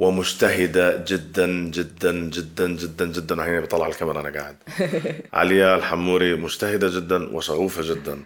ومجتهدة 0.00 1.04
جدا 1.08 1.46
جدا 1.46 2.12
جدا 2.12 2.68
جدا 2.68 3.06
جدا. 3.06 3.38
وهيني 3.40 3.60
بطلع 3.60 3.86
الكاميرا 3.86 4.20
أنا 4.20 4.40
قاعد. 4.40 4.56
عليا 5.32 5.74
الحموري 5.76 6.34
مجتهدة 6.36 6.88
جدا 6.88 7.36
وشغوفة 7.36 7.82
جدا. 7.82 8.18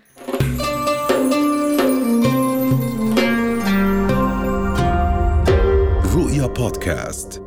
رؤيا 6.16 6.46
بودكاست. 6.46 7.43